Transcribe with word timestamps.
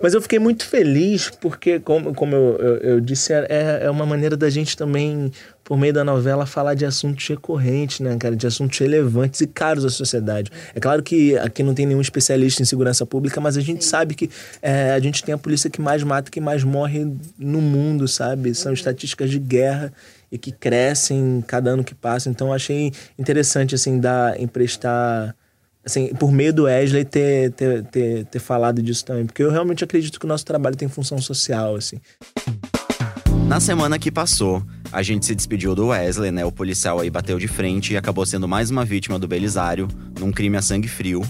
Mas 0.00 0.14
eu 0.14 0.22
fiquei 0.22 0.38
muito 0.38 0.66
feliz 0.66 1.30
porque, 1.40 1.80
como, 1.80 2.14
como 2.14 2.34
eu, 2.34 2.56
eu, 2.58 2.76
eu 2.76 3.00
disse, 3.00 3.32
é, 3.32 3.80
é 3.82 3.90
uma 3.90 4.06
maneira 4.06 4.36
da 4.36 4.48
gente 4.48 4.76
também, 4.76 5.30
por 5.64 5.76
meio 5.76 5.92
da 5.92 6.04
novela, 6.04 6.46
falar 6.46 6.74
de 6.74 6.84
assuntos 6.84 7.26
recorrentes, 7.26 8.00
né, 8.00 8.16
cara? 8.18 8.36
De 8.36 8.46
assuntos 8.46 8.78
relevantes 8.78 9.40
e 9.40 9.46
caros 9.46 9.84
à 9.84 9.90
sociedade. 9.90 10.50
É 10.74 10.80
claro 10.80 11.02
que 11.02 11.36
aqui 11.38 11.62
não 11.62 11.74
tem 11.74 11.86
nenhum 11.86 12.00
especialista 12.00 12.62
em 12.62 12.64
segurança 12.64 13.04
pública, 13.04 13.40
mas 13.40 13.56
a 13.56 13.60
gente 13.60 13.84
Sim. 13.84 13.90
sabe 13.90 14.14
que 14.14 14.30
é, 14.62 14.92
a 14.92 15.00
gente 15.00 15.22
tem 15.24 15.34
a 15.34 15.38
polícia 15.38 15.68
que 15.68 15.80
mais 15.80 16.02
mata, 16.02 16.30
que 16.30 16.40
mais 16.40 16.62
morre 16.64 17.06
no 17.38 17.60
mundo, 17.60 18.06
sabe? 18.06 18.54
São 18.54 18.70
uhum. 18.70 18.74
estatísticas 18.74 19.30
de 19.30 19.38
guerra 19.38 19.92
e 20.30 20.38
que 20.38 20.52
crescem 20.52 21.42
cada 21.46 21.70
ano 21.70 21.82
que 21.82 21.94
passa. 21.94 22.28
Então, 22.28 22.52
achei 22.52 22.92
interessante, 23.18 23.74
assim, 23.74 23.98
dar, 23.98 24.40
emprestar 24.40 25.34
assim, 25.84 26.08
por 26.14 26.30
meio 26.30 26.52
do 26.52 26.64
Wesley 26.64 27.04
ter, 27.04 27.52
ter, 27.52 27.84
ter, 27.84 28.24
ter 28.26 28.38
falado 28.38 28.82
disso 28.82 29.04
também. 29.04 29.26
Porque 29.26 29.42
eu 29.42 29.50
realmente 29.50 29.84
acredito 29.84 30.18
que 30.18 30.26
o 30.26 30.28
nosso 30.28 30.44
trabalho 30.44 30.76
tem 30.76 30.88
função 30.88 31.18
social, 31.18 31.76
assim. 31.76 31.98
Na 33.46 33.60
semana 33.60 33.98
que 33.98 34.10
passou, 34.10 34.62
a 34.92 35.02
gente 35.02 35.24
se 35.24 35.34
despediu 35.34 35.74
do 35.74 35.88
Wesley, 35.88 36.30
né? 36.30 36.44
O 36.44 36.52
policial 36.52 37.00
aí 37.00 37.08
bateu 37.08 37.38
de 37.38 37.48
frente 37.48 37.94
e 37.94 37.96
acabou 37.96 38.26
sendo 38.26 38.46
mais 38.46 38.70
uma 38.70 38.84
vítima 38.84 39.18
do 39.18 39.26
Belisário, 39.26 39.88
num 40.20 40.30
crime 40.30 40.56
a 40.56 40.62
sangue 40.62 40.88
frio. 40.88 41.22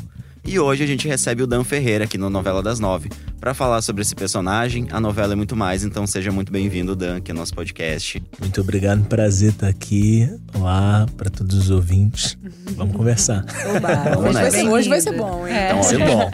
E 0.50 0.58
hoje 0.58 0.82
a 0.82 0.86
gente 0.86 1.06
recebe 1.06 1.42
o 1.42 1.46
Dan 1.46 1.62
Ferreira 1.62 2.04
aqui 2.04 2.16
no 2.16 2.30
Novela 2.30 2.62
das 2.62 2.80
Nove 2.80 3.10
para 3.38 3.52
falar 3.52 3.82
sobre 3.82 4.00
esse 4.00 4.14
personagem, 4.14 4.88
a 4.90 4.98
novela 4.98 5.34
e 5.34 5.36
muito 5.36 5.54
mais. 5.54 5.84
Então 5.84 6.06
seja 6.06 6.32
muito 6.32 6.50
bem-vindo, 6.50 6.96
Dan, 6.96 7.18
aqui 7.18 7.34
no 7.34 7.40
nosso 7.40 7.54
podcast. 7.54 8.22
Muito 8.40 8.62
obrigado, 8.62 9.04
prazer 9.04 9.50
estar 9.50 9.68
aqui. 9.68 10.26
Olá 10.58 11.06
para 11.18 11.28
todos 11.28 11.54
os 11.54 11.70
ouvintes. 11.70 12.38
Vamos 12.74 12.96
conversar. 12.96 13.44
Oba, 13.76 14.18
hoje, 14.18 14.32
vai 14.32 14.50
ser, 14.50 14.68
hoje 14.68 14.88
vai 14.88 15.00
ser 15.02 15.12
bom, 15.12 15.46
hein? 15.46 15.54
Então, 15.66 16.00
é. 16.00 16.06
bom. 16.06 16.30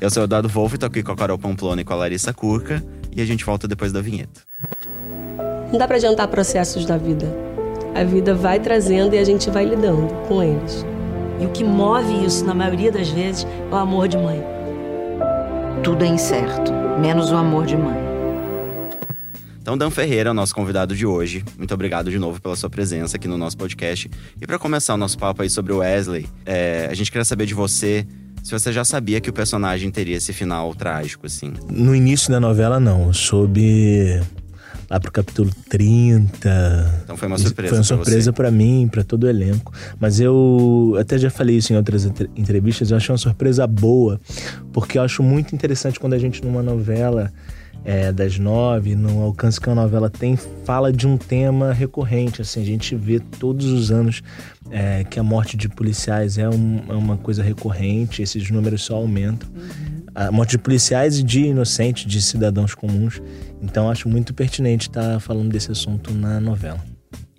Eu 0.00 0.08
sou 0.08 0.22
o 0.22 0.24
Eduardo 0.24 0.48
Wolff, 0.48 0.76
estou 0.76 0.86
aqui 0.86 1.02
com 1.02 1.12
a 1.12 1.16
Carol 1.16 1.38
Pamplona 1.38 1.82
e 1.82 1.84
com 1.84 1.92
a 1.92 1.96
Larissa 1.96 2.32
Curca. 2.32 2.82
E 3.14 3.20
a 3.20 3.26
gente 3.26 3.44
volta 3.44 3.68
depois 3.68 3.92
da 3.92 4.00
vinheta. 4.00 4.40
Não 5.70 5.78
dá 5.78 5.86
para 5.86 5.96
adiantar 5.96 6.26
processos 6.28 6.86
da 6.86 6.96
vida. 6.96 7.26
A 7.94 8.02
vida 8.02 8.34
vai 8.34 8.60
trazendo 8.60 9.14
e 9.14 9.18
a 9.18 9.24
gente 9.24 9.50
vai 9.50 9.66
lidando 9.66 10.08
com 10.26 10.42
eles. 10.42 10.86
E 11.40 11.46
o 11.46 11.50
que 11.50 11.62
move 11.62 12.24
isso, 12.24 12.44
na 12.44 12.54
maioria 12.54 12.90
das 12.90 13.08
vezes, 13.08 13.44
é 13.44 13.74
o 13.74 13.76
amor 13.76 14.08
de 14.08 14.16
mãe. 14.16 14.42
Tudo 15.82 16.04
é 16.04 16.08
incerto, 16.08 16.72
menos 17.00 17.30
o 17.30 17.36
amor 17.36 17.66
de 17.66 17.76
mãe. 17.76 18.08
Então, 19.60 19.76
Dan 19.76 19.90
Ferreira 19.90 20.30
é 20.30 20.32
o 20.32 20.34
nosso 20.34 20.54
convidado 20.54 20.96
de 20.96 21.04
hoje. 21.04 21.44
Muito 21.56 21.74
obrigado 21.74 22.10
de 22.10 22.18
novo 22.18 22.40
pela 22.40 22.56
sua 22.56 22.70
presença 22.70 23.16
aqui 23.16 23.28
no 23.28 23.36
nosso 23.36 23.56
podcast. 23.56 24.10
E 24.40 24.46
para 24.46 24.58
começar 24.58 24.94
o 24.94 24.96
nosso 24.96 25.18
papo 25.18 25.42
aí 25.42 25.50
sobre 25.50 25.72
o 25.72 25.78
Wesley, 25.78 26.26
é, 26.46 26.88
a 26.90 26.94
gente 26.94 27.10
queria 27.12 27.24
saber 27.24 27.44
de 27.44 27.52
você 27.54 28.06
se 28.42 28.52
você 28.52 28.72
já 28.72 28.82
sabia 28.82 29.20
que 29.20 29.28
o 29.28 29.32
personagem 29.32 29.90
teria 29.90 30.16
esse 30.16 30.32
final 30.32 30.74
trágico, 30.74 31.26
assim. 31.26 31.52
No 31.70 31.94
início 31.94 32.30
da 32.30 32.40
novela, 32.40 32.80
não. 32.80 33.08
Eu 33.08 33.12
soube 33.12 34.22
lá 34.88 34.98
pro 34.98 35.12
capítulo 35.12 35.50
30. 35.68 37.00
Então 37.04 37.16
foi 37.16 37.28
uma 37.28 37.38
surpresa. 37.38 37.68
Foi 37.68 37.78
uma 37.78 37.84
surpresa 37.84 38.32
para 38.32 38.50
mim, 38.50 38.88
para 38.90 39.04
todo 39.04 39.24
o 39.24 39.28
elenco. 39.28 39.72
Mas 40.00 40.20
eu 40.20 40.96
até 40.98 41.18
já 41.18 41.30
falei 41.30 41.56
isso 41.56 41.72
em 41.72 41.76
outras 41.76 42.06
entrevistas, 42.36 42.90
eu 42.90 42.96
achei 42.96 43.12
uma 43.12 43.18
surpresa 43.18 43.66
boa, 43.66 44.20
porque 44.72 44.98
eu 44.98 45.02
acho 45.02 45.22
muito 45.22 45.54
interessante 45.54 46.00
quando 46.00 46.14
a 46.14 46.18
gente 46.18 46.44
numa 46.44 46.62
novela 46.62 47.32
é, 47.84 48.12
das 48.12 48.38
nove, 48.38 48.94
no 48.94 49.22
alcance 49.22 49.60
que 49.60 49.68
a 49.70 49.74
novela 49.74 50.10
tem, 50.10 50.36
fala 50.64 50.92
de 50.92 51.06
um 51.06 51.16
tema 51.16 51.72
recorrente. 51.72 52.42
Assim, 52.42 52.60
a 52.60 52.64
gente 52.64 52.94
vê 52.94 53.20
todos 53.20 53.66
os 53.66 53.90
anos 53.90 54.22
é, 54.70 55.04
que 55.04 55.18
a 55.18 55.22
morte 55.22 55.56
de 55.56 55.68
policiais 55.68 56.38
é, 56.38 56.48
um, 56.48 56.82
é, 56.88 56.92
uma 56.92 57.16
coisa 57.16 57.42
recorrente, 57.42 58.22
esses 58.22 58.50
números 58.50 58.82
só 58.82 58.96
aumentam. 58.96 59.48
Uhum. 59.54 59.97
A 60.20 60.32
morte 60.32 60.50
de 60.50 60.58
policiais 60.58 61.20
e 61.20 61.22
de 61.22 61.42
inocentes, 61.42 62.04
de 62.04 62.20
cidadãos 62.20 62.74
comuns. 62.74 63.22
Então 63.62 63.88
acho 63.88 64.08
muito 64.08 64.34
pertinente 64.34 64.88
estar 64.88 65.20
falando 65.20 65.48
desse 65.48 65.70
assunto 65.70 66.12
na 66.12 66.40
novela. 66.40 66.82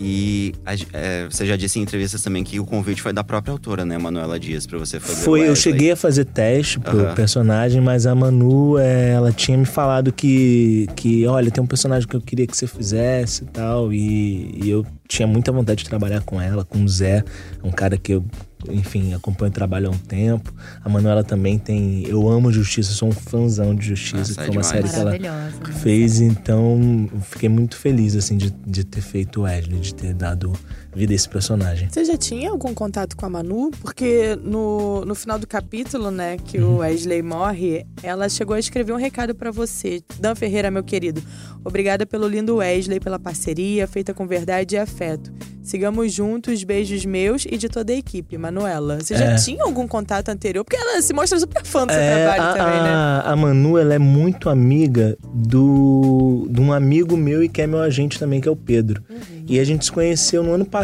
E 0.02 0.54
é, 0.94 1.26
você 1.30 1.46
já 1.46 1.58
disse 1.58 1.78
em 1.78 1.82
entrevistas 1.82 2.22
também 2.22 2.42
que 2.42 2.58
o 2.58 2.66
convite 2.66 3.02
foi 3.02 3.12
da 3.12 3.22
própria 3.22 3.52
autora, 3.52 3.84
né, 3.84 3.98
Manuela 3.98 4.40
Dias, 4.40 4.66
para 4.66 4.78
você 4.78 4.98
fazer. 4.98 5.26
Foi, 5.26 5.46
eu 5.46 5.54
cheguei 5.58 5.92
a 5.92 5.96
fazer 5.98 6.24
teste 6.24 6.80
pro 6.80 7.10
uhum. 7.10 7.14
personagem, 7.14 7.82
mas 7.82 8.06
a 8.06 8.16
Manu, 8.16 8.78
é, 8.78 9.10
ela 9.10 9.34
tinha 9.34 9.58
me 9.58 9.66
falado 9.66 10.14
que, 10.14 10.88
que, 10.96 11.28
olha, 11.28 11.52
tem 11.52 11.62
um 11.62 11.68
personagem 11.68 12.08
que 12.08 12.16
eu 12.16 12.22
queria 12.22 12.48
que 12.48 12.56
você 12.56 12.66
fizesse 12.66 13.44
e 13.44 13.48
tal, 13.48 13.92
e, 13.92 14.64
e 14.64 14.70
eu 14.70 14.86
tinha 15.06 15.28
muita 15.28 15.52
vontade 15.52 15.84
de 15.84 15.90
trabalhar 15.90 16.22
com 16.22 16.42
ela, 16.42 16.64
com 16.64 16.82
o 16.82 16.88
Zé, 16.88 17.22
um 17.62 17.72
cara 17.72 17.98
que 17.98 18.14
eu 18.14 18.24
enfim, 18.68 19.14
acompanho 19.14 19.50
o 19.50 19.54
trabalho 19.54 19.88
há 19.88 19.92
um 19.92 19.98
tempo. 19.98 20.54
A 20.84 20.90
Manuela 20.90 21.24
também 21.24 21.58
tem. 21.58 22.06
Eu 22.06 22.28
amo 22.28 22.52
Justiça, 22.52 22.92
sou 22.92 23.10
um 23.10 23.12
fãzão 23.12 23.74
de 23.74 23.88
Justiça, 23.88 24.18
Nossa, 24.18 24.34
que 24.36 24.46
foi 24.46 24.56
uma 24.56 24.64
série 24.64 24.90
que 24.90 24.96
ela 24.96 25.52
fez. 25.82 26.20
Então, 26.20 27.10
fiquei 27.22 27.48
muito 27.48 27.78
feliz, 27.78 28.16
assim, 28.16 28.36
de, 28.36 28.52
de 28.66 28.84
ter 28.84 29.02
feito 29.02 29.42
o 29.42 29.44
Wesley, 29.44 29.80
de 29.80 29.96
ter 29.96 30.14
dado 30.14 30.52
vida 30.94 31.14
a 31.14 31.16
esse 31.16 31.30
personagem. 31.30 31.90
Você 31.90 32.06
já 32.06 32.18
tinha 32.18 32.50
algum 32.50 32.74
contato 32.74 33.16
com 33.16 33.26
a 33.26 33.30
Manu? 33.30 33.72
Porque 33.82 34.38
no, 34.44 35.06
no 35.06 35.16
final 35.16 35.38
do 35.38 35.48
capítulo, 35.48 36.12
né, 36.12 36.38
que 36.38 36.58
uhum. 36.58 36.76
o 36.76 36.78
Wesley 36.78 37.22
morre, 37.22 37.86
ela 38.02 38.28
chegou 38.30 38.56
a 38.56 38.60
escrever 38.60 38.94
um 38.94 38.98
recado 38.98 39.36
para 39.36 39.52
você. 39.52 40.02
Dan 40.20 40.36
Ferreira, 40.36 40.72
meu 40.72 40.84
querido, 40.84 41.22
obrigada 41.64 42.06
pelo 42.06 42.28
lindo 42.28 42.58
Wesley, 42.58 43.00
pela 43.00 43.20
parceria 43.20 43.88
feita 43.88 44.14
com 44.14 44.26
verdade 44.28 44.76
e 44.76 44.78
afeto. 44.78 45.32
Sigamos 45.62 46.12
juntos, 46.12 46.64
beijos 46.64 47.06
meus 47.06 47.46
e 47.46 47.56
de 47.56 47.70
toda 47.70 47.94
a 47.94 47.96
equipe. 47.96 48.38
Manuela, 48.40 49.00
você 49.00 49.16
já 49.16 49.26
é. 49.26 49.36
tinha 49.36 49.64
algum 49.64 49.88
contato 49.88 50.30
anterior? 50.30 50.64
Porque 50.64 50.76
ela 50.76 51.00
se 51.02 51.14
mostra 51.14 51.40
super 51.40 51.64
fã 51.64 51.86
do 51.86 51.94
seu 51.94 52.02
é, 52.02 52.16
trabalho 52.16 52.42
a, 52.42 52.54
também, 52.54 52.82
né? 52.82 53.22
A 53.24 53.36
Manu, 53.36 53.78
ela 53.78 53.94
é 53.94 54.00
muito 54.00 54.50
amiga 54.50 55.16
do, 55.32 56.48
de 56.50 56.60
um 56.60 56.74
amigo 56.74 57.16
meu 57.16 57.44
e 57.44 57.50
que 57.50 57.62
é 57.62 57.68
meu 57.68 57.82
agente 57.82 58.18
também, 58.18 58.42
que 58.42 58.48
é 58.48 58.52
o 58.52 58.56
Pedro. 58.56 59.04
Uhum. 59.08 59.46
E 59.48 59.60
a 59.60 59.64
gente 59.64 59.86
se 59.86 59.92
conheceu 59.92 60.42
no 60.42 60.54
ano 60.54 60.66
passado. 60.66 60.79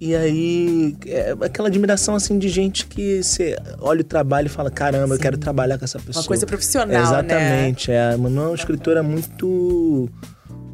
E 0.00 0.14
aí, 0.14 0.96
é 1.06 1.34
aquela 1.40 1.68
admiração 1.68 2.14
assim 2.14 2.38
de 2.38 2.48
gente 2.48 2.86
que 2.86 3.22
você 3.22 3.56
olha 3.80 4.00
o 4.00 4.04
trabalho 4.04 4.46
e 4.46 4.48
fala: 4.48 4.70
caramba, 4.70 5.08
Sim. 5.08 5.14
eu 5.14 5.18
quero 5.18 5.38
trabalhar 5.38 5.78
com 5.78 5.84
essa 5.84 5.98
pessoa. 5.98 6.22
Uma 6.22 6.28
coisa 6.28 6.46
profissional, 6.46 6.88
né? 6.88 7.02
Exatamente. 7.02 7.90
Né? 7.90 7.96
É, 7.96 8.14
a 8.14 8.18
Manu 8.18 8.42
é 8.42 8.46
uma 8.46 8.54
escritora 8.54 9.02
muito 9.02 10.10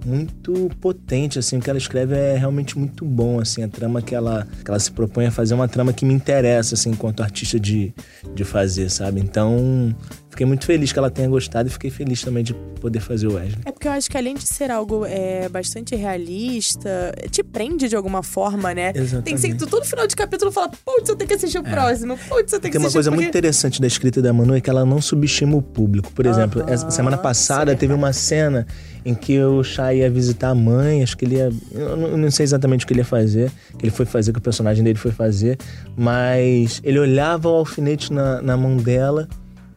muito 0.04 0.70
potente, 0.80 1.38
assim, 1.38 1.58
o 1.58 1.60
que 1.60 1.70
ela 1.70 1.78
escreve 1.78 2.16
é 2.16 2.36
realmente 2.36 2.78
muito 2.78 3.04
bom, 3.04 3.40
assim, 3.40 3.62
a 3.62 3.68
trama 3.68 4.02
que 4.02 4.14
ela, 4.14 4.46
que 4.64 4.70
ela 4.70 4.78
se 4.78 4.90
propõe 4.90 5.26
a 5.26 5.30
fazer 5.30 5.54
é 5.54 5.56
uma 5.56 5.68
trama 5.68 5.92
que 5.92 6.04
me 6.04 6.12
interessa, 6.12 6.74
assim, 6.74 6.90
enquanto 6.90 7.22
artista 7.22 7.58
de, 7.58 7.94
de 8.34 8.44
fazer, 8.44 8.90
sabe? 8.90 9.20
Então, 9.20 9.94
fiquei 10.32 10.46
muito 10.46 10.64
feliz 10.64 10.90
que 10.90 10.98
ela 10.98 11.10
tenha 11.10 11.28
gostado 11.28 11.68
e 11.68 11.72
fiquei 11.72 11.90
feliz 11.90 12.22
também 12.22 12.42
de 12.42 12.54
poder 12.80 13.00
fazer 13.00 13.26
o 13.26 13.34
Wesley. 13.34 13.58
É 13.66 13.70
porque 13.70 13.86
eu 13.86 13.92
acho 13.92 14.10
que 14.10 14.16
além 14.16 14.34
de 14.34 14.48
ser 14.48 14.70
algo 14.70 15.04
é, 15.04 15.46
bastante 15.48 15.94
realista, 15.94 17.14
te 17.30 17.42
prende 17.42 17.86
de 17.86 17.94
alguma 17.94 18.22
forma, 18.22 18.74
né? 18.74 18.92
Exatamente. 18.94 19.24
Tem 19.24 19.34
que 19.34 19.40
ser, 19.40 19.54
todo 19.66 19.84
final 19.84 20.06
de 20.06 20.16
capítulo 20.16 20.50
fala, 20.50 20.70
putz, 20.84 21.08
eu 21.10 21.16
tenho 21.16 21.28
que 21.28 21.34
assistir 21.34 21.58
o 21.58 21.66
é. 21.66 21.70
próximo, 21.70 22.16
putz, 22.16 22.50
eu 22.52 22.58
tenho 22.60 22.72
que 22.72 22.78
Tem 22.78 22.80
uma 22.80 22.90
coisa 22.90 23.10
porque... 23.10 23.22
muito 23.22 23.28
interessante 23.28 23.78
da 23.78 23.86
escrita 23.86 24.22
da 24.22 24.32
Manu 24.32 24.54
é 24.54 24.60
que 24.60 24.70
ela 24.70 24.86
não 24.86 25.02
subestima 25.02 25.54
o 25.54 25.62
público. 25.62 26.10
Por 26.12 26.24
exemplo, 26.24 26.64
essa 26.66 26.90
semana 26.90 27.18
passada 27.18 27.76
teve 27.76 27.92
uma 27.92 28.12
cena 28.14 28.66
em 29.04 29.14
que 29.14 29.38
o 29.38 29.62
Chá 29.62 29.92
ia 29.92 30.10
visitar 30.10 30.50
a 30.50 30.54
mãe, 30.54 31.02
acho 31.02 31.16
que 31.16 31.26
ele 31.26 31.36
ia. 31.36 31.52
Eu 31.72 32.16
não 32.16 32.30
sei 32.30 32.44
exatamente 32.44 32.84
o 32.84 32.88
que 32.88 32.94
ele 32.94 33.00
ia 33.00 33.04
fazer, 33.04 33.50
que 33.78 33.84
ele 33.84 33.92
foi 33.92 34.06
fazer, 34.06 34.32
que 34.32 34.38
o 34.38 34.42
personagem 34.42 34.82
dele 34.82 34.98
foi 34.98 35.10
fazer, 35.10 35.58
mas 35.94 36.80
ele 36.82 36.98
olhava 36.98 37.50
o 37.50 37.54
alfinete 37.54 38.12
na, 38.12 38.40
na 38.40 38.56
mão 38.56 38.78
dela 38.78 39.28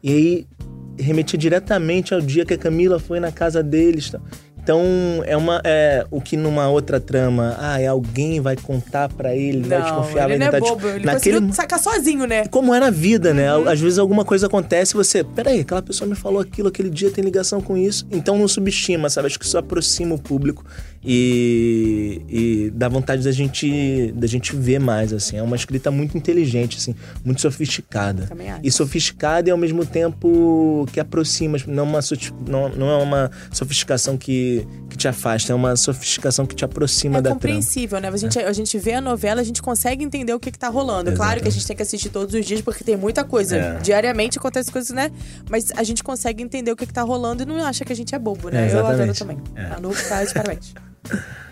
e 0.06 0.12
aí 0.12 0.48
remetia 1.00 1.38
diretamente 1.38 2.14
ao 2.14 2.22
dia 2.22 2.46
que 2.46 2.54
a 2.54 2.58
Camila 2.60 3.00
foi 3.00 3.20
na 3.20 3.32
casa 3.32 3.64
deles. 3.64 4.12
Então, 4.62 4.84
é 5.26 5.36
uma. 5.36 5.62
É, 5.64 6.06
o 6.12 6.22
que 6.22 6.38
numa 6.38 6.70
outra 6.70 7.00
trama, 7.00 7.56
ah, 7.60 7.80
é 7.80 7.88
alguém 7.88 8.40
vai 8.40 8.56
contar 8.56 9.10
para 9.10 9.36
ele, 9.36 9.62
não, 9.62 9.70
vai 9.70 9.82
desconfiar, 9.82 10.30
ele 10.30 10.40
vai 10.40 10.52
não 10.52 10.58
é 10.58 10.60
bobo, 10.60 10.88
ele 10.88 11.06
naquele... 11.06 11.54
sacar 11.54 11.80
sozinho, 11.80 12.28
né? 12.28 12.46
Como 12.48 12.74
é 12.74 12.80
na 12.80 12.92
vida, 12.92 13.34
né? 13.34 13.56
uhum. 13.56 13.68
Às 13.68 13.80
vezes 13.80 13.98
alguma 13.98 14.24
coisa 14.24 14.46
acontece 14.46 14.96
e 14.96 14.98
você, 14.98 15.24
peraí, 15.24 15.62
aquela 15.62 15.82
pessoa 15.82 16.08
me 16.08 16.16
falou 16.16 16.40
aquilo, 16.40 16.68
aquele 16.68 16.90
dia 16.90 17.10
tem 17.10 17.24
ligação 17.24 17.62
com 17.62 17.76
isso. 17.76 18.08
Então 18.12 18.38
não 18.38 18.48
subestima, 18.48 19.10
sabe? 19.10 19.26
Acho 19.28 19.40
que 19.40 19.46
isso 19.46 19.58
aproxima 19.58 20.14
o 20.14 20.20
público 20.20 20.64
e, 21.08 22.22
e 22.28 22.70
dá 22.72 22.90
vontade 22.90 23.24
da 23.24 23.32
gente, 23.32 24.12
da 24.16 24.26
gente 24.26 24.56
ver 24.56 24.80
mais, 24.80 25.14
assim. 25.14 25.38
É 25.38 25.44
uma 25.44 25.56
escrita 25.56 25.92
muito 25.92 26.18
inteligente, 26.18 26.78
assim, 26.78 26.96
muito 27.24 27.42
sofisticada. 27.42 28.28
E 28.64 28.72
sofisticada 28.72 29.48
e 29.48 29.52
ao 29.52 29.58
mesmo 29.58 29.86
tempo 29.86 30.88
que 30.92 31.00
aproxima, 31.00 31.60
não, 31.68 31.84
uma, 31.84 32.00
não, 32.48 32.70
não 32.70 32.90
é 32.90 33.04
uma 33.04 33.32
sofisticação 33.52 34.18
que, 34.18 34.68
que 34.90 34.98
te 34.98 35.08
afasta, 35.08 35.54
é 35.54 35.56
uma 35.56 35.76
sofisticação 35.76 36.46
que 36.46 36.56
te 36.56 36.66
aproxima 36.66 37.20
é 37.20 37.22
da 37.22 37.30
trama. 37.36 37.36
É 37.36 37.56
compreensível, 37.56 38.02
né? 38.02 38.08
A 38.08 38.18
gente, 38.18 38.40
é. 38.40 38.48
a 38.48 38.54
gente 38.54 38.76
vê 38.80 38.94
a 38.94 39.02
novela, 39.02 39.42
a 39.42 39.44
gente 39.44 39.62
consegue 39.62 40.04
entender 40.04 40.34
o 40.34 40.40
que, 40.40 40.52
que 40.52 40.58
tá 40.58 40.70
rolando. 40.70 41.12
Exatamente. 41.12 41.18
Claro 41.18 41.42
que 41.42 41.48
a 41.48 41.52
gente 41.52 41.68
tem 41.68 41.76
que 41.76 41.84
assistir 41.84 42.10
todos 42.10 42.34
os 42.34 42.44
dias, 42.44 42.62
porque 42.62 42.84
tem 42.84 42.98
muita 42.98 43.24
coisa. 43.24 43.56
É. 43.56 43.78
Diariamente 43.78 44.40
acontece 44.40 44.72
coisas, 44.72 44.90
né? 44.90 45.12
Mas 45.50 45.72
a 45.76 45.84
gente 45.84 46.04
consegue 46.04 46.42
entender 46.42 46.72
o 46.72 46.76
que, 46.76 46.88
que 46.88 46.94
tá 46.94 47.04
rolando 47.04 47.44
e 47.44 47.46
não 47.46 47.64
acha 47.64 47.86
que 47.86 47.94
a 47.94 47.96
gente 47.96 48.16
é 48.16 48.18
bobo, 48.18 48.50
né? 48.50 48.72
É, 48.72 48.74
Eu 48.74 48.88
adoro 48.88 49.14
também. 49.14 49.38
É. 49.56 49.66
A 49.66 49.80
Nu 49.80 49.92
tá 50.10 50.24
de 50.24 50.34
parabéns. 50.34 50.74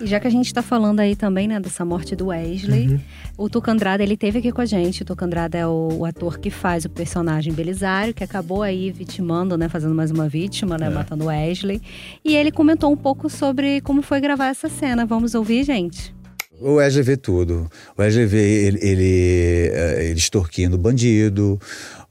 E 0.02 0.08
já 0.08 0.20
que 0.20 0.28
a 0.28 0.30
gente 0.30 0.48
está 0.48 0.62
falando 0.62 1.00
aí 1.00 1.16
também, 1.16 1.48
né, 1.48 1.60
dessa 1.60 1.86
morte 1.86 2.16
do 2.16 2.28
Wesley, 2.28 2.90
uhum. 2.90 3.00
o 3.38 3.50
Tucandrada, 3.50 4.04
ele 4.04 4.18
teve 4.18 4.40
aqui 4.40 4.52
com 4.52 4.62
a 4.62 4.66
gente. 4.66 5.02
O 5.02 5.06
Tucandrada 5.06 5.58
é 5.58 5.66
o, 5.66 5.90
o, 6.00 6.06
ator 6.06 6.40
que 6.40 6.50
faz 6.50 6.84
o 6.84 6.90
personagem 6.90 7.54
Belisário, 7.54 8.14
que 8.14 8.24
acabou 8.24 8.64
aí 8.64 8.92
vitimando, 8.92 9.58
né, 9.58 9.70
fazendo 9.70 9.96
mais 9.96 10.12
uma 10.12 10.28
vítima, 10.28 10.78
né, 10.78 10.88
é. 10.88 10.90
matando 10.90 11.26
o 11.26 11.28
Wesley. 11.28 11.82
E 12.24 12.36
ele 12.36 12.52
comentou 12.52 12.92
um 12.92 12.98
pouco 12.98 13.30
sobre 13.30 13.82
como 13.82 14.02
foi 14.02 14.20
gravar 14.20 14.48
essa 14.48 14.68
cena. 14.68 15.06
Vamos 15.06 15.36
ouvir, 15.36 15.64
gente? 15.64 16.14
O 16.60 16.76
Wesley 16.76 17.04
vê 17.04 17.18
tudo. 17.18 17.70
O 17.98 18.02
Wesley 18.02 18.26
vê 18.26 18.66
ele, 18.66 18.80
ele, 18.82 19.70
eh, 19.72 20.06
ele 20.10 20.20
extorquindo 20.20 20.78
bandido. 20.78 21.60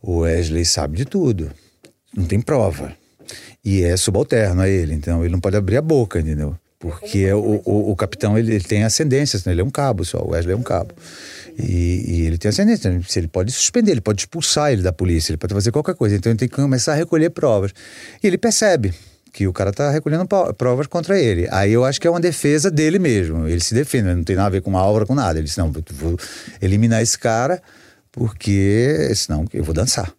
O 0.01 0.21
Wesley 0.21 0.65
sabe 0.65 0.97
de 0.97 1.05
tudo. 1.05 1.51
Não 2.17 2.25
tem 2.25 2.41
prova. 2.41 2.93
E 3.65 3.83
é 3.83 3.97
subalterno 3.97 4.63
a 4.63 4.69
ele, 4.69 4.93
então 4.93 5.23
ele 5.23 5.33
não 5.33 5.41
pode 5.41 5.57
abrir 5.57 5.77
a 5.77 5.83
boca, 5.83 6.19
entendeu? 6.19 6.57
Porque 6.83 7.33
o, 7.33 7.63
o, 7.65 7.93
o 7.93 7.97
capitão 7.97 8.37
ele, 8.37 8.57
ele, 8.57 8.65
tem 8.65 8.83
ascendência, 8.83 9.41
ele 9.47 9.61
é 9.61 9.65
um 9.65 9.71
cabo 9.71 10.05
só, 10.05 10.19
o 10.19 10.31
Wesley 10.33 10.53
é 10.53 10.57
um 10.57 10.65
cabo. 10.65 10.93
E, 11.57 12.05
e, 12.09 12.27
ele 12.27 12.37
tem 12.37 12.49
ascendência, 12.49 12.89
ele 13.15 13.29
pode 13.29 13.53
suspender, 13.53 13.93
ele 13.93 14.01
pode 14.01 14.23
expulsar 14.23 14.73
ele 14.73 14.83
da 14.83 14.93
polícia, 14.93 15.31
ele 15.31 15.37
pode 15.37 15.55
fazer 15.55 15.71
qualquer 15.71 15.95
coisa. 15.95 16.17
Então 16.17 16.33
ele 16.33 16.39
tem 16.41 16.49
que 16.49 16.57
começar 16.57 16.95
a 16.95 16.97
recolher 16.97 17.31
provas. 17.31 17.71
E 18.21 18.27
ele 18.27 18.37
percebe 18.37 18.93
que 19.33 19.47
o 19.47 19.53
cara 19.53 19.71
está 19.71 19.93
recolhendo 19.93 20.27
provas 20.59 20.89
contra 20.89 21.17
ele. 21.17 21.47
Aí 21.53 21.73
eu 21.73 21.85
acho 21.85 22.01
que 22.01 22.09
é 22.09 22.11
uma 22.11 22.19
defesa 22.19 22.69
dele 22.69 22.99
mesmo. 22.99 23.47
Ele 23.47 23.61
se 23.61 23.75
defende, 23.75 24.13
não 24.13 24.25
tem 24.25 24.35
nada 24.35 24.49
a 24.49 24.51
ver 24.51 24.61
com 24.61 24.77
a 24.77 24.81
Álvaro, 24.81 25.07
com 25.07 25.15
nada. 25.15 25.39
Ele 25.39 25.47
disse: 25.47 25.59
não, 25.59 25.71
vou 25.71 26.19
eliminar 26.61 27.01
esse 27.01 27.17
cara 27.17 27.63
porque 28.11 29.13
senão 29.15 29.45
eu 29.55 29.63
vou 29.63 29.73
dançar. 29.73 30.13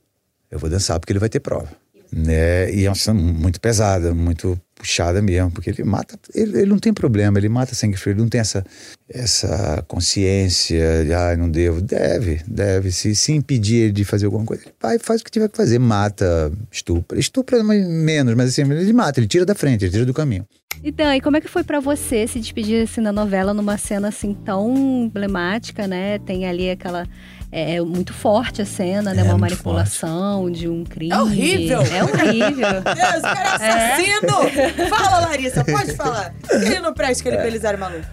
Eu 0.50 0.60
vou 0.60 0.69
dançar 0.69 0.98
porque 0.98 1.12
ele 1.12 1.19
vai 1.19 1.27
ter 1.27 1.42
prova. 1.42 1.68
Né? 2.10 2.74
E 2.74 2.86
é 2.86 2.89
uma 2.89 2.95
cena 2.95 3.19
muito 3.19 3.60
pesada, 3.60 4.13
muito 4.13 4.57
puxada 4.83 5.21
mesmo, 5.21 5.50
porque 5.50 5.69
ele 5.69 5.81
mata, 5.85 6.19
ele, 6.35 6.59
ele 6.59 6.69
não 6.69 6.77
tem 6.77 6.94
problema, 6.94 7.38
ele 7.38 7.47
mata 7.47 7.74
sangue 7.74 7.95
frio, 7.95 8.12
ele 8.12 8.21
não 8.21 8.27
tem 8.27 8.41
essa, 8.41 8.65
essa 9.09 9.81
consciência 9.88 11.06
de, 11.06 11.13
ah, 11.13 11.38
não 11.38 11.50
devo. 11.50 11.81
Deve, 11.81 12.41
deve. 12.45 12.91
Se, 12.91 13.15
se 13.15 13.31
impedir 13.31 13.83
ele 13.83 13.94
de 13.94 14.03
fazer 14.03 14.25
alguma 14.25 14.45
coisa, 14.45 14.63
ele 14.63 14.74
vai 14.81 15.00
faz 15.00 15.21
o 15.21 15.24
que 15.24 15.31
tiver 15.31 15.47
que 15.47 15.56
fazer, 15.56 15.80
mata, 15.80 16.51
estupra. 16.69 17.18
Estupra 17.18 17.63
menos, 17.63 18.35
mas 18.35 18.50
assim, 18.50 18.69
ele 18.69 18.91
mata, 18.91 19.21
ele 19.21 19.27
tira 19.27 19.45
da 19.45 19.56
frente, 19.56 19.85
ele 19.85 19.91
tira 19.91 20.06
do 20.06 20.13
caminho. 20.13 20.45
Então, 20.83 21.13
e 21.13 21.21
como 21.21 21.38
é 21.38 21.41
que 21.41 21.47
foi 21.47 21.63
para 21.63 21.79
você 21.79 22.27
se 22.27 22.39
despedir 22.41 22.83
assim 22.83 23.01
da 23.01 23.13
novela 23.13 23.53
numa 23.53 23.77
cena 23.77 24.09
assim 24.09 24.33
tão 24.33 24.75
emblemática, 24.75 25.88
né? 25.88 26.19
Tem 26.19 26.45
ali 26.45 26.69
aquela 26.69 27.07
é, 27.53 27.75
é 27.75 27.81
muito 27.81 28.11
forte 28.11 28.63
a 28.63 28.65
cena, 28.65 29.13
né? 29.13 29.21
É, 29.21 29.25
Uma 29.25 29.38
manipulação 29.38 30.41
forte. 30.41 30.59
de 30.59 30.67
um 30.67 30.83
crime. 30.83 31.13
É 31.13 31.21
horrível! 31.21 31.81
É 31.81 32.03
horrível. 32.03 32.81
Deus, 32.81 33.21
cara 33.21 33.63
é 33.63 33.69
assassino! 33.69 34.44
É. 34.59 34.88
Fala, 34.89 35.19
Larissa, 35.27 35.63
pode 35.63 35.94
falar. 35.95 36.33
Ele 36.50 36.79
não 36.79 36.94
presta 36.94 37.21
aquele 37.21 37.38
é. 37.38 37.44
Belisário 37.44 37.79
maluco. 37.79 38.07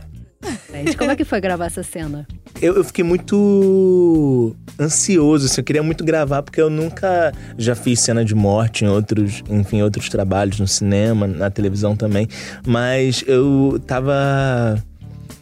Gente, 0.70 0.96
como 0.96 1.10
é 1.10 1.16
que 1.16 1.24
foi 1.24 1.40
gravar 1.40 1.66
essa 1.66 1.82
cena? 1.82 2.26
Eu, 2.60 2.76
eu, 2.76 2.84
fiquei 2.84 3.04
muito 3.04 4.54
ansioso, 4.78 5.46
assim, 5.46 5.60
eu 5.60 5.64
queria 5.64 5.82
muito 5.82 6.04
gravar 6.04 6.42
porque 6.42 6.60
eu 6.60 6.70
nunca 6.70 7.32
já 7.56 7.74
fiz 7.74 8.00
cena 8.00 8.24
de 8.24 8.34
morte 8.34 8.84
em 8.84 8.88
outros, 8.88 9.42
enfim, 9.48 9.82
outros 9.82 10.08
trabalhos 10.08 10.58
no 10.58 10.66
cinema, 10.66 11.26
na 11.26 11.50
televisão 11.50 11.94
também, 11.94 12.26
mas 12.66 13.22
eu 13.26 13.80
tava 13.86 14.82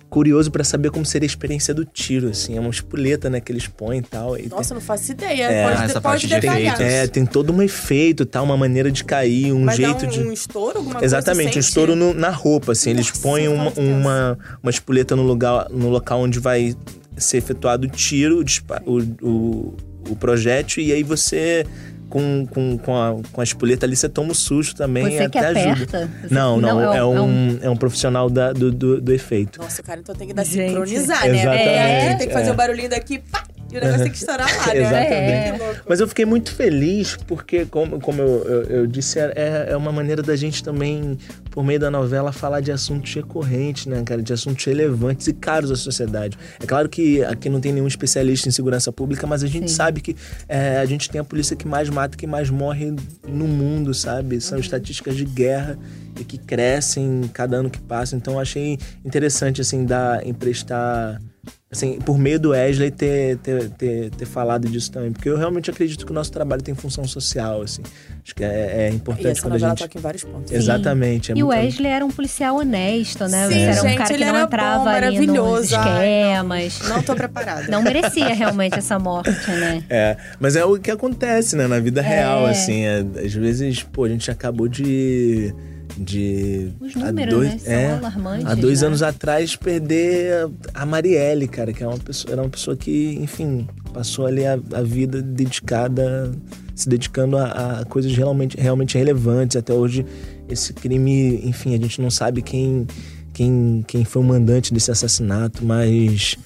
curioso 0.08 0.50
para 0.50 0.64
saber 0.64 0.90
como 0.90 1.04
seria 1.04 1.26
a 1.26 1.30
experiência 1.30 1.72
do 1.74 1.84
tiro, 1.84 2.28
assim. 2.28 2.56
É 2.56 2.60
uma 2.60 2.70
espoleta, 2.70 3.28
né, 3.30 3.40
que 3.40 3.52
eles 3.52 3.66
põem 3.66 3.98
e 3.98 4.02
tal. 4.02 4.38
E 4.38 4.48
Nossa, 4.48 4.70
tem... 4.70 4.74
não 4.74 4.80
faço 4.80 5.12
ideia. 5.12 5.44
É, 5.44 5.68
pode, 5.68 5.82
essa 5.82 6.00
pode 6.00 6.26
de 6.26 6.34
detalhar. 6.34 6.80
É, 6.80 7.06
tem 7.06 7.24
todo 7.26 7.52
um 7.52 7.62
efeito 7.62 8.24
tal, 8.24 8.44
uma 8.44 8.56
maneira 8.56 8.90
de 8.90 9.04
cair, 9.04 9.52
um 9.52 9.64
Mas 9.64 9.76
jeito 9.76 10.06
um, 10.06 10.08
de... 10.08 10.20
um 10.20 10.32
estouro, 10.32 10.78
alguma 10.78 11.04
Exatamente, 11.04 11.52
coisa 11.52 11.58
um 11.58 11.60
estouro 11.60 11.96
no, 11.96 12.14
na 12.14 12.30
roupa, 12.30 12.72
assim. 12.72 12.90
Eles 12.90 13.08
Nossa, 13.08 13.20
põem 13.20 13.48
uma, 13.48 13.70
uma, 13.76 14.38
uma 14.62 14.70
espoleta 14.70 15.14
no, 15.14 15.22
lugar, 15.22 15.68
no 15.70 15.88
local 15.88 16.20
onde 16.20 16.38
vai 16.38 16.74
ser 17.16 17.38
efetuado 17.38 17.86
o 17.86 17.90
tiro, 17.90 18.44
o, 18.86 18.98
o, 19.22 19.76
o 20.10 20.16
projétil, 20.16 20.82
e 20.82 20.92
aí 20.92 21.02
você 21.02 21.66
com, 22.08 22.46
com, 22.46 22.78
com, 22.78 22.96
a, 22.96 23.16
com 23.32 23.40
a 23.40 23.44
espoleta 23.44 23.86
ali, 23.86 23.96
você 23.96 24.08
toma 24.08 24.32
o 24.32 24.34
susto 24.34 24.76
também. 24.76 25.04
Você 25.04 25.24
até 25.24 25.28
que 25.28 25.38
aperta? 25.38 25.72
ajuda. 25.72 26.10
Não, 26.30 26.60
não, 26.60 26.80
não, 26.80 26.94
é, 26.94 27.04
um, 27.04 27.16
é, 27.16 27.20
um, 27.20 27.58
é 27.62 27.70
um 27.70 27.76
profissional 27.76 28.30
da, 28.30 28.52
do, 28.52 28.70
do, 28.70 29.00
do, 29.00 29.12
efeito. 29.12 29.60
Nossa, 29.60 29.82
cara, 29.82 30.00
então 30.00 30.14
tem 30.14 30.28
que 30.28 30.34
dar 30.34 30.44
Gente. 30.44 30.68
sincronizar, 30.68 31.28
né? 31.28 31.40
Exatamente, 31.40 31.68
é, 31.68 32.14
tem 32.16 32.28
que 32.28 32.32
fazer 32.32 32.48
o 32.48 32.50
é. 32.50 32.52
um 32.52 32.56
barulhinho 32.56 32.90
daqui, 32.90 33.18
pá! 33.18 33.44
E 33.70 33.76
o 33.76 33.80
negócio 33.80 34.02
tem 34.02 34.12
que 34.12 34.18
estourar 34.18 34.48
lá, 34.56 34.66
né? 34.66 34.80
Exatamente. 34.80 35.62
É. 35.62 35.80
Mas 35.86 36.00
eu 36.00 36.08
fiquei 36.08 36.24
muito 36.24 36.52
feliz 36.52 37.16
porque, 37.26 37.66
como, 37.66 38.00
como 38.00 38.22
eu, 38.22 38.44
eu, 38.44 38.62
eu 38.62 38.86
disse, 38.86 39.18
é, 39.18 39.66
é 39.68 39.76
uma 39.76 39.92
maneira 39.92 40.22
da 40.22 40.34
gente 40.34 40.62
também, 40.62 41.18
por 41.50 41.62
meio 41.62 41.78
da 41.78 41.90
novela, 41.90 42.32
falar 42.32 42.60
de 42.60 42.72
assuntos 42.72 43.14
recorrentes, 43.14 43.86
né, 43.86 44.02
cara? 44.04 44.22
De 44.22 44.32
assuntos 44.32 44.64
relevantes 44.64 45.26
e 45.26 45.32
caros 45.34 45.70
à 45.70 45.76
sociedade. 45.76 46.38
É 46.62 46.66
claro 46.66 46.88
que 46.88 47.22
aqui 47.24 47.50
não 47.50 47.60
tem 47.60 47.72
nenhum 47.72 47.86
especialista 47.86 48.48
em 48.48 48.52
segurança 48.52 48.90
pública, 48.90 49.26
mas 49.26 49.42
a 49.42 49.46
gente 49.46 49.70
Sim. 49.70 49.76
sabe 49.76 50.00
que 50.00 50.16
é, 50.48 50.78
a 50.78 50.84
gente 50.86 51.10
tem 51.10 51.20
a 51.20 51.24
polícia 51.24 51.54
que 51.54 51.68
mais 51.68 51.90
mata, 51.90 52.16
que 52.16 52.26
mais 52.26 52.48
morre 52.48 52.94
no 53.26 53.46
mundo, 53.46 53.92
sabe? 53.92 54.40
São 54.40 54.56
uhum. 54.56 54.64
estatísticas 54.64 55.14
de 55.14 55.26
guerra 55.26 55.78
e 56.18 56.24
que 56.24 56.38
crescem 56.38 57.30
cada 57.34 57.58
ano 57.58 57.68
que 57.68 57.80
passa. 57.80 58.16
Então 58.16 58.34
eu 58.34 58.40
achei 58.40 58.78
interessante, 59.04 59.60
assim, 59.60 59.84
dar, 59.84 60.26
emprestar 60.26 61.20
assim, 61.70 61.98
por 62.00 62.18
meio 62.18 62.40
do 62.40 62.50
Wesley 62.50 62.90
ter, 62.90 63.36
ter, 63.38 63.68
ter, 63.70 64.10
ter, 64.10 64.24
falado 64.24 64.68
disso 64.68 64.90
também. 64.90 65.12
Porque 65.12 65.28
eu 65.28 65.36
realmente 65.36 65.70
acredito 65.70 66.06
que 66.06 66.10
o 66.10 66.14
nosso 66.14 66.32
trabalho 66.32 66.62
tem 66.62 66.74
função 66.74 67.04
social, 67.06 67.60
assim. 67.60 67.82
Acho 68.24 68.34
que 68.34 68.42
é, 68.42 68.86
é 68.86 68.88
importante 68.88 69.38
e 69.38 69.42
quando 69.42 69.54
a 69.54 69.58
gente... 69.58 69.78
toca 69.78 69.98
em 69.98 70.00
vários 70.00 70.24
pontos. 70.24 70.50
Exatamente. 70.50 71.32
É 71.32 71.36
e 71.36 71.42
o 71.42 71.48
Wesley 71.48 71.90
era 71.90 72.04
um 72.04 72.10
policial 72.10 72.56
honesto, 72.56 73.28
né? 73.28 73.48
Sim, 73.48 73.58
era 73.58 73.82
um 73.82 73.96
cara 73.96 74.14
que 74.14 74.24
não 74.24 74.40
entrava 74.40 74.84
bom, 74.84 74.90
ali 74.90 75.26
nos 75.26 75.64
esquemas. 75.64 76.80
Ai, 76.82 76.88
não, 76.88 76.96
não 76.96 77.02
tô 77.02 77.14
preparada. 77.14 77.68
Não 77.68 77.82
merecia 77.82 78.32
realmente 78.32 78.78
essa 78.78 78.98
morte, 78.98 79.50
né? 79.50 79.84
É, 79.90 80.16
mas 80.38 80.54
é 80.54 80.64
o 80.64 80.78
que 80.78 80.90
acontece, 80.90 81.56
né? 81.56 81.66
Na 81.66 81.80
vida 81.80 82.00
é. 82.00 82.04
real, 82.04 82.46
assim. 82.46 82.84
É, 82.84 83.04
às 83.24 83.32
vezes, 83.32 83.82
pô, 83.82 84.04
a 84.04 84.08
gente 84.08 84.30
acabou 84.30 84.68
de 84.68 85.54
de. 85.98 86.70
Os 86.80 86.94
números, 86.94 87.34
dois, 87.34 87.50
né? 87.50 87.58
São 87.58 87.72
é, 87.74 87.90
alarmantes. 87.92 88.46
Há 88.46 88.54
dois 88.54 88.80
né? 88.80 88.86
anos 88.86 89.02
atrás, 89.02 89.56
perder 89.56 90.48
a 90.72 90.86
Marielle, 90.86 91.48
cara, 91.48 91.72
que 91.72 91.82
é 91.82 91.86
uma 91.86 91.98
pessoa, 91.98 92.32
era 92.32 92.42
uma 92.42 92.48
pessoa 92.48 92.76
que, 92.76 93.18
enfim, 93.20 93.66
passou 93.92 94.26
ali 94.26 94.46
a, 94.46 94.58
a 94.72 94.82
vida 94.82 95.20
dedicada, 95.20 96.30
se 96.74 96.88
dedicando 96.88 97.36
a, 97.36 97.80
a, 97.80 97.84
coisas 97.84 98.14
realmente, 98.16 98.56
realmente 98.56 98.96
relevantes. 98.96 99.56
Até 99.56 99.72
hoje, 99.72 100.06
esse 100.48 100.72
crime, 100.72 101.40
enfim, 101.44 101.74
a 101.74 101.78
gente 101.78 102.00
não 102.00 102.10
sabe 102.10 102.42
quem, 102.42 102.86
quem, 103.32 103.84
quem 103.86 104.04
foi 104.04 104.22
o 104.22 104.24
mandante 104.24 104.72
desse 104.72 104.90
assassinato, 104.90 105.64
mas. 105.64 106.36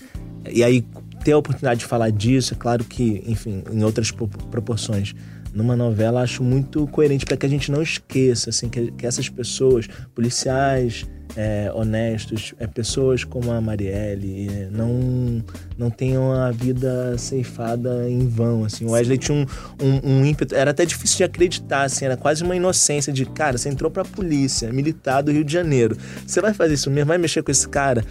E 0.50 0.64
aí, 0.64 0.84
ter 1.22 1.32
a 1.32 1.38
oportunidade 1.38 1.80
de 1.80 1.86
falar 1.86 2.10
disso, 2.10 2.54
é 2.54 2.56
claro 2.56 2.84
que, 2.84 3.22
enfim, 3.26 3.62
em 3.70 3.84
outras 3.84 4.10
proporções 4.10 5.14
numa 5.52 5.76
novela 5.76 6.22
acho 6.22 6.42
muito 6.42 6.86
coerente 6.88 7.24
para 7.24 7.36
que 7.36 7.46
a 7.46 7.48
gente 7.48 7.70
não 7.70 7.82
esqueça 7.82 8.50
assim 8.50 8.68
que, 8.68 8.90
que 8.92 9.06
essas 9.06 9.28
pessoas 9.28 9.86
policiais 10.14 11.06
é, 11.36 11.70
honestos 11.74 12.54
é, 12.58 12.66
pessoas 12.66 13.24
como 13.24 13.50
a 13.52 13.60
Marielle 13.60 14.68
não 14.70 15.42
não 15.78 15.90
tenham 15.90 16.32
a 16.32 16.50
vida 16.50 17.16
ceifada 17.16 18.08
em 18.08 18.26
vão 18.26 18.64
assim. 18.64 18.84
O 18.84 18.90
Wesley 18.90 19.18
tinha 19.18 19.36
um, 19.36 19.46
um, 19.82 20.10
um, 20.10 20.26
ímpeto 20.26 20.54
era 20.54 20.70
até 20.70 20.84
difícil 20.84 21.18
de 21.18 21.24
acreditar 21.24 21.84
assim 21.84 22.04
era 22.04 22.16
quase 22.16 22.42
uma 22.42 22.54
inocência 22.54 23.12
de 23.12 23.24
cara 23.24 23.56
você 23.56 23.68
entrou 23.68 23.90
para 23.90 24.02
a 24.02 24.06
polícia 24.06 24.72
militar 24.72 25.22
do 25.22 25.32
Rio 25.32 25.44
de 25.44 25.52
Janeiro 25.52 25.96
você 26.26 26.40
vai 26.40 26.52
fazer 26.52 26.74
isso 26.74 26.90
mesmo? 26.90 27.08
Vai 27.08 27.18
mexer 27.18 27.42
com 27.42 27.50
esse 27.50 27.68
cara 27.68 28.04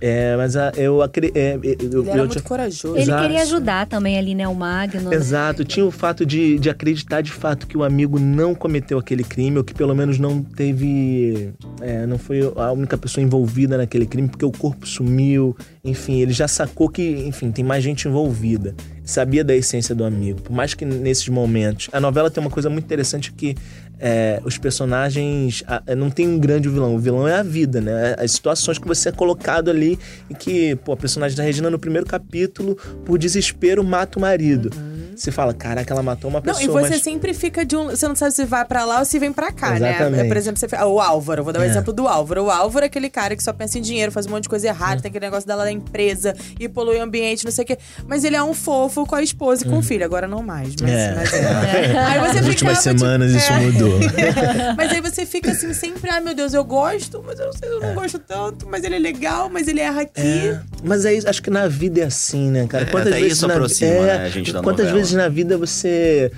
é, 0.00 0.34
mas 0.36 0.56
a, 0.56 0.72
eu 0.76 1.02
acredito. 1.02 1.36
É, 1.36 1.56
eu, 1.56 1.62
ele 1.62 1.78
eu, 1.92 2.08
era 2.08 2.18
eu, 2.18 2.26
muito 2.26 2.42
corajoso. 2.42 2.94
Ele 2.94 3.02
Exato. 3.02 3.22
queria 3.22 3.42
ajudar 3.42 3.86
também 3.86 4.16
ali, 4.16 4.34
né? 4.34 4.48
O 4.48 4.54
Magno. 4.54 5.12
Exato. 5.12 5.62
Tinha 5.62 5.84
o 5.84 5.90
fato 5.90 6.24
de, 6.24 6.58
de 6.58 6.70
acreditar 6.70 7.20
de 7.20 7.30
fato 7.30 7.66
que 7.66 7.76
o 7.76 7.84
amigo 7.84 8.18
não 8.18 8.54
cometeu 8.54 8.98
aquele 8.98 9.22
crime, 9.22 9.58
ou 9.58 9.64
que 9.64 9.74
pelo 9.74 9.94
menos 9.94 10.18
não 10.18 10.42
teve. 10.42 11.52
É, 11.82 12.06
não 12.06 12.16
foi 12.16 12.40
a 12.56 12.72
única 12.72 12.96
pessoa 12.96 13.22
envolvida 13.22 13.76
naquele 13.76 14.06
crime, 14.06 14.28
porque 14.28 14.44
o 14.44 14.52
corpo 14.52 14.86
sumiu. 14.86 15.54
Enfim, 15.84 16.20
ele 16.20 16.32
já 16.32 16.48
sacou 16.48 16.88
que, 16.88 17.02
enfim, 17.26 17.50
tem 17.50 17.64
mais 17.64 17.84
gente 17.84 18.08
envolvida. 18.08 18.74
Sabia 19.04 19.44
da 19.44 19.54
essência 19.54 19.94
do 19.94 20.04
amigo. 20.04 20.40
Por 20.40 20.52
mais 20.52 20.72
que 20.72 20.84
nesses 20.84 21.28
momentos. 21.28 21.88
A 21.92 22.00
novela 22.00 22.30
tem 22.30 22.42
uma 22.42 22.50
coisa 22.50 22.70
muito 22.70 22.84
interessante 22.84 23.32
que 23.32 23.54
é, 24.00 24.40
os 24.44 24.56
personagens 24.56 25.62
a, 25.66 25.94
não 25.94 26.10
tem 26.10 26.26
um 26.26 26.38
grande 26.38 26.68
vilão. 26.68 26.94
O 26.94 26.98
vilão 26.98 27.28
é 27.28 27.34
a 27.34 27.42
vida, 27.42 27.80
né? 27.80 28.14
As 28.18 28.32
situações 28.32 28.78
que 28.78 28.88
você 28.88 29.10
é 29.10 29.12
colocado 29.12 29.70
ali 29.70 29.98
e 30.28 30.34
que, 30.34 30.74
pô, 30.76 30.92
a 30.92 30.96
personagem 30.96 31.36
da 31.36 31.42
Regina 31.42 31.68
no 31.68 31.78
primeiro 31.78 32.06
capítulo, 32.06 32.76
por 33.04 33.18
desespero, 33.18 33.84
mata 33.84 34.18
o 34.18 34.22
marido. 34.22 34.70
Uhum. 34.74 35.00
Você 35.20 35.30
fala, 35.30 35.52
caraca, 35.52 35.92
ela 35.92 36.02
matou 36.02 36.30
uma 36.30 36.40
pessoa. 36.40 36.64
Não, 36.64 36.70
e 36.70 36.82
você 36.82 36.94
mas... 36.94 37.02
sempre 37.02 37.34
fica 37.34 37.62
de 37.62 37.76
um. 37.76 37.88
Você 37.90 38.08
não 38.08 38.16
sabe 38.16 38.32
se 38.32 38.42
vai 38.46 38.64
para 38.64 38.86
lá 38.86 39.00
ou 39.00 39.04
se 39.04 39.18
vem 39.18 39.30
para 39.30 39.52
cá, 39.52 39.78
né? 39.78 39.90
Exatamente. 39.90 40.22
né? 40.22 40.28
Por 40.28 40.36
exemplo, 40.38 40.58
você... 40.58 40.76
o 40.76 40.98
Álvaro, 40.98 41.44
vou 41.44 41.52
dar 41.52 41.58
o 41.58 41.62
um 41.62 41.66
é. 41.66 41.68
exemplo 41.68 41.92
do 41.92 42.08
Álvaro. 42.08 42.44
O 42.44 42.50
Álvaro 42.50 42.84
é 42.84 42.86
aquele 42.86 43.10
cara 43.10 43.36
que 43.36 43.42
só 43.42 43.52
pensa 43.52 43.78
em 43.78 43.82
dinheiro, 43.82 44.10
faz 44.10 44.26
um 44.26 44.30
monte 44.30 44.44
de 44.44 44.48
coisa 44.48 44.68
errada, 44.68 44.96
é. 44.96 45.02
tem 45.02 45.10
aquele 45.10 45.26
negócio 45.26 45.46
dela 45.46 45.64
da 45.64 45.70
empresa 45.70 46.34
e 46.58 46.66
polui 46.70 46.96
o 46.96 47.02
ambiente, 47.02 47.44
não 47.44 47.52
sei 47.52 47.64
o 47.64 47.66
quê. 47.66 47.76
Mas 48.06 48.24
ele 48.24 48.34
é 48.34 48.42
um 48.42 48.54
fofo 48.54 49.04
com 49.04 49.14
a 49.14 49.22
esposa 49.22 49.66
e 49.66 49.68
com 49.68 49.76
o 49.76 49.82
filho. 49.82 50.06
Agora 50.06 50.26
não 50.26 50.42
mais, 50.42 50.74
mas, 50.80 50.90
É. 50.90 51.14
mas 51.14 51.34
é. 51.34 51.98
Aí 52.00 52.20
você 52.20 52.40
Nas 52.40 52.46
últimas 52.46 52.78
ficava, 52.78 52.94
tipo, 52.94 52.98
semanas 52.98 53.32
isso 53.32 53.52
é. 53.52 53.60
mudou. 53.60 53.89
Mas 54.76 54.92
aí 54.92 55.00
você 55.00 55.26
fica 55.26 55.50
assim, 55.50 55.72
sempre, 55.72 56.10
ai 56.10 56.20
meu 56.20 56.34
Deus, 56.34 56.54
eu 56.54 56.64
gosto, 56.64 57.22
mas 57.26 57.38
eu, 57.38 57.46
não 57.46 57.52
sei, 57.52 57.68
eu 57.68 57.80
não 57.80 57.94
gosto 57.94 58.18
tanto, 58.18 58.66
mas 58.68 58.84
ele 58.84 58.96
é 58.96 58.98
legal, 58.98 59.48
mas 59.48 59.68
ele 59.68 59.80
erra 59.80 60.02
aqui. 60.02 60.20
É, 60.20 60.60
mas 60.82 61.04
aí 61.04 61.20
acho 61.24 61.42
que 61.42 61.50
na 61.50 61.66
vida 61.68 62.00
é 62.00 62.04
assim, 62.04 62.50
né, 62.50 62.66
cara? 62.66 62.84
É, 62.84 62.96
até 62.96 63.20
isso 63.20 63.46
na 63.46 63.54
aproxima, 63.54 63.90
é, 63.90 64.02
né, 64.02 64.24
a 64.24 64.28
gente 64.28 64.52
da 64.52 64.62
Quantas 64.62 64.86
novela. 64.86 64.98
vezes 64.98 65.14
na 65.14 65.28
vida 65.28 65.56
você 65.56 66.30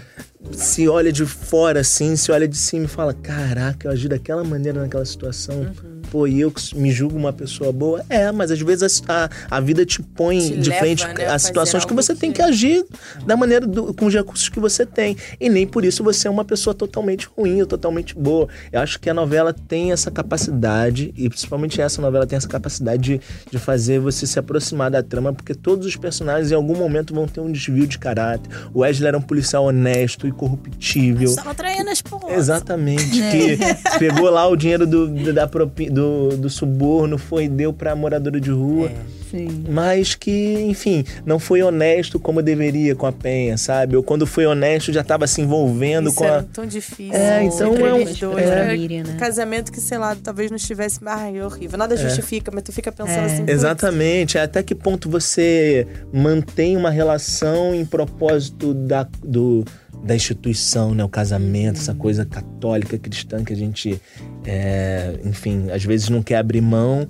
se 0.53 0.89
olha 0.89 1.13
de 1.13 1.25
fora 1.25 1.81
assim, 1.81 2.17
se 2.17 2.33
olha 2.33 2.49
de 2.49 2.57
cima 2.57 2.87
e 2.87 2.89
fala: 2.89 3.15
Caraca, 3.15 3.87
eu 3.87 3.93
agi 3.93 4.09
daquela 4.09 4.43
maneira 4.45 4.81
naquela 4.81 5.05
situação. 5.05 5.57
Uhum. 5.57 5.92
Pô, 6.13 6.27
e 6.27 6.43
eu 6.43 6.51
que 6.51 6.77
me 6.77 6.91
julgo 6.93 7.17
uma 7.17 7.33
pessoa 7.33 7.73
boa? 7.73 8.05
É, 8.11 8.31
mas 8.31 8.51
às 8.51 8.61
vezes 8.61 9.03
a, 9.09 9.31
a 9.51 9.61
vida 9.61 9.87
te 9.87 10.03
põe 10.03 10.39
Te 10.39 10.59
de 10.59 10.69
leva, 10.69 10.81
frente 10.83 11.07
né, 11.07 11.25
a 11.27 11.39
situações 11.39 11.87
que 11.87 11.95
você 11.95 12.15
tem 12.15 12.31
que- 12.31 12.37
que 12.37 12.43
agir 12.43 12.85
da 13.27 13.35
maneira 13.35 13.67
do- 13.67 13.95
com 13.95 14.05
os 14.05 14.13
recursos 14.15 14.51
que 14.51 14.61
você 14.61 14.85
tem. 14.85 15.17
E 15.41 15.49
nem 15.49 15.67
por 15.67 15.87
isso 15.87 16.05
você 16.05 16.29
é 16.29 16.31
uma 16.31 16.45
pessoa 16.45 16.75
totalmente 16.75 17.27
ruim 17.35 17.61
ou 17.63 17.67
totalmente 17.67 18.15
boa. 18.15 18.47
Eu 18.71 18.81
acho 18.81 19.01
que 19.01 19.09
a 19.09 19.15
novela 19.15 19.55
tem 19.55 19.91
essa 19.91 20.11
capacidade, 20.11 21.15
e 21.17 21.31
principalmente 21.31 21.81
essa 21.81 22.03
novela 22.03 22.27
tem 22.27 22.37
essa 22.37 22.49
capacidade 22.49 23.03
de, 23.03 23.21
de 23.51 23.59
fazer 23.59 23.99
você 23.99 24.27
se 24.27 24.39
aproximar 24.39 24.91
da 24.91 25.03
trama, 25.03 25.33
porque 25.33 25.55
todos 25.55 25.87
os 25.87 25.97
personagens 25.97 26.53
em 26.53 26.55
algum 26.55 26.77
momento 26.77 27.15
vão 27.15 27.27
ter 27.27 27.41
um 27.41 27.51
desvio 27.51 27.87
de 27.87 27.99
caráter. 27.99 28.51
O 28.75 28.81
Wesley 28.81 29.09
era 29.09 29.17
um 29.17 29.23
policial 29.23 29.65
honesto 29.65 30.27
e 30.27 30.33
corruptível. 30.33 31.31
Estava 31.31 31.55
traindo 31.55 31.89
a 31.89 31.93
esposa. 31.93 32.33
Exatamente, 32.35 33.05
que 33.11 33.59
pegou 33.99 34.29
lá 34.31 34.47
o 34.47 34.57
dinheiro 34.57 34.87
do, 34.87 35.09
do- 35.09 35.33
da 35.33 35.47
propi- 35.47 35.89
do, 36.03 36.37
do 36.37 36.51
suborno, 36.51 37.17
foi 37.17 37.49
deu 37.49 37.73
pra 37.73 37.95
moradora 37.95 38.41
de 38.41 38.51
rua. 38.51 38.91
Sim. 39.31 39.65
Mas 39.71 40.15
que, 40.15 40.61
enfim, 40.69 41.05
não 41.25 41.39
foi 41.39 41.63
honesto 41.63 42.21
como 42.21 42.43
deveria 42.43 42.95
com 42.95 43.07
a 43.07 43.13
Penha, 43.13 43.57
sabe? 43.57 43.97
Ou 43.97 44.03
quando 44.03 44.27
foi 44.27 44.45
honesto 44.45 44.93
já 44.93 45.03
tava 45.03 45.27
se 45.27 45.41
envolvendo 45.41 46.09
Isso 46.09 46.17
com 46.19 46.25
era 46.25 46.41
a. 46.41 46.43
tão 46.43 46.67
difícil. 46.67 47.15
É, 47.15 47.43
então 47.43 47.75
é 47.75 47.95
um- 47.95 48.05
dois. 48.05 48.23
é. 48.43 48.67
Família, 48.67 49.05
né? 49.05 49.17
Casamento 49.19 49.73
que, 49.73 49.81
sei 49.81 49.97
lá, 49.97 50.15
talvez 50.23 50.51
não 50.51 50.57
estivesse. 50.59 50.99
Ai, 51.07 51.39
é 51.39 51.45
horrível. 51.47 51.79
Nada 51.79 51.97
justifica, 51.97 52.51
mas 52.53 52.63
tu 52.63 52.73
fica 52.73 52.93
pensando 52.93 53.21
É. 53.23 53.25
assim. 53.25 53.39
putz, 53.39 53.53
Exatamente. 53.55 54.37
Até 54.37 54.63
que 54.63 54.75
ponto 54.75 55.09
você 55.09 55.87
mantém 56.13 56.77
uma 56.77 56.91
relação 56.91 57.75
em 57.75 57.87
propósito 57.87 58.75
da, 58.75 59.07
do, 59.25 59.65
da 60.03 60.15
instituição, 60.15 60.95
né? 60.95 61.05
O 61.05 61.09
casamento, 61.09 61.79
essa 61.79 61.95
coisa 61.95 62.25
católica, 62.25 62.99
cristã 62.99 63.45
que 63.45 63.53
a 63.53 63.57
gente, 63.57 64.01
é, 64.45 65.19
enfim, 65.25 65.71
às 65.71 65.85
vezes 65.85 66.09
não 66.09 66.23
quer 66.23 66.37
abrir 66.37 66.61
mão 66.61 67.07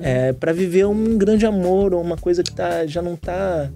é, 0.00 0.32
para 0.32 0.52
viver 0.52 0.86
um 0.86 1.16
grande 1.16 1.46
amor 1.46 1.94
ou 1.94 2.02
uma 2.02 2.16
coisa 2.16 2.42
que 2.42 2.52
tá, 2.52 2.86
já 2.86 3.00
não 3.00 3.16
tá. 3.16 3.70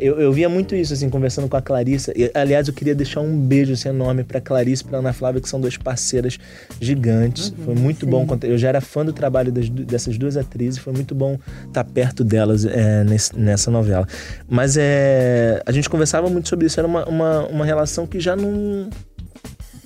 Eu, 0.00 0.20
eu 0.20 0.32
via 0.32 0.48
muito 0.48 0.74
isso, 0.74 0.92
assim, 0.92 1.08
conversando 1.08 1.48
com 1.48 1.56
a 1.56 1.62
Clarissa. 1.62 2.12
E, 2.16 2.28
aliás, 2.34 2.66
eu 2.66 2.74
queria 2.74 2.94
deixar 2.96 3.20
um 3.20 3.38
beijo 3.38 3.74
assim, 3.74 3.88
enorme 3.90 4.24
pra 4.24 4.40
Clarice 4.40 4.82
e 4.82 4.86
pra 4.86 4.98
Ana 4.98 5.12
Flávia, 5.12 5.40
que 5.40 5.48
são 5.48 5.60
duas 5.60 5.76
parceiras 5.76 6.36
gigantes. 6.80 7.52
foi 7.64 7.74
muito 7.76 8.04
bom. 8.06 8.26
quando- 8.26 8.44
Eu 8.44 8.58
já 8.58 8.68
era 8.70 8.80
fã 8.80 9.04
do 9.04 9.12
trabalho 9.12 9.52
das 9.52 9.68
dessas 9.68 10.18
duas 10.18 10.36
atrizes. 10.36 10.78
Foi 10.78 10.92
muito 10.92 11.14
bom 11.14 11.38
estar 11.68 11.84
perto 11.84 12.24
delas 12.24 12.64
é, 12.64 13.04
nesse- 13.04 13.38
nessa 13.38 13.70
novela. 13.70 14.06
Mas 14.48 14.76
é, 14.76 15.62
a 15.64 15.70
gente 15.70 15.88
conversava 15.88 16.28
muito 16.28 16.48
sobre 16.48 16.66
isso. 16.66 16.78
Era 16.80 16.88
uma, 16.88 17.04
uma, 17.08 17.46
uma 17.46 17.64
relação 17.64 18.04
que 18.06 18.18
já 18.18 18.34
não. 18.34 18.88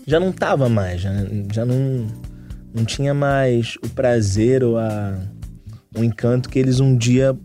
Já 0.06 0.18
não 0.18 0.32
tava 0.32 0.70
mais. 0.70 1.02
Já, 1.02 1.10
já 1.52 1.66
não, 1.66 2.06
não 2.74 2.84
tinha 2.86 3.12
mais 3.12 3.76
o 3.84 3.90
prazer 3.90 4.64
ou 4.64 4.78
a, 4.78 5.18
o 5.94 6.02
encanto 6.02 6.48
que 6.48 6.58
eles 6.58 6.80
um 6.80 6.96
dia 6.96 7.36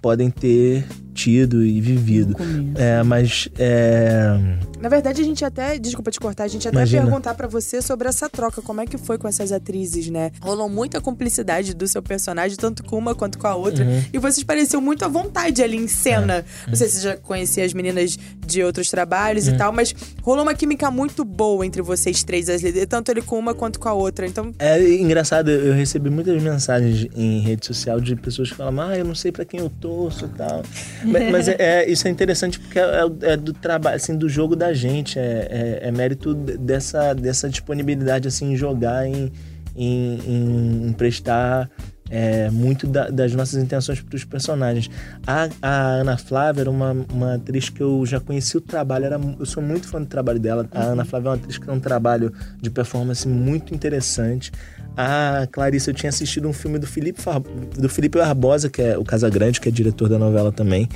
podem 0.00 0.30
ter 0.30 0.86
tido 1.14 1.64
e 1.64 1.80
vivido. 1.80 2.36
É, 2.74 3.02
mas 3.02 3.48
é, 3.58 4.36
Na 4.80 4.88
verdade, 4.88 5.22
a 5.22 5.24
gente 5.24 5.44
até. 5.44 5.78
Desculpa 5.78 6.10
te 6.10 6.18
cortar, 6.20 6.44
a 6.44 6.48
gente 6.48 6.66
até 6.68 6.76
Imagina. 6.76 7.02
perguntar 7.02 7.34
pra 7.34 7.46
você 7.46 7.80
sobre 7.80 8.08
essa 8.08 8.28
troca. 8.28 8.60
Como 8.60 8.80
é 8.80 8.86
que 8.86 8.98
foi 8.98 9.16
com 9.16 9.26
essas 9.28 9.52
atrizes, 9.52 10.08
né? 10.10 10.30
Rolou 10.40 10.68
muita 10.68 11.00
cumplicidade 11.00 11.72
do 11.74 11.86
seu 11.86 12.02
personagem, 12.02 12.56
tanto 12.56 12.82
com 12.84 12.98
uma 12.98 13.14
quanto 13.14 13.38
com 13.38 13.46
a 13.46 13.54
outra. 13.54 13.84
Uhum. 13.84 14.02
E 14.12 14.18
vocês 14.18 14.42
pareciam 14.44 14.82
muito 14.82 15.04
à 15.04 15.08
vontade 15.08 15.62
ali 15.62 15.76
em 15.76 15.86
cena. 15.88 16.44
É. 16.66 16.68
Não 16.68 16.74
sei 16.74 16.88
se 16.88 16.96
você 16.96 17.02
já 17.02 17.16
conhecia 17.16 17.64
as 17.64 17.72
meninas 17.72 18.18
de 18.46 18.62
outros 18.62 18.90
trabalhos 18.90 19.46
Uhum. 19.48 19.54
e 19.54 19.56
tal, 19.58 19.72
mas 19.72 19.94
rolou 20.22 20.42
uma 20.42 20.54
química 20.54 20.90
muito 20.90 21.24
boa 21.24 21.64
entre 21.64 21.80
vocês 21.80 22.22
três, 22.24 22.48
as 22.48 22.60
líderes, 22.62 22.86
tanto 22.88 23.10
ele 23.10 23.22
com 23.22 23.38
uma 23.38 23.54
quanto 23.54 23.78
com 23.78 23.88
a 23.88 23.92
outra. 23.94 24.26
Então, 24.26 24.52
É 24.58 24.78
engraçado, 24.96 25.50
eu 25.50 25.72
recebi 25.72 26.10
muitas 26.10 26.42
mensagens 26.42 27.06
em 27.14 27.40
rede 27.40 27.64
social 27.64 28.00
de 28.00 28.14
pessoas 28.16 28.50
que 28.50 28.56
falam, 28.56 28.88
ah, 28.88 28.96
eu 28.98 29.04
não 29.04 29.14
sei 29.14 29.30
pra 29.32 29.44
quem 29.44 29.60
eu 29.60 29.70
torço 29.80 30.24
e 30.26 30.28
tal. 30.28 30.62
Mas 31.04 31.30
mas 31.30 31.48
é, 31.48 31.56
é- 31.58 31.90
isso 31.90 32.06
é 32.08 32.10
interessante 32.10 32.58
porque 32.60 32.78
é, 32.78 33.00
é 33.22 33.36
do 33.36 33.52
trabalho, 33.52 33.96
assim, 33.96 34.16
do 34.16 34.28
jogo 34.28 34.54
da 34.56 34.72
gente. 34.72 35.18
É, 35.18 35.80
é- 35.82 35.88
é 35.88 35.90
mérito 35.92 36.34
dessa, 36.34 37.14
dessa 37.14 37.48
disponibilidade, 37.48 38.28
assim, 38.28 38.52
em 38.52 38.56
jogar, 38.56 39.06
em, 39.06 39.32
em, 39.76 40.18
em- 40.26 40.86
em 40.88 40.92
prestar 40.92 41.70
é, 42.10 42.50
muito 42.50 42.86
da- 42.86 43.08
das 43.08 43.32
nossas 43.34 43.60
intenções 43.60 43.98
para 44.00 44.14
os 44.14 44.24
personagens. 44.24 44.90
A, 45.26 45.48
a 45.62 45.86
Ana 45.94 46.18
Flávia 46.18 46.60
era 46.60 46.70
uma, 46.70 46.94
uma 47.12 47.34
atriz 47.36 47.70
que 47.70 47.82
eu 47.82 48.04
já 48.04 48.20
conheci 48.20 48.56
o 48.58 48.60
trabalho, 48.60 49.06
era, 49.06 49.18
eu 49.40 49.46
sou 49.46 49.62
muito 49.62 49.88
fã 49.88 50.00
do 50.00 50.06
trabalho 50.06 50.38
dela. 50.38 50.68
A 50.70 50.82
Ana 50.84 51.04
Flávia 51.06 51.28
é 51.28 51.30
uma 51.30 51.36
atriz 51.36 51.56
que 51.56 51.64
tem 51.64 51.74
um 51.74 51.80
trabalho 51.80 52.30
de 52.60 52.70
performance 52.70 53.26
muito 53.26 53.74
interessante. 53.74 54.52
A 54.96 55.48
Clarice, 55.50 55.88
eu 55.88 55.94
tinha 55.94 56.08
assistido 56.10 56.48
um 56.48 56.52
filme 56.52 56.78
do 56.78 56.86
Felipe, 56.86 57.20
Far- 57.20 57.40
do 57.40 57.88
Felipe 57.88 58.18
Barbosa, 58.18 58.70
que 58.70 58.80
é 58.80 58.96
o 58.96 59.04
Casa 59.04 59.28
Grande, 59.28 59.60
que 59.60 59.68
é 59.68 59.72
diretor 59.72 60.08
da 60.08 60.18
novela 60.18 60.52
também. 60.52 60.88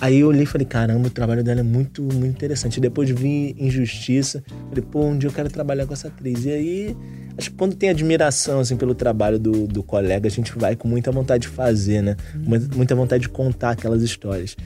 Aí 0.00 0.20
eu 0.20 0.28
olhei 0.28 0.42
e 0.44 0.46
falei, 0.46 0.64
caramba, 0.66 1.08
o 1.08 1.10
trabalho 1.10 1.42
dela 1.42 1.58
é 1.60 1.62
muito, 1.64 2.02
muito 2.02 2.26
interessante. 2.26 2.78
Depois 2.80 3.10
vi 3.10 3.56
Injustiça, 3.58 4.44
falei, 4.68 4.84
pô, 4.88 5.04
um 5.04 5.18
dia 5.18 5.28
eu 5.28 5.32
quero 5.32 5.50
trabalhar 5.50 5.86
com 5.86 5.92
essa 5.92 6.06
atriz. 6.06 6.44
E 6.44 6.50
aí, 6.50 6.96
acho 7.36 7.50
que 7.50 7.56
quando 7.56 7.74
tem 7.74 7.88
admiração, 7.88 8.60
assim, 8.60 8.76
pelo 8.76 8.94
trabalho 8.94 9.40
do, 9.40 9.66
do 9.66 9.82
colega, 9.82 10.28
a 10.28 10.30
gente 10.30 10.56
vai 10.56 10.76
com 10.76 10.86
muita 10.86 11.10
vontade 11.10 11.42
de 11.42 11.48
fazer, 11.48 12.00
né? 12.00 12.16
Muita 12.76 12.94
vontade 12.94 13.22
de 13.22 13.28
contar 13.28 13.70
aquelas 13.70 14.02
histórias. 14.02 14.56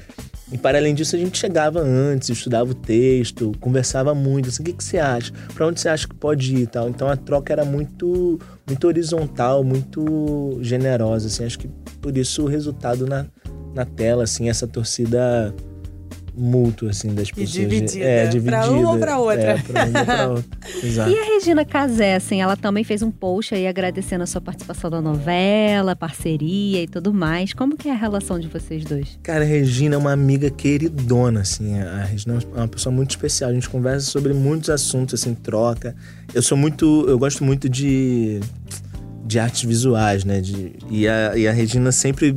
E 0.52 0.58
para 0.58 0.76
além 0.76 0.94
disso, 0.94 1.16
a 1.16 1.18
gente 1.18 1.38
chegava 1.38 1.80
antes, 1.80 2.28
estudava 2.28 2.70
o 2.70 2.74
texto, 2.74 3.52
conversava 3.58 4.14
muito, 4.14 4.50
assim, 4.50 4.62
o 4.62 4.66
que, 4.66 4.74
que 4.74 4.84
você 4.84 4.98
acha? 4.98 5.32
Pra 5.54 5.66
onde 5.66 5.80
você 5.80 5.88
acha 5.88 6.06
que 6.06 6.14
pode 6.14 6.54
ir 6.54 6.60
e 6.60 6.66
tal? 6.66 6.90
Então 6.90 7.08
a 7.08 7.16
troca 7.16 7.54
era 7.54 7.64
muito, 7.64 8.38
muito 8.66 8.86
horizontal, 8.86 9.64
muito 9.64 10.58
generosa, 10.60 11.28
assim. 11.28 11.44
Acho 11.44 11.58
que 11.58 11.68
por 12.02 12.14
isso 12.18 12.42
o 12.42 12.46
resultado 12.46 13.06
na, 13.06 13.24
na 13.74 13.86
tela, 13.86 14.24
assim, 14.24 14.50
essa 14.50 14.68
torcida 14.68 15.54
mútua, 16.34 16.90
assim, 16.90 17.14
das 17.14 17.30
pessoas. 17.30 17.50
dividida. 17.50 18.04
É, 18.04 18.22
Pra 18.22 18.30
dividida. 18.30 18.70
uma 18.70 18.90
ou 18.92 18.98
pra 18.98 19.18
outra. 19.18 19.42
É, 19.42 19.58
pra 19.58 19.84
uma 19.84 19.98
ou 20.00 20.04
pra 20.04 20.28
outra. 20.30 20.44
Exato. 20.86 21.10
E 21.10 21.18
a 21.18 21.24
Regina 21.24 21.64
Casé, 21.64 22.14
assim, 22.14 22.40
ela 22.40 22.56
também 22.56 22.84
fez 22.84 23.02
um 23.02 23.10
post 23.10 23.54
aí 23.54 23.66
agradecendo 23.66 24.24
a 24.24 24.26
sua 24.26 24.40
participação 24.40 24.90
da 24.90 25.00
novela, 25.00 25.94
parceria 25.94 26.82
e 26.82 26.86
tudo 26.86 27.12
mais. 27.12 27.52
Como 27.52 27.76
que 27.76 27.88
é 27.88 27.92
a 27.92 27.96
relação 27.96 28.38
de 28.40 28.48
vocês 28.48 28.84
dois? 28.84 29.18
Cara, 29.22 29.44
a 29.44 29.46
Regina 29.46 29.94
é 29.94 29.98
uma 29.98 30.12
amiga 30.12 30.50
queridona, 30.50 31.40
assim. 31.40 31.78
A 31.80 32.04
Regina 32.04 32.38
é 32.54 32.58
uma 32.58 32.68
pessoa 32.68 32.94
muito 32.94 33.10
especial. 33.10 33.50
A 33.50 33.54
gente 33.54 33.68
conversa 33.68 34.06
sobre 34.10 34.32
muitos 34.32 34.70
assuntos, 34.70 35.20
assim, 35.20 35.34
troca. 35.34 35.94
Eu 36.34 36.42
sou 36.42 36.56
muito. 36.56 37.04
Eu 37.08 37.18
gosto 37.18 37.44
muito 37.44 37.68
de. 37.68 38.40
de 39.24 39.38
artes 39.38 39.62
visuais, 39.64 40.24
né? 40.24 40.40
De, 40.40 40.72
e, 40.90 41.06
a, 41.06 41.36
e 41.36 41.46
a 41.46 41.52
Regina 41.52 41.92
sempre 41.92 42.36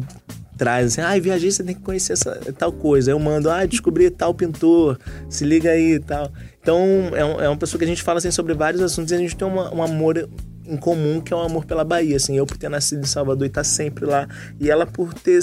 traz 0.58 0.88
assim, 0.88 1.02
ai, 1.02 1.20
viajei, 1.20 1.52
você 1.52 1.64
tem 1.64 1.76
que 1.76 1.82
conhecer 1.82 2.14
essa 2.14 2.32
tal 2.58 2.72
coisa. 2.72 3.12
Eu 3.12 3.20
mando, 3.20 3.50
ah, 3.50 3.66
descobri 3.66 4.10
tal 4.10 4.34
pintor, 4.34 4.98
se 5.30 5.44
liga 5.46 5.72
aí 5.72 5.94
e 5.96 6.00
tal. 6.00 6.32
Então, 6.62 6.80
é, 7.14 7.24
um- 7.26 7.42
é 7.42 7.50
uma 7.50 7.58
pessoa 7.58 7.78
que 7.80 7.86
a 7.86 7.88
gente 7.88 8.02
fala 8.04 8.18
assim, 8.20 8.32
sobre 8.32 8.54
vários 8.54 8.82
assuntos 8.82 9.12
e 9.12 9.16
a 9.16 9.18
gente 9.18 9.36
tem 9.36 9.48
uma- 9.48 9.74
um 9.74 9.84
amor 9.84 10.30
em 10.68 10.78
comum, 10.78 11.22
que 11.22 11.32
é 11.32 11.36
o 11.36 11.40
amor 11.42 11.66
pela 11.66 11.84
Bahia, 11.84 12.16
assim. 12.16 12.36
Eu 12.38 12.46
por 12.46 12.58
ter 12.58 12.70
nascido 12.70 13.02
em 13.02 13.08
Salvador 13.08 13.44
e 13.46 13.48
estar 13.48 13.64
sempre 13.64 14.06
lá. 14.06 14.28
E 14.60 14.70
ela 14.72 14.86
por 14.86 15.14
ter, 15.14 15.40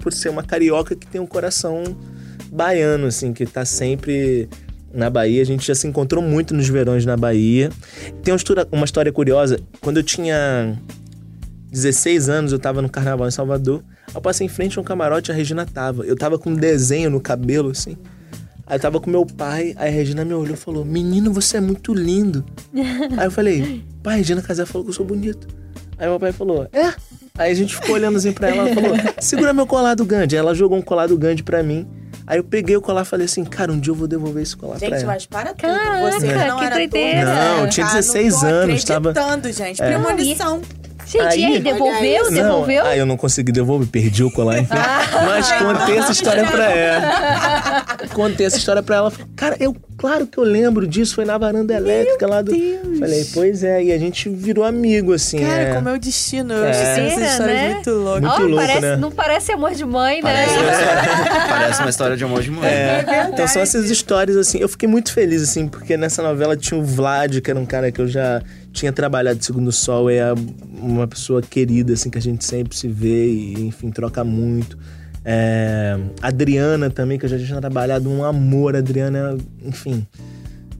por 0.00 0.12
ser 0.12 0.28
uma 0.28 0.42
carioca 0.44 0.94
que 0.94 1.06
tem 1.06 1.20
um 1.20 1.26
coração 1.26 1.82
baiano, 2.52 3.06
assim, 3.06 3.32
que 3.32 3.44
tá 3.46 3.64
sempre 3.64 4.48
na 4.92 5.08
Bahia. 5.10 5.42
A 5.42 5.46
gente 5.46 5.66
já 5.66 5.74
se 5.74 5.86
encontrou 5.88 6.22
muito 6.22 6.54
nos 6.54 6.68
verões 6.68 7.04
na 7.06 7.16
Bahia. 7.16 7.70
Tem 8.22 8.32
uma 8.32 8.36
história, 8.36 8.66
uma 8.70 8.84
história 8.84 9.10
curiosa. 9.12 9.58
Quando 9.80 9.96
eu 9.96 10.02
tinha 10.04 10.76
16 11.70 12.28
anos, 12.28 12.52
eu 12.52 12.58
tava 12.58 12.82
no 12.82 12.88
carnaval 12.88 13.26
em 13.28 13.30
Salvador. 13.30 13.82
Eu 14.14 14.20
passei 14.20 14.46
em 14.46 14.48
frente 14.50 14.78
a 14.78 14.82
um 14.82 14.84
camarote, 14.84 15.30
a 15.30 15.34
Regina 15.34 15.64
tava. 15.66 16.04
Eu 16.04 16.16
tava 16.16 16.38
com 16.38 16.50
um 16.50 16.54
desenho 16.54 17.10
no 17.10 17.20
cabelo, 17.20 17.70
assim. 17.70 17.96
Aí 18.66 18.76
eu 18.76 18.80
tava 18.80 19.00
com 19.00 19.10
meu 19.10 19.24
pai, 19.26 19.74
aí 19.76 19.88
a 19.88 19.92
Regina 19.92 20.24
me 20.24 20.32
olhou 20.34 20.54
e 20.54 20.58
falou: 20.58 20.84
Menino, 20.84 21.32
você 21.32 21.56
é 21.56 21.60
muito 21.60 21.92
lindo. 21.94 22.44
aí 23.16 23.26
eu 23.26 23.30
falei: 23.30 23.84
Pai, 24.02 24.14
a 24.14 24.16
Regina 24.18 24.42
Casé 24.42 24.64
falou 24.64 24.84
que 24.84 24.90
eu 24.90 24.94
sou 24.94 25.04
bonito. 25.06 25.46
Aí 25.98 26.08
meu 26.08 26.18
pai 26.20 26.32
falou: 26.32 26.68
É. 26.72 26.92
Aí 27.38 27.52
a 27.52 27.54
gente 27.54 27.74
ficou 27.74 27.94
olhando 27.94 28.16
assim 28.18 28.32
pra 28.32 28.48
ela, 28.48 28.68
ela 28.68 28.74
falou: 28.74 28.96
Segura 29.20 29.52
meu 29.52 29.66
colar 29.66 29.94
do 29.94 30.04
Gandhi. 30.04 30.34
Aí 30.36 30.40
ela 30.40 30.54
jogou 30.54 30.76
um 30.78 30.82
colar 30.82 31.06
do 31.08 31.16
Gandhi 31.18 31.42
pra 31.42 31.62
mim. 31.62 31.86
Aí 32.26 32.38
eu 32.38 32.44
peguei 32.44 32.76
o 32.76 32.80
colar 32.80 33.02
e 33.02 33.04
falei 33.06 33.24
assim: 33.26 33.44
Cara, 33.44 33.72
um 33.72 33.78
dia 33.80 33.90
eu 33.92 33.96
vou 33.96 34.06
devolver 34.06 34.42
esse 34.42 34.56
colar 34.56 34.78
pra 34.78 34.88
gente, 34.88 34.98
ela. 35.02 35.06
mas 35.14 35.26
para 35.26 35.54
tudo. 35.54 35.62
Caraca, 35.72 36.10
Você 36.12 36.26
não 36.46 36.58
que 36.58 36.64
era 36.64 36.76
doideira. 36.76 37.34
Não, 37.34 37.64
eu 37.64 37.68
tinha 37.70 37.86
Ah, 37.86 37.90
16 37.94 38.32
não 38.34 38.40
tô 38.40 38.46
anos, 38.46 38.84
tava- 38.84 39.12
gente. 39.52 39.82
É. 39.82 39.90
Gente, 41.10 41.38
e 41.40 41.44
aí, 41.44 41.58
devolveu? 41.60 42.24
Não, 42.24 42.30
Devolveu? 42.30 42.84
ah, 42.86 42.96
eu 42.96 43.04
não 43.04 43.16
consegui 43.16 43.50
devolver, 43.50 43.88
perdi 43.88 44.22
o 44.22 44.30
colar, 44.30 44.58
enfim. 44.60 44.74
Mas 45.26 45.50
contei 45.52 45.98
essa 45.98 46.12
história 46.12 46.46
pra 46.46 46.70
ela. 46.70 47.84
Contei 48.14 48.46
essa 48.46 48.56
história 48.56 48.82
pra 48.82 48.96
ela. 48.96 49.12
Cara, 49.34 49.56
eu, 49.58 49.74
claro 49.98 50.26
que 50.26 50.38
eu 50.38 50.44
lembro 50.44 50.86
disso, 50.86 51.14
foi 51.16 51.24
na 51.24 51.36
varanda 51.36 51.74
elétrica 51.74 52.26
lá 52.26 52.42
do. 52.42 52.52
Deus. 52.52 52.98
Falei, 52.98 53.26
pois 53.34 53.64
é, 53.64 53.82
e 53.82 53.92
a 53.92 53.98
gente 53.98 54.28
virou 54.28 54.64
amigo, 54.64 55.12
assim. 55.12 55.40
Cara, 55.40 55.62
é. 55.62 55.74
como 55.74 55.88
é 55.88 55.92
o 55.94 55.98
destino. 55.98 56.54
Eu 56.54 56.64
É. 56.64 56.70
acho 56.70 56.80
essas 56.80 56.98
Era, 56.98 57.26
histórias 57.26 57.56
né? 57.62 57.74
muito 57.74 57.90
loucas. 57.90 58.20
Muito 58.22 58.34
Ó, 58.34 58.38
louco, 58.46 58.56
parece, 58.56 58.80
né? 58.80 58.96
Não 58.96 59.10
parece 59.10 59.52
amor 59.52 59.74
de 59.74 59.84
mãe, 59.84 60.22
né? 60.22 60.46
Parece, 60.46 61.48
parece 61.48 61.80
uma 61.80 61.90
história 61.90 62.16
de 62.16 62.24
amor 62.24 62.42
de 62.42 62.50
mulher. 62.50 63.04
É, 63.08 63.28
então 63.32 63.48
são 63.48 63.60
essas 63.62 63.90
histórias, 63.90 64.36
assim. 64.36 64.58
Eu 64.58 64.68
fiquei 64.68 64.88
muito 64.88 65.12
feliz, 65.12 65.42
assim, 65.42 65.66
porque 65.66 65.96
nessa 65.96 66.22
novela 66.22 66.56
tinha 66.56 66.78
o 66.78 66.84
Vlad, 66.84 67.40
que 67.40 67.50
era 67.50 67.58
um 67.58 67.66
cara 67.66 67.90
que 67.90 68.00
eu 68.00 68.06
já 68.08 68.40
tinha 68.72 68.92
trabalhado 68.92 69.38
de 69.38 69.44
Segundo 69.44 69.72
Sol, 69.72 70.10
e 70.10 70.16
é 70.16 70.32
uma 70.80 71.06
pessoa 71.06 71.42
querida, 71.42 71.92
assim, 71.92 72.10
que 72.10 72.18
a 72.18 72.22
gente 72.22 72.44
sempre 72.44 72.76
se 72.76 72.88
vê 72.88 73.26
e, 73.26 73.66
enfim, 73.66 73.90
troca 73.90 74.22
muito. 74.24 74.78
É, 75.24 75.98
Adriana 76.22 76.88
também, 76.88 77.18
que 77.18 77.26
eu 77.26 77.28
já 77.28 77.38
tinha 77.38 77.60
trabalhado, 77.60 78.08
um 78.08 78.24
amor. 78.24 78.74
Adriana, 78.74 79.36
enfim, 79.62 80.06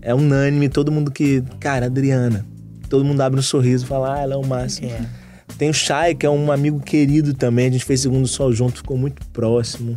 é 0.00 0.14
unânime. 0.14 0.68
Todo 0.68 0.90
mundo 0.90 1.10
que. 1.10 1.42
Cara, 1.58 1.86
Adriana. 1.86 2.46
Todo 2.88 3.04
mundo 3.04 3.20
abre 3.20 3.38
um 3.38 3.42
sorriso 3.42 3.84
e 3.84 3.86
fala, 3.86 4.16
ah, 4.16 4.20
ela 4.20 4.34
é 4.34 4.36
o 4.36 4.44
máximo. 4.44 4.90
Tem 5.56 5.70
o 5.70 5.74
Chay, 5.74 6.14
que 6.14 6.26
é 6.26 6.30
um 6.30 6.50
amigo 6.50 6.80
querido 6.80 7.34
também. 7.34 7.68
A 7.68 7.70
gente 7.70 7.84
fez 7.84 8.00
Segundo 8.00 8.26
Sol 8.26 8.52
junto, 8.52 8.78
ficou 8.78 8.96
muito 8.96 9.24
próximo. 9.26 9.96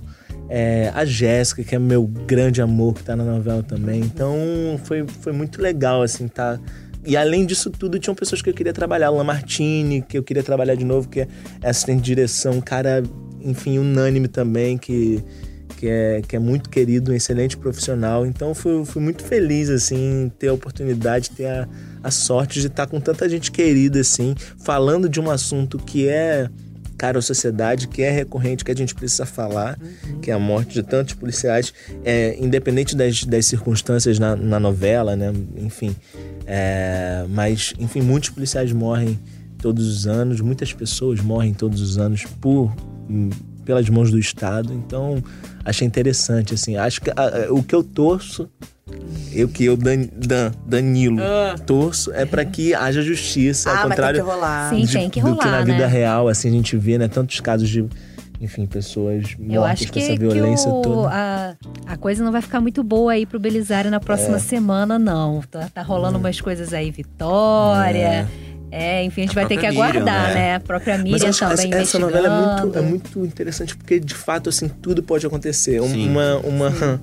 É, 0.49 0.91
a 0.93 1.03
Jéssica, 1.03 1.63
que 1.63 1.73
é 1.73 1.79
meu 1.79 2.05
grande 2.05 2.61
amor, 2.61 2.93
que 2.93 3.03
tá 3.03 3.15
na 3.15 3.23
novela 3.23 3.63
também. 3.63 4.01
Então, 4.01 4.35
foi, 4.83 5.05
foi 5.07 5.33
muito 5.33 5.61
legal, 5.61 6.03
assim, 6.03 6.27
tá... 6.27 6.59
E 7.05 7.17
além 7.17 7.45
disso 7.45 7.69
tudo, 7.69 7.99
tinham 7.99 8.15
pessoas 8.15 8.41
que 8.41 8.49
eu 8.49 8.53
queria 8.53 8.73
trabalhar. 8.73 9.11
O 9.11 9.17
Lamartine, 9.17 10.01
que 10.01 10.17
eu 10.17 10.23
queria 10.23 10.43
trabalhar 10.43 10.75
de 10.75 10.85
novo, 10.85 11.09
que 11.09 11.21
é 11.21 11.27
assistente 11.63 11.99
de 11.99 12.05
direção. 12.05 12.53
Um 12.53 12.61
cara, 12.61 13.03
enfim, 13.41 13.77
unânime 13.77 14.27
também, 14.27 14.77
que, 14.77 15.21
que, 15.77 15.87
é, 15.87 16.21
que 16.25 16.35
é 16.35 16.39
muito 16.39 16.69
querido, 16.69 17.11
um 17.11 17.15
excelente 17.15 17.57
profissional. 17.57 18.25
Então, 18.25 18.55
fui, 18.55 18.85
fui 18.85 19.01
muito 19.01 19.23
feliz, 19.23 19.69
assim, 19.69 20.31
ter 20.39 20.47
a 20.47 20.53
oportunidade, 20.53 21.31
ter 21.31 21.47
a, 21.47 21.67
a 22.01 22.09
sorte 22.09 22.61
de 22.61 22.67
estar 22.67 22.87
com 22.87 23.01
tanta 23.01 23.27
gente 23.27 23.51
querida, 23.51 23.99
assim, 23.99 24.33
falando 24.63 25.09
de 25.09 25.19
um 25.19 25.29
assunto 25.29 25.77
que 25.77 26.07
é 26.07 26.49
caro 26.97 27.19
à 27.19 27.21
sociedade, 27.21 27.87
que 27.87 28.01
é 28.01 28.09
recorrente, 28.11 28.63
que 28.63 28.71
a 28.71 28.75
gente 28.75 28.93
precisa 28.95 29.25
falar, 29.25 29.77
que 30.21 30.31
é 30.31 30.33
a 30.33 30.39
morte 30.39 30.73
de 30.73 30.83
tantos 30.83 31.13
policiais, 31.13 31.73
é, 32.03 32.37
independente 32.39 32.95
das, 32.95 33.23
das 33.23 33.45
circunstâncias 33.45 34.19
na, 34.19 34.35
na 34.35 34.59
novela, 34.59 35.15
né? 35.15 35.31
Enfim. 35.57 35.95
É, 36.45 37.25
mas, 37.29 37.73
enfim, 37.79 38.01
muitos 38.01 38.29
policiais 38.29 38.71
morrem 38.71 39.19
todos 39.59 39.87
os 39.87 40.07
anos, 40.07 40.41
muitas 40.41 40.73
pessoas 40.73 41.19
morrem 41.21 41.53
todos 41.53 41.81
os 41.81 41.97
anos 41.97 42.25
por 42.41 42.73
pelas 43.65 43.87
mãos 43.89 44.11
do 44.11 44.19
Estado. 44.19 44.73
Então, 44.73 45.23
achei 45.63 45.87
interessante, 45.87 46.53
assim. 46.53 46.75
Acho 46.75 46.99
que 47.01 47.09
a- 47.11 47.13
a- 47.47 47.53
o 47.53 47.63
que 47.63 47.73
eu 47.73 47.81
torço, 47.83 48.49
eu 49.31 49.47
que 49.47 49.63
eu, 49.65 49.75
Dan, 49.77 50.07
Dan- 50.13 50.51
Danilo, 50.65 51.17
Ah. 51.21 51.55
torço, 51.65 52.11
é 52.13 52.25
para 52.25 52.43
que 52.45 52.73
haja 52.73 53.01
justiça, 53.01 53.69
ao 53.69 53.75
Ah, 53.75 53.77
mas 53.77 53.83
tem 53.83 53.89
contrário 53.91 54.23
que 54.23 54.29
rolar. 54.29 54.69
Sim, 54.69 54.81
de- 54.85 54.93
tem 54.93 55.09
que 55.09 55.21
do 55.21 55.27
rolar, 55.27 55.39
que 55.43 55.47
na 55.49 55.61
vida 55.61 55.77
né? 55.77 55.87
real, 55.87 56.27
assim, 56.27 56.49
a 56.49 56.51
gente 56.51 56.75
vê, 56.77 56.97
né? 56.97 57.07
Tantos 57.07 57.39
casos 57.39 57.69
de, 57.69 57.85
enfim, 58.41 58.65
pessoas 58.65 59.23
mortas 59.37 59.55
Eu 59.55 59.63
acho 59.63 59.87
com 59.87 59.93
que, 59.93 59.99
essa 59.99 60.11
que 60.13 60.19
violência 60.19 60.69
o- 60.69 60.81
toda. 60.81 61.09
a, 61.11 61.55
a 61.87 61.97
coisa 61.97 62.23
não 62.23 62.31
vai 62.31 62.41
ficar 62.41 62.59
muito 62.59 62.83
boa 62.83 63.13
aí 63.13 63.25
pro 63.25 63.39
Belisário 63.39 63.89
na 63.89 63.97
É. 63.97 63.99
próxima 63.99 64.37
semana, 64.39 64.99
não. 64.99 65.41
Tá, 65.49 65.69
tá 65.73 65.81
rolando 65.81 66.17
umas 66.17 66.39
coisas 66.41 66.73
aí, 66.73 66.91
Vitória. 66.91 68.27
É, 68.75 69.03
enfim, 69.03 69.21
a 69.21 69.25
gente 69.25 69.37
A 69.37 69.41
vai 69.41 69.45
ter 69.45 69.55
que 69.55 69.61
própria 69.71 69.83
Miriam, 69.85 70.01
aguardar, 70.01 70.27
né? 70.29 70.33
né? 70.33 70.55
A 70.55 70.59
própria 70.59 70.95
Mas 70.95 71.03
Miriam 71.03 71.25
eu 71.25 71.29
acho 71.29 71.39
que 71.47 71.55
também 71.55 71.71
essa, 71.73 71.81
essa 71.83 71.99
novela 71.99 72.27
é 72.27 72.61
muito, 72.63 72.77
é 72.79 72.81
muito 72.81 73.19
interessante 73.25 73.77
porque, 73.77 73.99
de 73.99 74.15
fato, 74.15 74.49
assim, 74.49 74.67
tudo 74.67 75.03
pode 75.03 75.23
acontecer. 75.27 75.79
Sim. 75.83 76.09
Uma, 76.09 76.37
uma, 76.37 76.99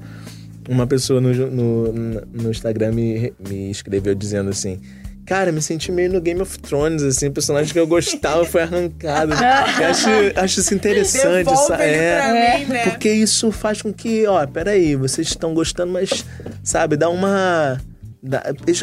uma 0.71 0.87
pessoa 0.87 1.21
no, 1.21 1.33
no, 1.33 1.93
no 1.93 2.51
Instagram 2.51 2.93
me, 2.93 3.33
me 3.47 3.71
escreveu 3.71 4.15
dizendo 4.15 4.51
assim... 4.51 4.81
Cara, 5.27 5.53
me 5.53 5.63
senti 5.63 5.93
meio 5.93 6.13
no 6.13 6.21
Game 6.21 6.41
of 6.41 6.59
Thrones, 6.59 7.05
assim, 7.05 7.29
o 7.29 7.31
personagem 7.31 7.73
que 7.73 7.79
eu 7.79 7.87
gostava 7.87 8.45
foi 8.45 8.63
arrancado. 8.63 9.33
Eu 9.33 9.87
acho, 9.87 10.09
acho 10.35 10.61
isso 10.61 10.75
interessante, 10.75 11.55
sabe? 11.57 11.85
É, 11.85 12.59
mim, 12.59 12.65
né? 12.65 12.83
Porque 12.83 13.13
isso 13.13 13.53
faz 13.53 13.81
com 13.81 13.93
que, 13.93 14.27
ó, 14.27 14.45
peraí, 14.45 14.97
vocês 14.97 15.29
estão 15.29 15.55
gostando, 15.55 15.93
mas, 15.93 16.25
sabe, 16.65 16.97
dá 16.97 17.09
uma. 17.09 17.81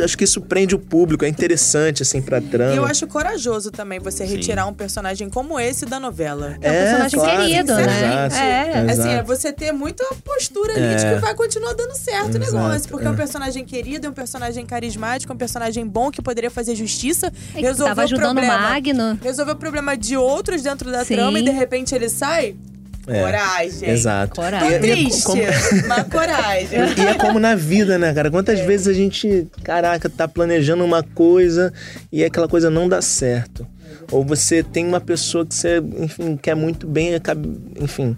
Acho 0.04 0.18
que 0.18 0.24
isso 0.24 0.42
prende 0.42 0.74
o 0.74 0.80
público, 0.80 1.24
é 1.24 1.28
interessante, 1.28 2.02
assim, 2.02 2.22
pra 2.22 2.42
trama. 2.42 2.74
E 2.74 2.78
eu 2.78 2.86
acho 2.86 3.06
corajoso 3.06 3.70
também 3.72 4.00
você 4.00 4.26
Sim. 4.26 4.36
retirar 4.36 4.66
um 4.66 4.74
personagem 4.74 5.30
como 5.30 5.60
esse 5.60 5.86
da 5.86 6.00
novela. 6.00 6.58
É 6.62 6.70
um 6.70 6.74
personagem 6.74 7.20
querido, 7.20 7.76
né? 7.76 8.26
Exato, 8.26 8.36
É. 8.36 8.92
Assim, 8.92 9.10
é 9.10 9.24
você 9.24 9.54
ter 9.54 9.72
muita 9.72 10.04
postura 10.24 10.74
ali 10.74 10.96
de 10.96 11.06
É. 11.06 11.14
que 11.14 11.20
vai 11.20 11.36
continuar 11.36 11.74
dando 11.74 11.96
certo 11.96 12.36
o 12.36 12.38
Exato, 12.38 12.56
negócio. 12.56 12.90
Porque 12.90 13.06
é. 13.06 13.10
um 13.10 13.14
é. 13.14 13.18
personagem 13.18 13.64
querido, 13.64 14.08
é 14.08 14.10
um 14.10 14.14
personagem 14.14 14.66
carismático, 14.66 15.32
é 15.32 15.36
um 15.36 15.38
personagem 15.38 15.86
bom 15.86 16.10
que 16.10 16.22
poderia 16.22 16.50
fazer 16.50 16.76
justiça. 16.76 17.28
É 17.28 17.60
que 17.60 17.62
resolver 17.62 17.90
tava 17.90 18.02
o 18.02 18.04
ajudando 18.06 18.38
o 18.38 18.42
problema. 18.42 18.58
Magno. 18.58 19.20
Resolver 19.22 19.52
o 19.52 19.56
problema 19.56 19.96
de 19.96 20.18
outros 20.18 20.64
dentro 20.64 20.92
da 20.92 21.06
Sim. 21.06 21.16
trama 21.16 21.40
e 21.40 21.44
de 21.44 21.52
repente 21.52 21.94
ele 21.94 22.10
sai. 22.10 22.56
É, 23.08 23.22
Coragem. 23.22 23.90
Exato. 23.90 24.36
Coragem. 24.36 24.68
Tô 24.70 24.76
é 24.76 24.80
triste, 24.80 25.24
como- 25.24 25.42
mas 25.88 26.04
coragem. 26.08 26.80
E 26.98 27.02
é 27.08 27.14
como 27.16 27.40
na 27.40 27.56
vida, 27.56 27.98
né, 27.98 28.14
cara? 28.14 28.30
Quantas 28.30 28.60
vezes 28.60 28.88
a 28.88 28.94
gente, 28.94 29.48
caraca, 29.64 30.10
tá 30.10 30.28
planejando 30.28 30.84
uma 30.84 31.02
coisa 31.04 31.72
e 32.12 32.24
aquela 32.24 32.48
coisa 32.48 32.70
não 32.70 32.88
dá 32.90 33.02
certo. 33.02 33.66
Ou 34.12 34.24
você 34.26 34.62
tem 34.64 34.86
uma 34.86 35.00
pessoa 35.02 35.46
que 35.46 35.56
você, 35.56 35.82
enfim, 36.00 36.38
quer 36.38 36.56
muito 36.56 36.86
bem, 36.88 37.16
acaba- 37.16 37.48
enfim. 37.80 38.16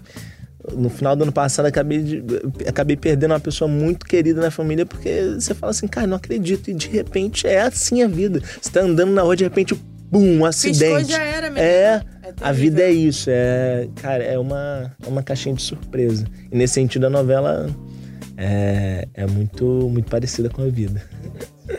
No 0.76 0.90
final 0.90 1.16
do 1.16 1.22
ano 1.22 1.32
passado, 1.32 1.66
acabei, 1.66 2.02
de, 2.02 2.22
acabei 2.68 2.94
perdendo 2.96 3.32
uma 3.32 3.40
pessoa 3.40 3.68
muito 3.68 4.04
querida 4.06 4.40
na 4.40 4.50
família 4.50 4.84
porque 4.84 5.34
você 5.38 5.54
fala 5.54 5.70
assim, 5.70 5.88
cara, 5.88 6.06
não 6.06 6.16
acredito. 6.16 6.70
E 6.70 6.74
de 6.74 6.86
repente 6.88 7.46
é 7.46 7.62
assim 7.62 8.02
a 8.02 8.08
vida. 8.08 8.40
Você 8.60 8.70
tá 8.70 8.80
andando 8.80 9.10
na 9.12 9.22
rua, 9.22 9.34
de 9.34 9.42
repente, 9.44 9.74
bum, 10.10 10.38
um 10.40 10.44
acidente. 10.44 11.10
já 11.10 11.22
era, 11.22 11.48
menina. 11.48 11.60
É, 11.66 12.02
É 12.40 12.48
a 12.48 12.52
vida 12.52 12.82
é 12.82 12.90
isso, 12.90 13.28
é, 13.30 13.88
cara, 13.96 14.22
é 14.22 14.38
uma, 14.38 14.92
é 15.04 15.08
uma 15.08 15.22
caixinha 15.22 15.54
de 15.54 15.62
surpresa. 15.62 16.26
E 16.50 16.56
nesse 16.56 16.74
sentido 16.74 17.06
a 17.06 17.10
novela 17.10 17.68
é, 18.36 19.06
é 19.14 19.26
muito, 19.26 19.64
muito 19.64 20.10
parecida 20.10 20.48
com 20.48 20.62
a 20.62 20.68
vida. 20.68 21.02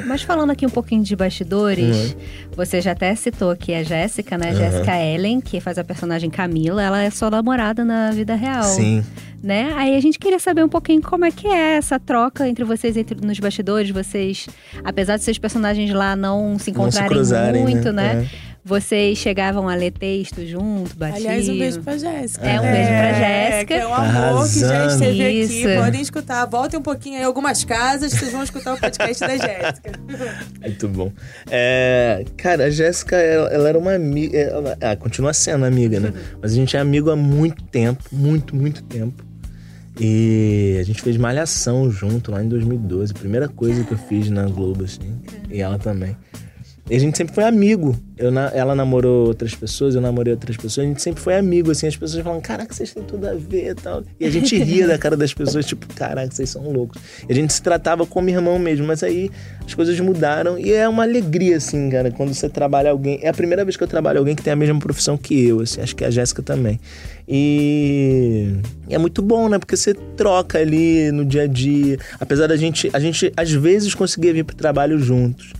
Mas 0.06 0.22
falando 0.22 0.52
aqui 0.52 0.66
um 0.66 0.70
pouquinho 0.70 1.04
de 1.04 1.16
bastidores, 1.16 2.14
Uhum. 2.14 2.18
você 2.56 2.80
já 2.80 2.92
até 2.92 3.14
citou 3.14 3.50
aqui 3.50 3.74
a 3.74 3.84
Jéssica, 3.84 4.38
né? 4.38 4.56
Jéssica 4.56 4.98
Ellen, 4.98 5.42
que 5.42 5.60
faz 5.60 5.78
a 5.78 5.84
personagem 5.84 6.30
Camila, 6.30 6.82
ela 6.82 7.02
é 7.04 7.10
sua 7.10 7.30
namorada 7.30 7.84
na 7.84 8.12
vida 8.12 8.34
real. 8.36 8.64
Sim. 8.64 9.04
Né? 9.44 9.74
Aí 9.76 9.98
a 9.98 10.00
gente 10.00 10.20
queria 10.20 10.40
saber 10.40 10.64
um 10.64 10.70
pouquinho 10.70 11.02
como 11.02 11.26
é 11.26 11.32
que 11.32 11.48
é 11.48 11.76
essa 11.76 12.00
troca 12.00 12.48
entre 12.48 12.64
vocês 12.64 12.96
entre, 12.96 13.20
nos 13.26 13.40
bastidores, 13.40 13.90
vocês, 13.90 14.48
apesar 14.84 15.18
de 15.18 15.24
seus 15.24 15.40
personagens 15.40 15.92
lá 15.92 16.16
não 16.16 16.42
se 16.42 16.52
Não 16.52 16.60
se 16.60 16.70
encontrarem 16.70 17.10
cruzarem, 17.10 17.62
muito, 17.64 17.92
né? 17.92 18.14
né? 18.14 18.30
Vocês 18.63 19.17
chegavam 19.17 19.67
a 19.67 19.74
ler 19.74 19.91
texto 19.91 20.45
junto, 20.45 20.95
batiam. 20.95 21.17
Aliás, 21.17 21.50
um 21.50 21.58
beijo 21.58 21.82
pra 21.82 21.97
Jéssica. 21.97 22.45
É, 22.45 22.60
um 22.60 22.63
beijo 22.63 22.89
pra 22.89 23.13
Jéssica. 23.13 23.65
Que 23.65 23.74
é 23.74 23.88
um 23.88 23.93
amor 23.93 24.47
que 24.47 24.60
já 24.60 24.86
esteve 24.86 25.41
Isso. 25.41 25.67
aqui. 25.67 25.76
Podem 25.78 26.02
escutar. 26.02 26.45
Voltem 26.45 26.80
um 26.80 26.84
pouquinho 26.84 27.17
aí, 27.17 27.24
algumas 27.24 27.63
casas, 27.63 28.13
vocês 28.13 28.32
vão 28.32 28.43
escutar 28.43 28.76
o 28.76 28.80
podcast 28.80 29.19
da 29.19 29.36
Jéssica. 29.36 29.91
Muito 30.62 30.88
bom. 30.88 31.12
É, 31.50 32.24
cara, 32.38 32.65
a 32.65 32.69
Jéssica, 32.69 33.15
ela, 33.15 33.50
ela 33.50 33.69
era 33.69 33.80
uma 33.80 33.95
amiga. 33.95 34.38
Ela, 34.38 34.78
ela 34.80 34.95
continua 34.95 35.34
sendo 35.34 35.65
amiga, 35.65 36.00
né? 36.00 36.13
Mas 36.41 36.52
a 36.52 36.56
gente 36.56 36.78
é 36.78 36.80
amigo 36.80 37.10
há 37.10 37.15
muito 37.15 37.63
tempo 37.63 38.02
muito, 38.12 38.56
muito 38.56 38.84
tempo. 38.84 39.24
E 40.00 40.78
a 40.80 40.84
gente 40.84 41.02
fez 41.02 41.17
malhação 41.17 41.89
junto 41.91 42.32
lá 42.32 42.43
em 42.43 42.47
2012. 42.47 43.13
Primeira 43.13 43.47
coisa 43.47 43.84
que 43.84 43.93
eu 43.93 43.97
fiz 43.97 44.30
na 44.30 44.45
Globo, 44.45 44.84
assim. 44.86 45.19
E 45.50 45.62
ela 45.62 45.78
também. 45.78 46.15
A 46.93 46.99
gente 46.99 47.17
sempre 47.17 47.34
foi 47.34 47.45
amigo. 47.45 47.97
Eu, 48.17 48.32
ela 48.54 48.75
namorou 48.75 49.27
outras 49.27 49.56
pessoas, 49.56 49.95
eu 49.95 50.01
namorei 50.01 50.34
outras 50.34 50.58
pessoas. 50.58 50.86
A 50.86 50.89
gente 50.89 51.01
sempre 51.01 51.23
foi 51.23 51.38
amigo, 51.38 51.71
assim. 51.71 51.88
As 51.88 51.95
pessoas 51.95 52.21
falam, 52.21 52.41
caraca, 52.41 52.73
vocês 52.73 52.93
têm 52.93 53.01
tudo 53.04 53.27
a 53.27 53.34
ver 53.34 53.71
e 53.71 53.75
tal. 53.75 54.04
E 54.19 54.25
a 54.25 54.30
gente 54.30 54.58
ria 54.58 54.86
da 54.86 54.97
cara 54.97 55.15
das 55.15 55.34
pessoas, 55.34 55.65
tipo, 55.65 55.88
caraca, 55.95 56.30
vocês 56.30 56.49
são 56.49 56.69
loucos. 56.69 57.01
E 57.27 57.32
a 57.32 57.36
gente 57.36 57.54
se 57.54 57.62
tratava 57.62 58.06
como 58.06 58.30
irmão 58.30 58.60
mesmo. 58.60 58.86
Mas 58.86 59.04
aí 59.04 59.32
as 59.65 59.73
coisas 59.73 59.97
mudaram. 60.01 60.60
E 60.60 60.73
é 60.73 60.88
uma 60.88 61.04
alegria, 61.04 61.56
assim, 61.56 61.89
cara, 61.89 62.12
quando 62.12 62.34
você 62.34 62.49
trabalha 62.49 62.91
alguém. 62.91 63.19
É 63.21 63.30
a 63.30 63.34
primeira 63.34 63.63
vez 63.63 63.77
que 63.77 63.84
eu 63.84 63.88
trabalho 63.88 64.19
alguém 64.19 64.36
que 64.36 64.43
tem 64.43 64.51
a 64.51 64.58
mesma 64.58 64.80
profissão 64.80 65.17
que 65.17 65.47
eu, 65.47 65.62
assim. 65.62 65.80
Acho 65.80 65.95
que 65.95 66.04
a 66.04 66.12
Jéssica 66.12 66.43
também. 66.43 66.77
E 67.25 68.54
é 68.89 68.97
muito 68.97 69.21
bom, 69.21 69.47
né? 69.47 69.58
Porque 69.58 69.77
você 69.77 69.93
troca 69.93 70.60
ali 70.60 71.10
no 71.13 71.23
dia 71.23 71.43
a 71.43 71.47
dia. 71.47 71.97
Apesar 72.19 72.47
da 72.47 72.58
gente, 72.58 72.89
a 72.91 72.99
gente 72.99 73.32
às 73.38 73.49
vezes 73.49 73.95
conseguia 73.95 74.34
vir 74.34 74.43
pro 74.43 74.56
trabalho 74.58 74.99
juntos. 74.99 75.54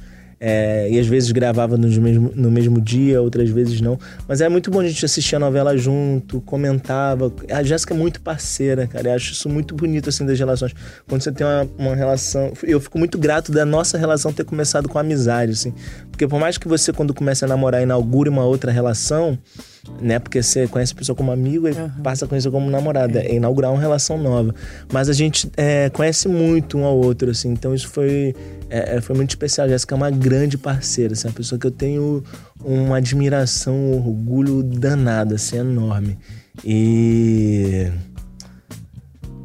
É, 0.44 0.90
e 0.90 1.00
às 1.00 1.06
vezes 1.06 1.32
gravava 1.32 1.78
no 1.78 1.88
mesmo, 1.88 2.32
no 2.34 2.50
mesmo 2.50 2.82
dia, 2.82 3.22
outras 3.22 3.48
vezes 3.52 3.80
não. 3.80 4.00
Mas 4.28 4.42
é 4.42 4.50
muito 4.50 4.72
bom 4.72 4.80
a 4.80 4.88
gente 4.88 5.06
assistir 5.06 5.36
a 5.36 5.40
novela 5.40 5.78
junto, 5.78 6.42
comentava. 6.42 7.32
A 7.52 7.62
Jéssica 7.62 7.94
é 7.94 7.98
muito 7.98 8.20
parceira, 8.22 8.88
cara. 8.88 9.10
Eu 9.10 9.14
acho 9.14 9.34
isso 9.34 9.48
muito 9.48 9.76
bonito, 9.76 10.10
assim, 10.10 10.26
das 10.26 10.40
relações. 10.40 10.74
Quando 11.08 11.22
você 11.22 11.32
tem 11.32 11.46
uma, 11.46 11.70
uma 11.78 11.96
relação. 11.96 12.54
Eu 12.64 12.80
fico 12.80 12.98
muito 12.98 13.20
grato 13.20 13.52
da 13.52 13.64
nossa 13.64 14.00
relação 14.00 14.34
ter 14.34 14.44
começado 14.44 14.90
com 14.90 14.98
amizade, 14.98 15.52
assim. 15.52 15.76
Porque 16.10 16.28
por 16.28 16.40
mais 16.40 16.58
que 16.58 16.68
você, 16.68 16.92
quando 16.92 17.14
começa 17.14 17.46
a 17.46 17.48
namorar, 17.48 17.84
inaugure 17.84 18.28
uma 18.28 18.44
outra 18.44 18.72
relação, 18.72 19.38
né? 20.00 20.20
Porque 20.20 20.42
você 20.42 20.68
conhece 20.68 20.94
a 20.94 20.96
pessoa 20.96 21.16
como 21.16 21.32
amigo 21.32 21.68
e 21.68 21.74
passa 22.04 22.26
a 22.26 22.28
conhecer 22.28 22.52
como 22.52 22.70
namorada. 22.70 23.20
É 23.20 23.36
inaugurar 23.36 23.72
uma 23.72 23.80
relação 23.80 24.18
nova. 24.18 24.54
Mas 24.92 25.10
a 25.10 25.14
gente 25.14 25.50
é, 25.58 25.90
conhece 25.90 26.28
muito 26.28 26.78
um 26.78 26.86
ao 26.86 26.98
outro, 26.98 27.32
assim. 27.32 27.50
Então 27.50 27.74
isso 27.74 27.88
foi, 27.88 28.36
é, 28.70 28.98
é, 28.98 29.02
foi 29.02 29.16
muito 29.16 29.32
especial. 29.32 29.66
A 29.68 29.70
Jéssica 29.70 29.96
é 29.96 29.98
uma 29.98 30.12
grande 30.12 30.58
parceira, 30.58 31.14
assim. 31.14 31.28
Uma 31.28 31.34
pessoa 31.34 31.58
que 31.58 31.68
eu 31.68 31.72
tenho 31.72 32.24
uma 32.64 32.98
admiração, 32.98 33.76
um 33.76 33.98
orgulho 33.98 34.64
danado, 34.64 35.36
assim, 35.36 35.58
enorme. 35.58 36.18
E... 36.64 37.88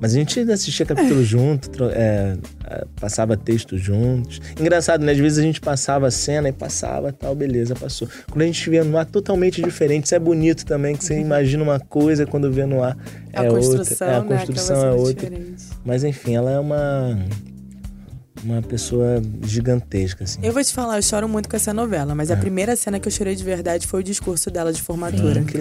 Mas 0.01 0.13
a 0.15 0.19
gente 0.19 0.39
assistia 0.51 0.85
capítulo 0.85 1.25
junto, 1.25 1.71
tro- 1.71 1.89
é, 1.91 2.37
é, 2.67 2.85
passava 3.01 3.37
texto 3.37 3.79
juntos. 3.79 4.41
Engraçado, 4.61 5.03
né? 5.05 5.13
Às 5.13 5.19
vezes 5.19 5.39
a 5.39 5.43
gente 5.43 5.61
passava 5.61 6.07
a 6.07 6.11
cena 6.11 6.49
e 6.49 6.53
passava 6.53 7.13
tal, 7.13 7.35
beleza, 7.35 7.75
passou. 7.75 8.07
Quando 8.31 8.43
a 8.43 8.47
gente 8.47 8.69
via 8.69 8.85
no 8.85 8.99
ar 8.99 9.07
totalmente 9.07 9.63
diferente, 9.63 10.05
isso 10.05 10.15
é 10.15 10.19
bonito 10.19 10.67
também, 10.67 10.95
que 10.95 11.03
você 11.05 11.19
imagina 11.19 11.63
uma 11.63 11.81
coisa 11.81 12.27
quando 12.27 12.53
vê 12.53 12.67
no 12.67 12.83
ar 12.83 12.97
A 13.33 13.45
é 13.45 13.49
construção, 13.49 13.79
outra. 13.79 14.05
É, 14.07 14.17
a 14.17 14.21
né? 14.23 14.37
construção 14.39 14.77
Acaba 14.77 14.91
é 14.93 14.99
outra. 14.99 15.15
diferente. 15.31 15.65
Mas 15.85 16.05
enfim, 16.05 16.37
ela 16.37 16.51
é 16.51 16.59
uma 16.59 17.19
uma 18.45 18.63
pessoa 18.63 19.21
gigantesca, 19.43 20.25
assim. 20.25 20.39
Eu 20.43 20.53
vou 20.53 20.63
te 20.63 20.73
falar, 20.73 20.99
eu 20.99 21.03
choro 21.03 21.27
muito 21.29 21.49
com 21.49 21.57
essa 21.57 21.73
novela, 21.73 22.15
mas 22.15 22.31
a 22.31 22.37
primeira 22.37 22.77
cena 22.77 23.01
que 23.01 23.09
eu 23.09 23.13
chorei 23.13 23.35
de 23.35 23.43
verdade 23.43 23.87
foi 23.87 24.01
o 24.01 24.05
discurso 24.05 24.51
dela 24.51 24.73
de 24.73 24.81
formatura, 24.83 25.41
Ah, 25.41 25.45
que 25.45 25.59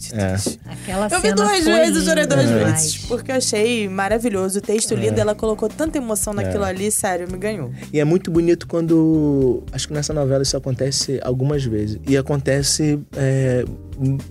cara. 0.00 0.18
legal. 0.18 0.36
É. 0.66 0.72
Aquela 0.72 1.08
Eu 1.10 1.20
vi 1.20 1.32
duas 1.32 1.64
vezes, 1.64 2.04
chorei 2.04 2.26
duas 2.26 2.44
linda 2.44 2.64
vezes. 2.64 2.96
Porque 3.06 3.30
eu 3.30 3.36
achei 3.36 3.88
maravilhoso, 3.88 4.58
o 4.58 4.62
texto 4.62 4.94
lindo, 4.94 5.20
ela 5.20 5.34
colocou 5.34 5.68
tanta 5.68 5.98
emoção 5.98 6.32
naquilo 6.32 6.64
ali, 6.64 6.90
sério, 6.90 7.30
me 7.30 7.38
ganhou. 7.38 7.72
E 7.92 8.00
é 8.00 8.04
muito 8.04 8.30
bonito 8.30 8.66
quando. 8.66 9.62
Acho 9.72 9.88
que 9.88 9.94
nessa 9.94 10.12
novela 10.12 10.42
isso 10.42 10.56
acontece 10.56 11.20
algumas 11.22 11.64
vezes. 11.64 11.98
E 12.06 12.16
acontece 12.16 13.00
é, 13.16 13.64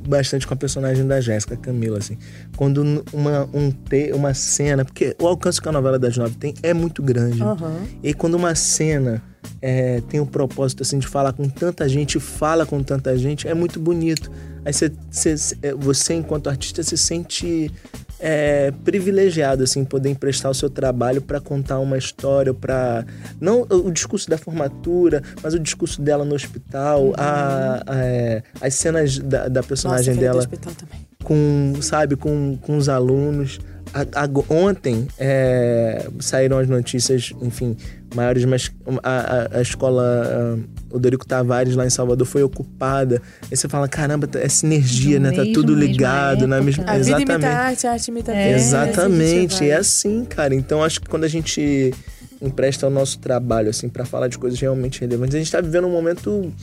bastante 0.08 0.48
com 0.48 0.54
a 0.54 0.58
personagem 0.58 1.06
da 1.06 1.20
Jéssica 1.20 1.56
Camila, 1.58 1.98
assim. 1.98 2.18
Quando 2.56 3.04
uma, 3.14 3.50
um 3.54 3.72
te, 3.72 4.12
uma 4.14 4.34
cena. 4.34 4.86
Porque 4.86 5.16
o 5.20 5.28
alcance 5.28 5.62
que 5.62 5.68
a 5.68 5.72
novela 5.72 6.00
das 6.00 6.18
nove 6.18 6.36
tem 6.36 6.54
é 6.64 6.74
muito 6.74 7.02
grande. 7.02 7.42
Aham. 7.42 7.82
E 8.04 8.14
quando 8.14 8.36
uma 8.36 8.56
cena 8.56 9.22
é, 9.62 10.02
tem 10.10 10.20
o 10.20 10.26
propósito 10.26 10.84
assim, 10.84 11.00
de 11.00 11.08
falar 11.08 11.34
com 11.34 11.48
tanta 11.50 11.88
gente, 11.88 12.20
fala 12.20 12.66
com 12.66 12.82
tanta 12.84 13.18
gente, 13.18 13.48
é 13.48 13.54
muito 13.54 13.80
bonito. 13.80 14.32
Aí 14.66 14.74
você, 14.74 14.92
você, 15.10 15.36
é, 15.62 15.74
você 15.74 16.14
enquanto 16.14 16.50
artista, 16.50 16.84
se 16.84 16.98
sente 16.98 17.72
é, 18.20 18.72
privilegiado, 18.84 19.64
assim, 19.64 19.86
poder 19.86 20.10
emprestar 20.10 20.52
o 20.52 20.54
seu 20.54 20.70
trabalho 20.70 21.22
para 21.22 21.40
contar 21.40 21.80
uma 21.80 21.98
história, 21.98 22.54
para 22.54 23.06
Não 23.40 23.62
o 23.70 23.92
discurso 23.92 24.30
da 24.30 24.38
formatura, 24.38 25.22
mas 25.42 25.54
o 25.54 25.60
discurso 25.60 26.02
dela 26.02 26.26
no 26.26 26.36
hospital, 26.36 27.14
a, 27.18 27.84
a- 27.86 27.96
é, 28.06 28.44
as 28.60 28.74
cenas 28.74 29.20
da, 29.20 29.48
da 29.48 29.50
Nossa, 29.62 29.68
personagem 29.68 30.16
do 30.16 30.20
dela 30.20 30.40
hospital 30.40 30.74
também. 30.74 31.08
Com, 31.28 31.74
sabe, 31.82 32.16
com, 32.16 32.58
com 32.62 32.78
os 32.78 32.88
alunos. 32.88 33.60
A- 33.94 34.24
a- 34.24 34.54
ontem 34.54 35.08
é, 35.20 36.08
saíram 36.20 36.58
as 36.58 36.70
notícias, 36.70 37.34
enfim, 37.42 37.76
maiores, 38.16 38.46
mas 38.46 38.72
a, 39.04 39.10
a- 39.56 39.58
a 39.58 39.62
escola 39.62 40.04
ah, 40.04 40.96
Odorico 40.96 41.26
Tavares 41.28 41.76
lá 41.76 41.86
em 41.86 41.90
Salvador 41.90 42.26
foi 42.26 42.44
ocupada. 42.44 43.22
Aí 43.52 43.58
você 43.58 43.68
fala, 43.68 43.90
caramba, 43.90 44.26
tá- 44.26 44.40
é 44.40 44.48
sinergia, 44.48 45.20
No 45.20 45.26
né? 45.26 45.32
Tá 45.32 45.38
mesmo- 45.42 45.54
tudo 45.54 45.74
mesma 45.76 45.86
ligado 45.86 46.48
na 46.48 46.62
mesma. 46.62 46.86
A 46.88 46.98
vida 46.98 47.12
imita 47.18 47.34
a 47.34 47.36
Exatamente. 47.36 47.46
arte, 47.46 47.88
a 47.88 47.92
arte 47.92 48.08
imita 48.12 48.32
a 48.32 48.36
É. 48.36 48.56
Exatamente, 48.56 49.64
a 49.64 49.68
é 49.68 49.74
assim, 49.76 50.24
cara. 50.26 50.56
Então 50.56 50.82
acho 50.82 51.02
que 51.02 51.10
quando 51.10 51.26
a 51.26 51.30
gente 51.30 51.94
empresta 52.42 52.88
o 52.88 52.90
nosso 52.90 53.20
trabalho, 53.20 53.70
assim, 53.70 53.90
para 53.90 54.06
falar 54.06 54.28
de 54.30 54.38
coisas 54.38 54.60
realmente 54.62 55.02
relevantes, 55.02 55.36
a 55.36 55.40
gente 55.40 55.52
tá 55.52 55.60
vivendo 55.60 55.88
um 55.88 55.92
momento 55.92 56.54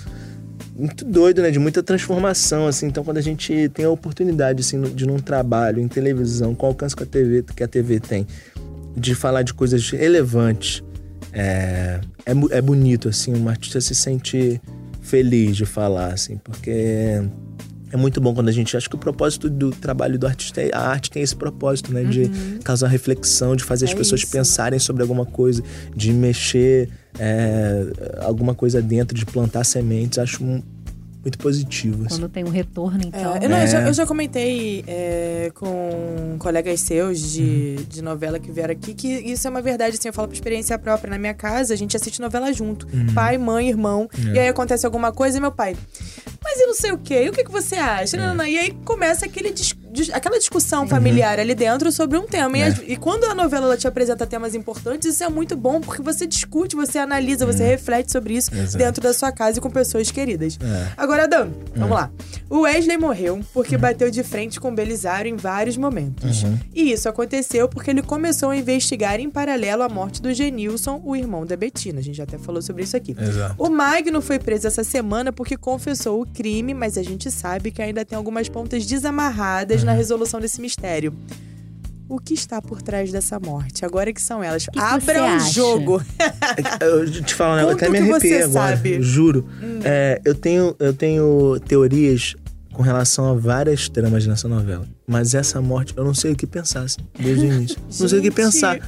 muito 0.76 1.04
doido, 1.04 1.42
né? 1.42 1.50
De 1.50 1.58
muita 1.58 1.82
transformação, 1.82 2.66
assim. 2.66 2.86
Então 2.86 3.04
quando 3.04 3.18
a 3.18 3.22
gente 3.22 3.68
tem 3.70 3.84
a 3.84 3.90
oportunidade, 3.90 4.60
assim, 4.60 4.80
de 4.82 5.06
num 5.06 5.18
trabalho, 5.18 5.80
em 5.80 5.88
televisão, 5.88 6.54
com 6.54 6.66
o 6.66 6.68
alcance 6.70 6.96
que 6.96 7.02
a 7.02 7.06
TV, 7.06 7.44
que 7.56 7.62
a 7.62 7.68
TV 7.68 8.00
tem, 8.00 8.26
de 8.96 9.14
falar 9.14 9.42
de 9.42 9.54
coisas 9.54 9.88
relevantes, 9.90 10.82
é, 11.32 12.00
é, 12.26 12.56
é 12.56 12.60
bonito, 12.60 13.08
assim. 13.08 13.34
Um 13.34 13.48
artista 13.48 13.80
se 13.80 13.94
sente 13.94 14.60
feliz 15.00 15.56
de 15.56 15.66
falar, 15.66 16.12
assim, 16.12 16.38
porque 16.38 17.22
é 17.94 17.96
muito 17.96 18.20
bom 18.20 18.34
quando 18.34 18.48
a 18.48 18.52
gente 18.52 18.76
acha 18.76 18.88
que 18.88 18.96
o 18.96 18.98
propósito 18.98 19.48
do 19.48 19.70
trabalho 19.70 20.18
do 20.18 20.26
artista 20.26 20.60
é 20.60 20.68
a 20.74 20.80
arte 20.80 21.12
tem 21.12 21.22
esse 21.22 21.36
propósito, 21.36 21.92
né, 21.92 22.02
de 22.02 22.28
causar 22.64 22.88
reflexão, 22.88 23.54
de 23.54 23.62
fazer 23.62 23.84
as 23.84 23.92
É 23.92 23.94
pessoas 23.94 24.22
isso. 24.22 24.32
pensarem 24.32 24.80
sobre 24.80 25.00
alguma 25.02 25.24
coisa, 25.24 25.62
de 25.94 26.12
mexer 26.12 26.88
é, 27.16 27.86
alguma 28.18 28.52
coisa 28.52 28.82
dentro, 28.82 29.16
de 29.16 29.24
plantar 29.24 29.62
sementes. 29.62 30.18
Acho 30.18 30.42
muito 31.24 31.38
positivo. 31.38 32.04
assim. 32.06 32.16
Quando 32.20 32.28
tem 32.28 32.44
um 32.44 32.50
retorno, 32.50 33.00
É, 33.02 33.06
então. 33.06 33.36
eu, 33.38 33.48
não, 33.48 33.58
eu 33.58 33.66
já, 33.66 33.80
É. 33.82 33.88
eu 33.88 33.92
já 33.92 34.06
comentei 34.06 34.84
é, 34.86 35.50
com 35.54 36.36
colegas 36.38 36.80
seus 36.80 37.20
de, 37.32 37.76
de 37.88 38.02
novela 38.02 38.38
que 38.38 38.50
vieram 38.52 38.72
aqui 38.72 38.94
que 38.94 39.08
isso 39.08 39.46
é 39.46 39.50
uma 39.50 39.62
verdade, 39.62 39.96
assim, 39.98 40.08
eu 40.08 40.12
falo 40.14 40.28
por 40.28 40.34
experiência 40.34 40.78
própria. 40.78 41.10
Na 41.10 41.18
minha 41.18 41.34
casa, 41.34 41.72
a 41.74 41.76
gente 41.76 41.96
assiste 41.96 42.20
novela 42.20 42.52
junto. 42.52 42.86
Pai, 43.14 43.38
mãe, 43.38 43.68
irmão. 43.68 44.08
E 44.32 44.38
aí 44.38 44.48
acontece 44.48 44.84
alguma 44.86 45.12
coisa 45.12 45.38
e 45.38 45.40
meu 45.40 45.52
pai. 45.52 45.76
Mas 46.42 46.60
eu 46.60 46.66
não 46.66 46.74
sei 46.74 46.92
o 46.92 46.98
quê. 46.98 47.24
E 47.24 47.28
o 47.28 47.32
que, 47.32 47.42
que 47.44 47.50
você 47.50 47.76
acha? 47.76 48.16
Não, 48.16 48.28
não, 48.28 48.34
não. 48.36 48.46
E 48.46 48.58
aí 48.58 48.70
começa 48.84 49.24
aquele 49.24 49.50
dis- 49.50 49.74
dis- 49.74 49.76
aquela 50.12 50.38
discussão 50.38 50.86
familiar 50.86 51.38
ali 51.38 51.54
dentro 51.54 51.90
sobre 51.92 52.18
um 52.18 52.26
tema. 52.26 52.58
E, 52.58 52.60
É. 52.60 52.66
as- 52.66 52.80
e 52.86 52.96
quando 52.96 53.24
a 53.24 53.34
novela 53.34 53.66
ela 53.66 53.76
te 53.76 53.86
apresenta 53.86 54.26
temas 54.26 54.54
importantes, 54.54 55.08
isso 55.14 55.24
é 55.24 55.28
muito 55.28 55.56
bom, 55.56 55.80
porque 55.80 56.02
você 56.02 56.26
discute, 56.26 56.74
você 56.76 56.98
analisa, 56.98 57.46
você 57.46 57.64
reflete 57.64 58.10
sobre 58.12 58.34
isso 58.34 58.54
Exato. 58.54 58.78
dentro 58.78 59.02
da 59.02 59.12
sua 59.14 59.30
casa 59.32 59.58
e 59.58 59.60
com 59.60 59.70
pessoas 59.70 60.10
queridas. 60.10 60.58
É. 60.62 60.92
Agora, 60.96 61.26
Dan, 61.28 61.48
vamos 61.74 61.94
lá. 61.96 62.10
O 62.50 62.60
Wesley 62.60 62.96
morreu 62.98 63.40
porque 63.52 63.76
bateu 63.78 64.10
de 64.10 64.22
frente 64.22 64.60
com 64.60 64.74
Belisário 64.74 65.28
em 65.30 65.36
vários 65.36 65.76
momentos. 65.76 66.44
E 66.74 66.92
isso 66.92 67.08
aconteceu 67.08 67.68
porque 67.68 67.90
ele 67.90 68.02
começou 68.02 68.50
a 68.50 68.56
investigar 68.56 69.18
em 69.20 69.30
paralelo 69.30 69.82
a 69.82 69.88
morte 69.88 70.20
do 70.20 70.32
Genilson, 70.32 71.00
o 71.04 71.14
irmão 71.16 71.46
da 71.46 71.56
Betina. 71.56 72.00
A 72.00 72.02
gente 72.02 72.16
já 72.16 72.24
até 72.24 72.38
falou 72.38 72.60
sobre 72.62 72.82
isso 72.84 72.96
aqui. 72.96 73.14
Exato. 73.18 73.54
O 73.58 73.68
Magno 73.70 74.20
foi 74.20 74.38
preso 74.38 74.66
essa 74.66 74.82
semana 74.84 75.32
porque 75.32 75.56
confessou 75.56 76.20
o 76.22 76.26
crime, 76.26 76.74
mas 76.74 76.98
a 76.98 77.02
gente 77.02 77.30
sabe 77.30 77.70
que 77.70 77.80
ainda 77.82 78.04
tem 78.04 78.16
algumas 78.16 78.48
pontas 78.48 78.84
desamarradas 78.86 79.83
na 79.84 79.92
resolução 79.92 80.40
desse 80.40 80.60
mistério. 80.60 81.12
O 82.08 82.18
que 82.18 82.34
está 82.34 82.60
por 82.60 82.82
trás 82.82 83.10
dessa 83.10 83.40
morte? 83.40 83.84
Agora 83.84 84.12
que 84.12 84.20
são 84.20 84.42
elas. 84.44 84.66
que 84.66 84.78
Abra 84.78 85.22
o 85.22 85.24
acha? 85.24 85.50
jogo. 85.52 86.02
Eu 86.80 87.10
te 87.10 87.34
falo, 87.34 87.56
né? 87.56 87.62
Eu 87.62 87.70
até 87.70 87.88
me 87.88 87.98
o 87.98 88.02
que 88.02 88.08
você 88.08 88.12
arrepiei 88.12 88.42
agora, 88.42 88.76
sabe. 88.76 88.98
Hum. 88.98 89.02
juro. 89.02 89.48
É, 89.82 90.20
eu, 90.24 90.34
tenho, 90.34 90.76
eu 90.78 90.92
tenho 90.92 91.58
teorias 91.66 92.34
com 92.74 92.82
relação 92.82 93.30
a 93.30 93.34
várias 93.34 93.88
tramas 93.88 94.26
nessa 94.26 94.46
novela. 94.48 94.86
Mas 95.06 95.34
essa 95.34 95.60
morte, 95.62 95.94
eu 95.96 96.04
não 96.04 96.12
sei 96.14 96.32
o 96.32 96.36
que 96.36 96.46
pensar, 96.46 96.80
assim, 96.82 97.00
desde 97.18 97.46
o 97.46 97.52
início. 97.52 97.76
não 97.98 98.08
sei 98.08 98.18
o 98.18 98.22
que 98.22 98.30
pensar. 98.30 98.78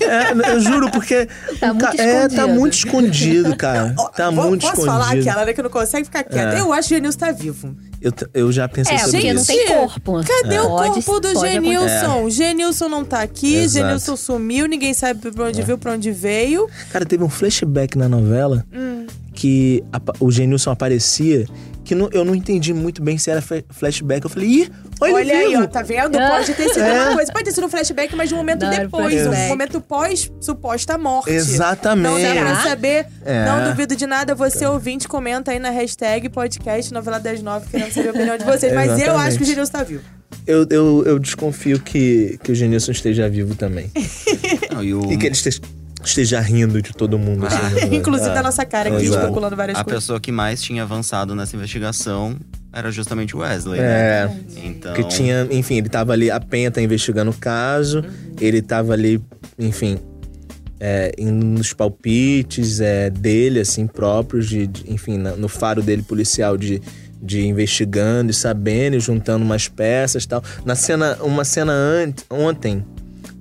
É, 0.00 0.52
eu 0.52 0.60
juro, 0.60 0.90
porque. 0.90 1.26
Tá 1.60 1.70
o 1.72 1.78
ca- 1.78 1.88
muito 1.88 2.00
É, 2.00 2.28
tá 2.28 2.34
escondido. 2.34 2.58
muito 2.60 2.72
escondido, 2.72 3.56
cara. 3.56 3.94
Tá 4.16 4.30
Vou- 4.30 4.48
muito 4.48 4.62
Posso 4.62 4.72
escondido. 4.80 4.92
falar 5.04 5.12
aquela, 5.12 5.44
né, 5.44 5.52
que 5.52 5.62
não 5.62 5.70
consegue 5.70 6.04
ficar 6.06 6.24
quieta? 6.24 6.56
É. 6.56 6.60
Eu 6.60 6.72
acho 6.72 6.88
que 6.88 6.94
o 6.94 6.96
Genilson 6.96 7.18
tá 7.18 7.30
vivo. 7.32 7.76
Eu, 8.04 8.12
eu 8.34 8.52
já 8.52 8.68
pensei 8.68 8.94
É, 8.96 8.98
sobre 8.98 9.12
porque 9.22 9.26
isso. 9.32 9.36
não 9.36 9.44
tem 9.44 9.66
corpo. 9.66 10.20
Cadê 10.24 10.58
o 10.58 10.68
Pode- 10.68 11.02
corpo 11.02 11.20
do 11.20 11.32
pode 11.32 11.50
Genilson? 11.52 12.28
Genilson 12.30 12.88
não 12.90 13.02
tá 13.04 13.22
aqui, 13.22 13.54
Exato. 13.56 13.86
Genilson 13.86 14.16
sumiu, 14.16 14.68
ninguém 14.68 14.92
sabe 14.92 15.30
pra 15.32 15.46
onde 15.46 15.62
veio, 15.62 15.78
pra 15.78 15.92
onde 15.92 16.12
veio. 16.12 16.68
Cara, 16.92 17.06
teve 17.06 17.24
um 17.24 17.30
flashback 17.30 17.96
na 17.96 18.06
novela 18.06 18.62
Hum. 18.70 19.06
que 19.32 19.82
apa- 19.90 20.12
o 20.20 20.30
Genilson 20.30 20.70
aparecia 20.70 21.46
que 21.84 21.94
não- 21.94 22.08
eu 22.12 22.24
não 22.24 22.34
entendi 22.34 22.72
muito 22.72 23.02
bem 23.02 23.18
se 23.18 23.30
era 23.30 23.42
flashback. 23.70 24.24
Eu 24.24 24.30
falei, 24.30 24.48
ih, 24.48 24.70
olha, 25.00 25.14
Olha 25.14 25.36
aí, 25.36 25.56
ó, 25.56 25.66
tá 25.66 25.82
vendo? 25.82 26.16
Pode 26.18 26.54
ter 26.54 26.68
sido 26.70 26.80
É. 26.82 27.04
uma 27.04 27.14
coisa. 27.14 27.32
Pode 27.32 27.44
ter 27.44 27.52
sido 27.52 27.66
um 27.66 27.68
flashback, 27.68 28.16
mas 28.16 28.28
de 28.28 28.34
um 28.34 28.38
momento 28.38 28.62
Não, 28.62 28.70
depois. 28.70 29.26
Um 29.26 29.48
momento 29.48 29.80
pós 29.80 30.32
suposta 30.40 30.96
morte. 30.96 31.30
Exatamente. 31.30 32.22
Não 32.22 32.34
dá 32.34 32.40
pra 32.40 32.62
saber. 32.62 33.06
É. 33.24 33.44
Não 33.44 33.70
duvido 33.70 33.94
de 33.94 34.06
nada. 34.06 34.34
Você 34.34 34.66
ouvinte, 34.66 35.06
comenta 35.06 35.50
aí 35.50 35.58
na 35.58 35.70
hashtag 35.70 36.28
podcast 36.28 36.92
novela 36.92 37.18
das 37.20 37.42
nove, 37.42 37.66
querendo 37.70 37.92
saber 37.92 38.08
a 38.08 38.10
opinião 38.12 38.38
de 38.38 38.44
vocês. 38.44 38.72
Mas 38.72 38.98
eu 39.00 39.16
acho 39.16 39.36
que 39.36 39.42
o 39.44 39.46
Genilson 39.46 39.72
tá 39.72 39.82
vivo. 39.82 40.02
Eu, 40.46 40.66
eu, 40.70 41.02
eu 41.06 41.18
desconfio 41.18 41.78
que, 41.80 42.38
que 42.42 42.50
o 42.50 42.54
Genilson 42.54 42.92
esteja 42.92 43.28
vivo 43.28 43.54
também. 43.54 43.90
Não, 44.72 44.82
e 44.82 44.92
o- 44.94 45.12
E 45.12 45.16
que 45.16 45.26
ele 45.26 45.34
esteja, 45.34 45.60
esteja 46.04 46.40
rindo 46.40 46.80
de 46.82 46.92
todo 46.92 47.18
mundo. 47.18 47.46
assim, 47.46 47.74
né? 47.74 47.88
Inclusive 47.96 48.30
É. 48.30 48.34
da 48.34 48.42
nossa 48.42 48.64
cara 48.64 48.90
aqui, 48.94 49.04
Exato. 49.06 49.20
especulando 49.22 49.56
várias 49.56 49.78
a 49.78 49.84
coisas. 49.84 50.02
pessoa 50.02 50.20
que 50.20 50.30
mais 50.32 50.60
tinha 50.62 50.82
avançado 50.82 51.34
nessa 51.34 51.54
investigação 51.56 52.36
era 52.72 52.90
justamente 52.90 53.36
o 53.36 53.40
Wesley, 53.40 53.80
né? 53.80 53.86
É, 53.86 54.30
Então, 54.64 54.92
que 54.94 55.04
tinha, 55.04 55.46
enfim, 55.50 55.76
ele 55.78 55.88
tava 55.88 56.12
ali, 56.12 56.30
a 56.30 56.40
Penha 56.40 56.70
tá 56.70 56.82
investigando 56.82 57.30
o 57.30 57.34
caso, 57.34 58.04
ele 58.40 58.60
tava 58.60 58.92
ali, 58.92 59.22
enfim, 59.58 59.96
é, 60.80 61.12
indo 61.16 61.46
nos 61.46 61.72
palpites 61.72 62.80
é, 62.80 63.08
dele, 63.10 63.60
assim, 63.60 63.86
próprios, 63.86 64.48
de, 64.48 64.66
de- 64.66 64.92
enfim, 64.92 65.18
na- 65.18 65.36
no 65.36 65.48
faro 65.48 65.82
dele 65.82 66.02
policial 66.02 66.56
de, 66.56 66.82
de 67.22 67.46
investigando 67.46 68.30
e 68.32 68.34
sabendo 68.34 68.96
e 68.96 69.00
juntando 69.00 69.44
umas 69.44 69.68
peças 69.68 70.24
e 70.24 70.28
tal. 70.28 70.42
Na 70.64 70.74
cena, 70.74 71.16
uma 71.22 71.44
cena 71.44 71.72
ante, 71.72 72.24
ontem, 72.28 72.84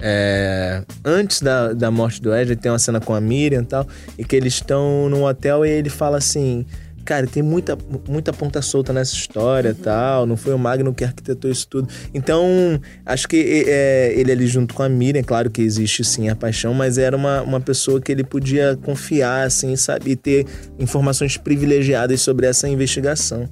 é, 0.05 0.83
antes 1.05 1.41
da, 1.41 1.71
da 1.71 1.89
morte 1.89 2.21
do 2.21 2.31
Wesley, 2.31 2.57
tem 2.57 2.69
uma 2.69 2.77
cena 2.77 2.99
com 2.99 3.13
a 3.13 3.21
Miriam 3.21 3.61
e 3.61 3.65
tal, 3.65 3.87
e 4.17 4.25
que 4.25 4.35
eles 4.35 4.55
estão 4.55 5.07
num 5.09 5.23
hotel 5.23 5.65
e 5.65 5.69
ele 5.69 5.89
fala 5.89 6.17
assim. 6.17 6.65
Cara, 7.05 7.27
tem 7.27 7.43
muita, 7.43 7.77
muita 8.07 8.31
ponta 8.31 8.61
solta 8.61 8.93
nessa 8.93 9.13
história 9.13 9.71
e 9.71 9.73
tal. 9.73 10.25
Não 10.25 10.37
foi 10.37 10.53
o 10.53 10.57
Magno 10.57 10.93
que 10.93 11.03
arquitetou 11.03 11.51
isso 11.51 11.67
tudo. 11.67 11.89
Então, 12.13 12.79
acho 13.05 13.27
que 13.27 13.65
é, 13.67 14.13
ele 14.15 14.31
ali 14.31 14.47
junto 14.47 14.73
com 14.73 14.83
a 14.83 14.87
Miriam, 14.87 15.21
claro 15.21 15.51
que 15.51 15.61
existe 15.61 16.01
sim 16.01 16.29
a 16.29 16.35
paixão, 16.35 16.73
mas 16.73 16.97
era 16.97 17.17
uma, 17.17 17.41
uma 17.41 17.59
pessoa 17.59 17.99
que 17.99 18.09
ele 18.09 18.23
podia 18.23 18.79
confiar, 18.81 19.45
assim, 19.45 19.75
sabe? 19.75 20.11
E 20.11 20.15
ter 20.15 20.45
informações 20.79 21.35
privilegiadas 21.35 22.21
sobre 22.21 22.45
essa 22.45 22.69
investigação. 22.69 23.49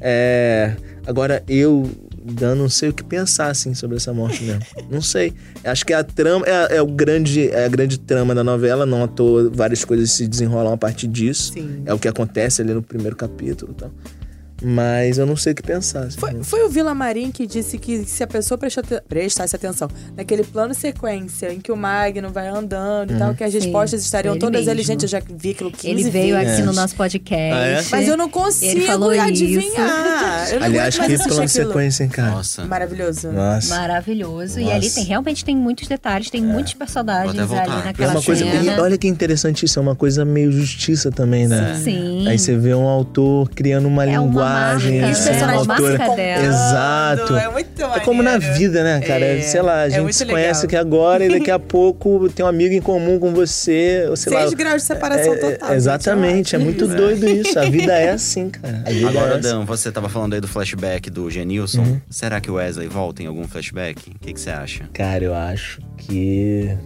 É, 0.00 0.76
agora, 1.04 1.42
eu 1.48 1.90
Dan, 2.24 2.54
não 2.54 2.68
sei 2.68 2.90
o 2.90 2.92
que 2.92 3.02
pensar, 3.02 3.48
assim, 3.48 3.74
sobre 3.74 3.96
essa 3.96 4.12
morte 4.12 4.42
mesmo. 4.44 4.62
não 4.90 5.02
sei. 5.02 5.32
Acho 5.64 5.84
que 5.84 5.92
a 5.92 6.04
trama 6.04 6.46
é, 6.46 6.76
é 6.76 6.82
o 6.82 6.86
grande, 6.86 7.48
é 7.48 7.64
a 7.64 7.68
grande 7.68 7.98
trama 7.98 8.34
da 8.34 8.44
novela, 8.44 8.86
não 8.86 9.04
à 9.04 9.08
toa 9.08 9.50
várias 9.52 9.84
coisas 9.84 10.10
se 10.12 10.26
desenrolam 10.28 10.72
a 10.72 10.76
partir 10.76 11.08
disso. 11.08 11.52
Sim. 11.52 11.82
É 11.84 11.92
o 11.92 11.98
que 11.98 12.08
acontece 12.08 12.62
ali 12.62 12.72
no 12.72 12.82
primeiro 12.82 13.16
capítulo 13.16 13.72
e 13.72 13.74
tal. 13.74 13.90
Mas 14.62 15.18
eu 15.18 15.26
não 15.26 15.36
sei 15.36 15.52
o 15.52 15.54
que 15.56 15.62
pensar. 15.62 16.04
assim. 16.04 16.18
Foi, 16.18 16.42
foi 16.42 16.62
o 16.64 16.68
Vila 16.68 16.94
Marim 16.94 17.30
que 17.30 17.46
disse 17.46 17.78
que 17.78 18.04
se 18.04 18.22
a 18.22 18.26
pessoa 18.26 18.58
prestasse 19.08 19.54
atenção 19.56 19.88
naquele 20.16 20.44
plano 20.44 20.74
sequência 20.74 21.52
em 21.52 21.60
que 21.60 21.70
o 21.72 21.76
Magno 21.76 22.30
vai 22.30 22.48
andando 22.48 23.14
e 23.14 23.18
tal, 23.18 23.34
que 23.34 23.44
as 23.44 23.52
Sim, 23.52 23.58
respostas 23.60 24.02
estariam 24.02 24.34
ele 24.34 24.40
todas. 24.40 24.64
Gente, 24.82 25.02
eu 25.04 25.08
já 25.08 25.20
vi 25.36 25.50
aquilo 25.50 25.70
15 25.70 25.88
Ele 25.88 26.10
veio 26.10 26.36
vezes. 26.36 26.54
aqui 26.54 26.62
no 26.62 26.72
nosso 26.72 26.94
podcast. 26.96 27.54
Ah, 27.54 27.66
é? 27.66 27.84
Mas 27.90 28.08
eu 28.08 28.16
não 28.16 28.28
consigo 28.28 28.72
Ele 28.72 28.86
falou 28.86 29.10
adivinhar. 29.10 30.48
Eu 30.50 30.60
não 30.60 30.66
Aliás, 30.66 30.96
que 30.96 31.04
plano 31.06 31.22
aquilo. 31.22 31.48
sequência, 31.48 32.04
hein, 32.04 32.10
cara? 32.10 32.30
Nossa. 32.30 32.64
Maravilhoso. 32.64 33.32
Nossa. 33.32 33.74
Maravilhoso. 33.74 34.58
E 34.60 34.64
Nossa. 34.64 34.76
ali 34.76 34.90
tem 34.90 35.04
realmente 35.04 35.44
tem 35.44 35.56
muitos 35.56 35.88
detalhes, 35.88 36.30
tem 36.30 36.42
muitos 36.42 36.74
personagens 36.74 37.36
ali 37.38 37.46
voltar. 37.46 37.80
É 37.80 37.84
naquela 37.84 38.12
uma 38.12 38.22
coisa. 38.22 38.44
cena. 38.44 38.62
e 38.76 38.80
olha 38.80 38.98
que 38.98 39.06
interessante 39.08 39.64
isso, 39.64 39.78
é 39.78 39.82
uma 39.82 39.94
coisa 39.96 40.24
meio 40.24 40.50
justiça 40.52 41.10
também, 41.10 41.46
né? 41.46 41.80
Sim. 41.82 42.26
Aí 42.28 42.38
você 42.38 42.56
vê 42.56 42.74
um 42.74 42.86
autor 42.88 43.48
criando 43.50 43.86
uma 43.86 44.04
É 44.04 44.18
uma 44.18 44.42
linguagem, 44.52 45.00
marca, 45.00 45.12
Os 45.12 45.26
é, 45.26 45.42
autora. 45.44 45.98
marca 45.98 46.16
dela. 46.16 46.46
Exato. 46.46 47.36
É 47.36 47.48
muito 47.50 47.82
É 47.82 48.00
como 48.00 48.22
na 48.22 48.32
maneiro. 48.32 48.54
vida, 48.54 48.82
né, 48.84 49.00
cara? 49.00 49.24
É, 49.24 49.40
sei 49.40 49.62
lá, 49.62 49.80
a 49.82 49.86
é 49.86 49.90
gente 49.90 50.00
muito 50.02 50.14
se 50.14 50.24
legal. 50.24 50.40
conhece 50.40 50.66
aqui 50.66 50.76
agora 50.76 51.24
e 51.24 51.28
daqui 51.28 51.50
a 51.50 51.58
pouco 51.60 52.28
tem 52.28 52.44
um 52.44 52.48
amigo 52.48 52.74
em 52.74 52.80
comum 52.80 53.18
com 53.18 53.32
você, 53.32 54.06
ou 54.08 54.16
sei 54.16 54.32
Seis 54.32 54.50
lá. 54.50 54.56
graus 54.56 54.82
de 54.82 54.86
separação 54.88 55.34
É, 55.34 55.36
é, 55.36 55.50
total. 55.52 55.74
Exatamente, 55.74 56.54
é 56.54 56.58
muito 56.58 56.86
doido 56.86 57.28
isso. 57.28 57.58
A 57.58 57.64
vida 57.64 57.92
é 57.98 58.10
assim, 58.10 58.50
cara. 58.50 58.84
Agora, 59.08 59.34
é 59.34 59.38
assim. 59.38 59.40
Dan, 59.42 59.64
você 59.64 59.90
tava 59.92 60.08
falando 60.08 60.34
aí 60.34 60.40
do 60.40 60.48
flashback 60.48 61.10
do 61.10 61.30
Genilson. 61.30 61.80
Uhum. 61.82 62.00
Será 62.10 62.40
que 62.40 62.50
o 62.50 62.54
Wesley 62.54 62.88
volta 62.88 63.22
em 63.22 63.26
algum 63.26 63.46
flashback? 63.48 64.10
O 64.10 64.18
que 64.18 64.32
que 64.32 64.40
você 64.40 64.50
acha? 64.50 64.84
Cara, 64.92 65.24
eu 65.24 65.34
acho 65.34 65.80
que. 65.98 66.76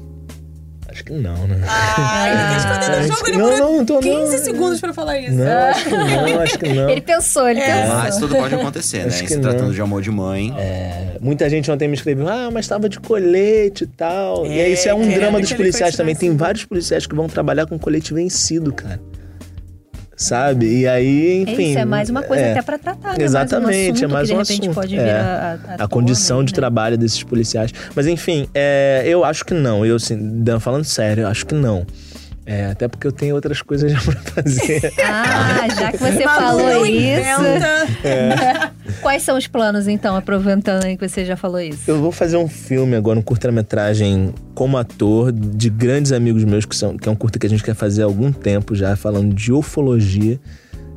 Acho 0.96 1.04
que 1.04 1.12
não, 1.12 1.46
né? 1.46 1.60
Ah, 1.68 2.26
ele 2.26 2.38
tá 2.38 2.56
escondendo 2.56 3.04
o 3.04 3.06
jogo, 3.06 3.28
ele 3.28 3.36
não, 3.36 3.50
demorou 3.50 3.76
não, 3.76 3.84
tô 3.84 3.98
15 3.98 4.36
não. 4.38 4.44
segundos 4.44 4.80
pra 4.80 4.94
falar 4.94 5.18
isso. 5.18 5.34
Não, 5.34 5.46
acho 5.68 5.84
que 5.84 5.90
não, 5.90 6.40
acho 6.40 6.58
que 6.58 6.68
não. 6.72 6.88
Ele 6.88 7.00
pensou, 7.02 7.48
ele 7.50 7.60
É. 7.60 7.80
pensou. 7.82 7.96
Mas 7.96 8.16
tudo 8.16 8.34
pode 8.36 8.54
acontecer, 8.54 8.98
né? 9.00 9.04
Acho 9.08 9.22
Em 9.22 9.26
que 9.26 9.34
Se 9.34 9.40
tratando 9.40 9.74
de 9.74 9.80
amor 9.82 10.00
de 10.00 10.10
mãe. 10.10 10.54
É, 10.56 11.18
muita 11.20 11.50
gente 11.50 11.70
ontem 11.70 11.86
me 11.86 11.94
escreveu, 11.94 12.26
ah, 12.28 12.48
mas 12.50 12.66
tava 12.66 12.88
de 12.88 12.98
colete 12.98 13.84
e 13.84 13.86
tal. 13.88 14.46
e 14.46 14.58
É, 14.58 14.64
aí 14.64 14.72
isso 14.72 14.88
é 14.88 14.94
um 14.94 15.00
querendo 15.00 15.18
drama 15.20 15.38
dos 15.38 15.48
que 15.48 15.54
ele 15.54 15.64
policiais 15.64 15.94
também. 15.94 16.16
Tem 16.16 16.34
vários 16.34 16.64
policiais 16.64 17.06
que 17.06 17.14
vão 17.14 17.28
trabalhar 17.28 17.66
com 17.66 17.78
colete 17.78 18.14
vencido, 18.14 18.72
cara. 18.72 18.98
Sabe? 20.16 20.80
E 20.80 20.88
aí, 20.88 21.42
enfim. 21.42 21.70
Isso 21.70 21.78
é 21.78 21.84
mais 21.84 22.08
uma 22.08 22.22
coisa 22.22 22.42
é, 22.42 22.52
até 22.52 22.62
pra 22.62 22.78
tratar, 22.78 23.18
né? 23.18 23.22
Exatamente, 23.24 24.02
é 24.02 24.08
mais 24.08 24.28
que, 24.28 24.34
um 24.34 24.42
de 24.42 24.48
repente 24.48 24.62
assunto. 24.62 24.74
pode 24.74 24.98
é. 24.98 25.04
vir 25.04 25.10
a, 25.10 25.58
a, 25.78 25.84
a 25.84 25.88
condição 25.88 26.42
de 26.42 26.52
né? 26.52 26.56
trabalho 26.56 26.96
desses 26.96 27.22
policiais. 27.22 27.70
Mas 27.94 28.06
enfim, 28.06 28.48
é, 28.54 29.02
eu 29.06 29.24
acho 29.24 29.44
que 29.44 29.52
não. 29.52 29.84
Eu, 29.84 29.96
assim, 29.96 30.16
Dan, 30.42 30.58
falando 30.58 30.84
sério, 30.84 31.24
eu 31.24 31.28
acho 31.28 31.44
que 31.44 31.54
não. 31.54 31.86
É, 32.46 32.66
até 32.66 32.86
porque 32.86 33.06
eu 33.06 33.12
tenho 33.12 33.34
outras 33.34 33.60
coisas 33.60 33.90
já 33.92 34.00
pra 34.00 34.14
fazer. 34.14 34.92
Ah, 35.04 35.68
já 35.68 35.92
que 35.92 35.98
você 35.98 36.22
falou 36.22 36.86
isso. 36.86 36.96
inventa. 36.96 38.72
Quais 39.00 39.22
são 39.22 39.36
os 39.36 39.46
planos, 39.46 39.88
então, 39.88 40.16
aproveitando 40.16 40.84
aí 40.84 40.96
que 40.96 41.08
você 41.08 41.24
já 41.24 41.36
falou 41.36 41.60
isso? 41.60 41.82
Eu 41.86 42.00
vou 42.00 42.12
fazer 42.12 42.36
um 42.36 42.48
filme 42.48 42.96
agora, 42.96 43.18
um 43.18 43.22
curta-metragem 43.22 44.34
como 44.54 44.76
ator 44.76 45.32
de 45.32 45.70
grandes 45.70 46.12
amigos 46.12 46.44
meus, 46.44 46.64
que, 46.64 46.74
são, 46.74 46.96
que 46.96 47.08
é 47.08 47.12
um 47.12 47.16
curta 47.16 47.38
que 47.38 47.46
a 47.46 47.50
gente 47.50 47.62
quer 47.62 47.74
fazer 47.74 48.02
há 48.02 48.06
algum 48.06 48.32
tempo 48.32 48.74
já, 48.74 48.96
falando 48.96 49.34
de 49.34 49.52
ufologia, 49.52 50.40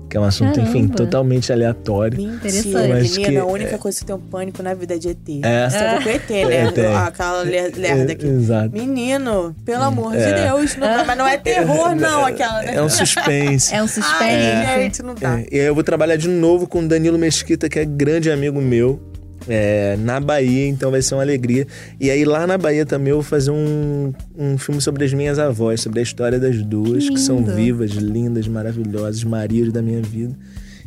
que 0.09 0.17
é 0.17 0.19
um 0.19 0.23
assunto, 0.23 0.59
enfim, 0.59 0.73
Caramba. 0.87 0.95
totalmente 0.95 1.53
aleatório. 1.53 2.17
Mentira, 2.17 2.35
Interessante. 2.35 2.87
Mas 2.89 3.11
menina, 3.11 3.29
que- 3.29 3.37
a 3.37 3.45
única 3.45 3.77
coisa 3.77 3.97
que 3.97 4.03
eu 4.11 4.17
tenho 4.17 4.29
pânico 4.29 4.63
na 4.63 4.73
vida 4.73 4.95
é 4.95 4.97
de 4.97 5.09
ET. 5.09 5.41
É. 5.43 5.69
Você 5.69 5.77
é 5.77 6.01
com 6.01 6.09
ET, 6.09 6.29
né? 6.47 6.55
É, 6.55 6.71
tem. 6.71 6.85
Aquela 6.95 7.41
ler- 7.43 7.73
lerda 7.77 8.11
aqui. 8.13 8.25
É, 8.25 8.29
exato. 8.29 8.71
Menino, 8.73 9.55
pelo 9.63 9.83
amor 9.83 10.11
de 10.13 10.17
É. 10.23 10.45
Deus. 10.47 10.75
Não, 10.75 11.05
mas 11.05 11.17
não 11.17 11.27
é 11.27 11.37
terror, 11.37 11.95
não, 11.95 12.25
aquela, 12.25 12.61
né? 12.63 12.75
É 12.75 12.81
um 12.81 12.89
suspense. 12.89 13.73
É 13.75 13.83
um 13.83 13.87
suspense. 13.87 14.23
Ai, 14.23 14.81
gente, 14.83 15.03
não 15.03 15.13
dá. 15.15 15.39
É, 15.39 15.45
e 15.51 15.59
aí 15.59 15.65
eu 15.67 15.75
vou 15.75 15.83
trabalhar 15.83 16.15
de 16.15 16.27
novo 16.27 16.67
com 16.67 16.79
o 16.79 16.87
Danilo 16.87 17.17
Mesquita, 17.17 17.69
que 17.69 17.77
é 17.79 17.85
grande 17.85 18.31
amigo 18.31 18.59
meu, 18.61 18.99
é, 19.47 19.95
na 19.97 20.19
Bahia, 20.19 20.67
então 20.67 20.91
vai 20.91 21.01
ser 21.01 21.15
uma 21.15 21.23
alegria. 21.23 21.65
E 21.99 22.09
aí 22.09 22.25
lá 22.25 22.45
na 22.45 22.57
Bahia 22.57 22.85
também 22.85 23.11
eu 23.11 23.17
vou 23.17 23.23
fazer 23.23 23.51
um, 23.51 24.13
um 24.37 24.57
filme 24.57 24.81
sobre 24.81 25.05
as 25.05 25.13
minhas 25.13 25.39
avós, 25.39 25.81
sobre 25.81 25.99
a 25.99 26.03
história 26.03 26.39
das 26.39 26.61
duas, 26.61 27.09
que 27.09 27.19
são 27.19 27.37
lindo. 27.37 27.55
vivas, 27.55 27.91
lindas, 27.91 28.47
maravilhosas, 28.47 29.23
Marias 29.23 29.71
da 29.71 29.81
minha 29.81 30.01
vida. 30.01 30.35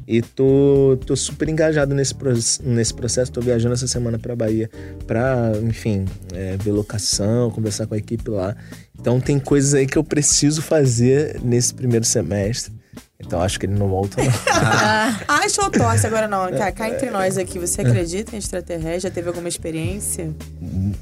E 0.07 0.21
tô, 0.21 0.99
tô 1.07 1.15
super 1.15 1.49
engajado 1.49 1.95
nesse, 1.95 2.15
nesse 2.65 2.93
processo. 2.93 3.31
Tô 3.31 3.41
viajando 3.41 3.75
essa 3.75 3.87
semana 3.87 4.19
pra 4.19 4.35
Bahia 4.35 4.69
pra, 5.07 5.53
enfim, 5.63 6.05
é, 6.35 6.57
ver 6.57 6.73
locação, 6.73 7.51
conversar 7.51 7.87
com 7.87 7.95
a 7.95 7.99
equipe 7.99 8.29
lá. 8.29 8.57
Então 8.99 9.21
tem 9.21 9.39
coisas 9.39 9.75
aí 9.75 9.87
que 9.87 9.97
eu 9.97 10.05
preciso 10.05 10.61
fazer 10.61 11.41
nesse 11.43 11.73
primeiro 11.73 12.05
semestre. 12.05 12.82
Então 13.25 13.41
acho 13.41 13.59
que 13.59 13.67
ele 13.67 13.75
não 13.75 13.89
volta, 13.89 14.23
não. 14.23 14.31
Acha 15.29 15.63
ou 15.63 15.71
torce 15.71 16.07
agora 16.07 16.29
não? 16.29 16.51
Cá, 16.53 16.71
cá 16.73 16.89
entre 16.91 17.09
nós 17.11 17.39
aqui, 17.39 17.59
você 17.59 17.81
acredita 17.81 18.35
em 18.35 18.39
extraterrestre? 18.39 19.01
Já 19.01 19.11
teve 19.11 19.29
alguma 19.29 19.49
experiência? 19.49 20.31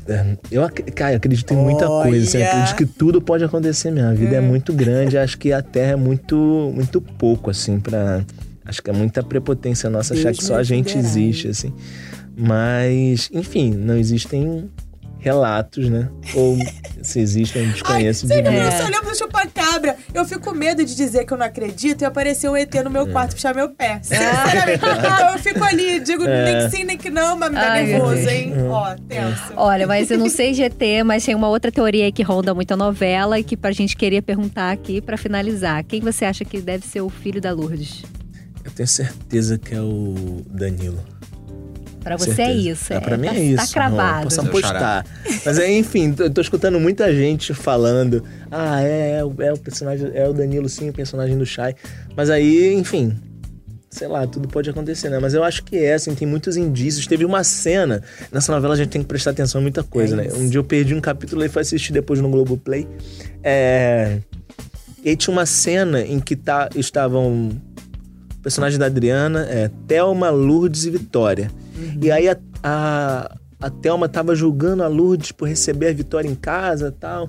É, 0.07 0.37
Eu, 0.51 0.69
cara, 0.95 1.13
eu 1.13 1.17
acredito 1.17 1.53
em 1.53 1.57
muita 1.57 1.89
Olha. 1.91 2.09
coisa. 2.09 2.27
Assim, 2.29 2.39
eu 2.39 2.47
acredito 2.47 2.77
que 2.77 2.87
tudo 2.87 3.21
pode 3.21 3.43
acontecer 3.43 3.91
mesmo. 3.91 4.11
A 4.11 4.15
vida 4.15 4.37
é, 4.37 4.41
Hum. 4.41 4.45
muito 4.45 4.73
grande. 4.73 5.19
Acho 5.19 5.37
que 5.39 5.53
a 5.53 5.61
Terra 5.63 5.93
é 5.93 5.97
muito, 5.97 6.37
muito 6.75 7.01
pouco, 7.01 7.51
assim, 7.51 7.81
pra. 7.81 8.23
Acho 8.65 8.81
que 8.83 8.91
é 8.91 8.93
muita 8.93 9.23
prepotência 9.23 9.91
nossa 9.91 10.15
achar 10.15 10.25
Deus 10.27 10.39
que 10.39 10.45
só 10.45 10.55
a 10.57 10.63
gente 10.63 10.95
livre. 10.95 11.01
existe, 11.09 11.49
assim. 11.49 11.73
Mas, 12.37 13.29
enfim, 13.33 13.71
não 13.75 13.97
existem 13.97 14.71
relatos, 15.19 15.89
né? 15.91 16.09
Ou 16.35 16.57
se 17.03 17.19
existem, 17.21 17.65
eu 17.67 17.73
desconheço 17.73 18.27
Você 18.27 18.37
de 18.37 18.43
não, 18.43 18.53
mim. 18.53 18.59
eu 18.59 18.71
só 18.73 18.89
chupacabra. 19.71 19.97
Eu 20.13 20.25
fico 20.25 20.41
com 20.41 20.55
medo 20.55 20.85
de 20.85 20.95
dizer 20.95 21.25
que 21.25 21.33
eu 21.33 21.39
não 21.39 21.47
acredito 21.47 22.03
e 22.03 22.05
aparecer 22.05 22.49
um 22.49 22.57
ET 22.57 22.75
no 22.83 22.91
meu 22.91 23.03
É. 23.03 23.11
quarto 23.13 23.35
puxar 23.35 23.55
meu 23.55 23.69
pé. 23.71 24.01
Sinceramente. 24.03 24.81
então 24.85 25.33
eu 25.33 25.39
fico 25.39 25.65
ali, 25.65 26.01
digo 26.01 26.25
nem 26.25 26.59
que 26.59 26.77
sim, 26.77 26.85
nem 26.85 26.97
que 26.97 27.11
não, 27.11 27.37
mas 27.37 27.51
me 27.51 27.57
dá 27.57 27.73
Ai, 27.73 27.85
nervoso, 27.87 28.29
hein? 28.29 28.53
Ó, 28.69 28.95
tenso. 29.09 29.53
Olha, 29.57 29.87
mas 29.87 30.11
eu 30.11 30.19
não 30.19 30.29
sei 30.31 30.55
GT, 30.55 31.03
mas 31.05 31.25
tem 31.25 31.35
uma 31.35 31.49
outra 31.49 31.71
teoria 31.71 32.05
aí 32.05 32.13
que 32.13 32.23
ronda 32.23 32.55
muito 32.55 32.73
a 32.73 32.77
novela 32.77 33.39
e 33.39 33.45
que 33.45 33.57
pra 33.57 33.71
gente 33.73 33.97
queria 33.97 34.23
perguntar 34.23 34.71
aqui 34.71 35.01
pra 35.01 35.17
finalizar. 35.17 35.85
Quem 35.85 36.01
você 36.01 36.25
acha 36.25 36.45
que 36.45 36.61
deve 36.61 36.87
ser 36.87 37.01
o 37.01 37.09
filho 37.09 37.41
da 37.41 37.53
Lourdes? 37.53 38.03
Eu 38.65 38.71
tenho 38.71 38.87
certeza 38.87 39.59
que 39.59 39.75
é 39.75 39.81
o 39.81 40.43
Danilo. 40.49 41.03
Pra 42.03 42.17
você 42.17 42.31
é 42.31 42.35
Certeza. 42.35 42.59
isso. 42.71 42.93
É, 42.93 43.01
pra 43.01 43.17
mim 43.19 43.29
tá, 43.29 43.35
é 43.35 43.41
isso. 43.43 43.67
Tá 43.67 43.73
cravado. 43.73 44.23
Posso 44.25 44.37
Seu 44.37 44.45
apostar. 44.45 45.07
Mas 45.45 45.59
aí, 45.59 45.79
enfim, 45.79 46.15
eu 46.19 46.31
tô 46.31 46.41
escutando 46.41 46.81
muita 46.81 47.15
gente 47.15 47.53
falando: 47.53 48.25
ah, 48.51 48.83
é, 48.83 49.19
é, 49.19 49.25
o- 49.25 49.35
é 49.41 49.53
o 49.53 49.59
personagem, 49.59 50.11
é 50.15 50.27
o 50.29 50.33
Danilo, 50.33 50.69
sim, 50.69 50.89
o 50.89 50.93
personagem 50.93 51.37
do 51.37 51.45
Shai. 51.45 51.75
Mas 52.17 52.31
aí, 52.31 52.73
enfim. 52.75 53.15
Sei 53.93 54.07
lá, 54.07 54.25
tudo 54.25 54.47
pode 54.47 54.71
acontecer, 54.71 55.09
né? 55.11 55.19
Mas 55.19 55.35
eu 55.35 55.43
acho 55.43 55.65
que 55.65 55.77
é, 55.77 55.95
assim, 55.95 56.15
tem 56.15 56.27
muitos 56.27 56.57
indícios. 56.57 57.09
Teve 57.09 57.25
uma 57.25 57.43
cena. 57.43 58.01
Nessa 58.31 58.53
novela 58.53 58.75
a 58.75 58.77
gente 58.77 58.89
tem 58.91 59.03
que 59.03 59.09
prestar 59.09 59.33
atenção 59.33 59.61
em 59.61 59.65
muita 59.65 59.83
coisa, 59.83 60.15
É 60.15 60.29
né? 60.29 60.33
Um 60.37 60.49
dia 60.49 60.61
eu 60.61 60.65
perdi 60.65 60.95
um 60.95 61.01
capítulo 61.01 61.45
e 61.45 61.49
fui 61.49 61.61
assistir 61.61 61.93
depois 61.93 62.21
no 62.21 62.29
Globoplay. 62.31 62.87
É. 63.43 64.19
E 65.05 65.09
aí 65.11 65.17
tinha 65.17 65.33
uma 65.33 65.45
cena 65.45 66.03
em 66.03 66.21
que 66.21 66.37
tá, 66.37 66.69
estavam 66.77 67.49
o 67.49 68.43
personagem 68.43 68.79
da 68.79 68.87
Adriana, 68.87 69.47
é 69.51 69.69
Thelma, 69.89 70.31
Lourdes 70.31 70.85
e 70.85 70.91
Vitória. 70.91 71.51
E 72.01 72.11
aí 72.11 72.29
a, 72.29 72.37
a, 72.63 73.37
a 73.61 73.71
Thelma 73.71 74.09
tava 74.09 74.35
julgando 74.35 74.83
a 74.83 74.89
Lourdes 74.89 75.33
por 75.33 75.49
receber 75.49 75.89
a 75.89 75.93
Vitória 75.93 76.29
em 76.29 76.35
casa 76.35 76.89
e 76.89 76.99
tal. 76.99 77.29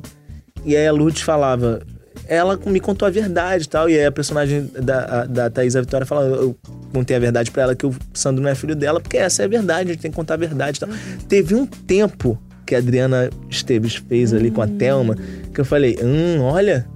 E 0.66 0.76
aí 0.76 0.88
a 0.88 0.92
Lourdes 0.92 1.22
falava. 1.22 1.82
Ela 2.28 2.58
me 2.66 2.80
contou 2.80 3.08
a 3.08 3.12
verdade 3.12 3.66
e 3.66 3.68
tal. 3.68 3.90
E 3.90 3.98
aí 3.98 4.06
a 4.06 4.12
personagem 4.12 4.70
da, 4.82 5.22
a, 5.22 5.26
da 5.26 5.50
Thaís, 5.50 5.76
a 5.76 5.82
Vitória, 5.82 6.06
fala: 6.06 6.26
Eu 6.26 6.56
contei 6.94 7.16
a 7.16 7.20
verdade 7.20 7.52
pra 7.52 7.64
ela 7.64 7.76
que 7.76 7.86
o 7.86 7.96
Sandro 8.14 8.44
não 8.44 8.50
é 8.50 8.56
filho 8.56 8.76
dela, 8.76 9.00
porque 9.00 9.18
essa 9.18 9.42
é 9.42 9.46
a 9.46 9.48
verdade, 9.48 9.90
a 9.90 9.94
gente 9.94 10.02
tem 10.02 10.12
que 10.12 10.16
contar 10.16 10.36
a 10.36 10.38
verdade 10.38 10.78
e 10.78 10.80
tal. 10.80 10.90
Teve 11.28 11.56
um 11.56 11.66
tempo 11.66 12.40
que 12.66 12.76
a 12.76 12.78
Adriana 12.78 13.30
Esteves 13.50 13.96
fez 13.96 14.34
ali 14.34 14.50
com 14.50 14.62
a 14.62 14.68
Thelma, 14.68 15.18
que 15.54 15.60
eu 15.60 15.66
falei, 15.66 15.98
hum, 16.02 16.42
olha, 16.42 16.88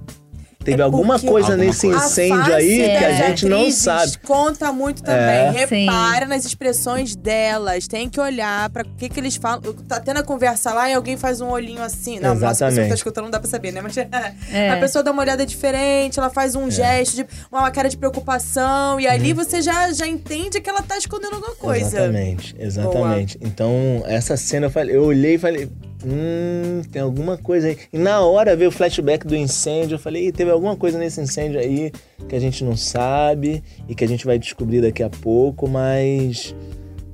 teve 0.66 0.82
É 0.82 0.84
alguma 0.84 1.18
coisa 1.18 1.52
Alguma 1.52 1.64
nesse 1.64 1.86
coisa. 1.88 2.04
incêndio 2.04 2.54
aí 2.54 2.76
face 2.78 2.90
que 2.98 3.04
a 3.04 3.08
das 3.08 3.16
gente 3.18 3.46
não 3.46 3.70
sabe. 3.70 4.18
conta 4.18 4.72
muito 4.72 5.02
também. 5.02 5.18
É. 5.18 5.66
Repara 5.66 6.26
nas 6.26 6.44
expressões 6.44 7.14
delas. 7.16 7.86
Tem 7.88 8.08
que 8.08 8.20
olhar 8.20 8.68
pra 8.70 8.82
o 8.82 8.86
que, 8.96 9.08
que 9.08 9.18
eles 9.20 9.36
falam. 9.36 9.60
Tá 9.88 10.00
tendo 10.00 10.18
a 10.18 10.22
conversa 10.22 10.72
lá 10.74 10.90
e 10.90 10.94
alguém 10.94 11.16
faz 11.16 11.40
um 11.40 11.48
olhinho 11.48 11.82
assim. 11.82 12.18
Não, 12.20 12.34
nossa, 12.34 12.46
a 12.46 12.48
pessoa 12.50 12.56
que 12.56 12.64
Exatamente. 12.72 12.88
tá 12.88 12.94
escutando 12.96 13.24
não 13.24 13.30
dá 13.30 13.38
pra 13.40 13.48
saber, 13.48 13.72
né? 13.72 13.80
Mas 13.80 13.96
É. 14.52 14.70
a 14.70 14.76
pessoa 14.78 15.02
dá 15.02 15.10
uma 15.12 15.22
olhada 15.22 15.46
diferente, 15.46 16.18
ela 16.18 16.28
faz 16.30 16.54
É. 16.54 16.58
um 16.58 16.70
gesto, 16.70 17.16
de, 17.16 17.26
uma 17.50 17.70
cara 17.70 17.88
de 17.88 17.96
preocupação. 17.96 18.98
E 19.00 19.06
ali 19.06 19.32
você 19.32 19.62
já, 19.62 19.92
já 19.92 20.06
entende 20.06 20.60
que 20.60 20.68
ela 20.68 20.82
tá 20.82 20.98
escondendo 20.98 21.34
alguma 21.36 21.54
coisa. 21.54 21.86
Exatamente, 21.98 22.54
exatamente. 22.58 23.38
Então, 23.40 24.02
essa 24.06 24.36
cena 24.36 24.66
eu 24.66 24.70
falei, 24.70 24.96
eu 24.96 25.04
olhei 25.04 25.34
e 25.34 25.38
falei, 25.38 25.68
hum, 26.04 26.82
tem 26.90 27.00
alguma 27.02 27.36
coisa 27.36 27.68
aí. 27.68 27.78
E 27.92 27.98
na 27.98 28.20
hora 28.20 28.56
veio 28.56 28.68
o 28.70 28.72
flashback 28.72 29.26
do 29.26 29.34
incêndio, 29.36 29.94
eu 29.94 29.98
falei, 29.98 30.28
"Ih, 30.28 30.32
teve 30.32 30.50
alguma 30.50 30.76
coisa 30.76 30.98
nesse 30.98 31.20
incêndio 31.20 31.58
aí 31.60 31.92
que 32.28 32.34
a 32.34 32.40
gente 32.40 32.64
não 32.64 32.76
sabe 32.76 33.62
e 33.88 33.94
que 33.94 34.04
a 34.04 34.08
gente 34.08 34.24
vai 34.26 34.38
descobrir 34.38 34.80
daqui 34.80 35.02
a 35.02 35.08
pouco, 35.10 35.68
mas 35.68 36.54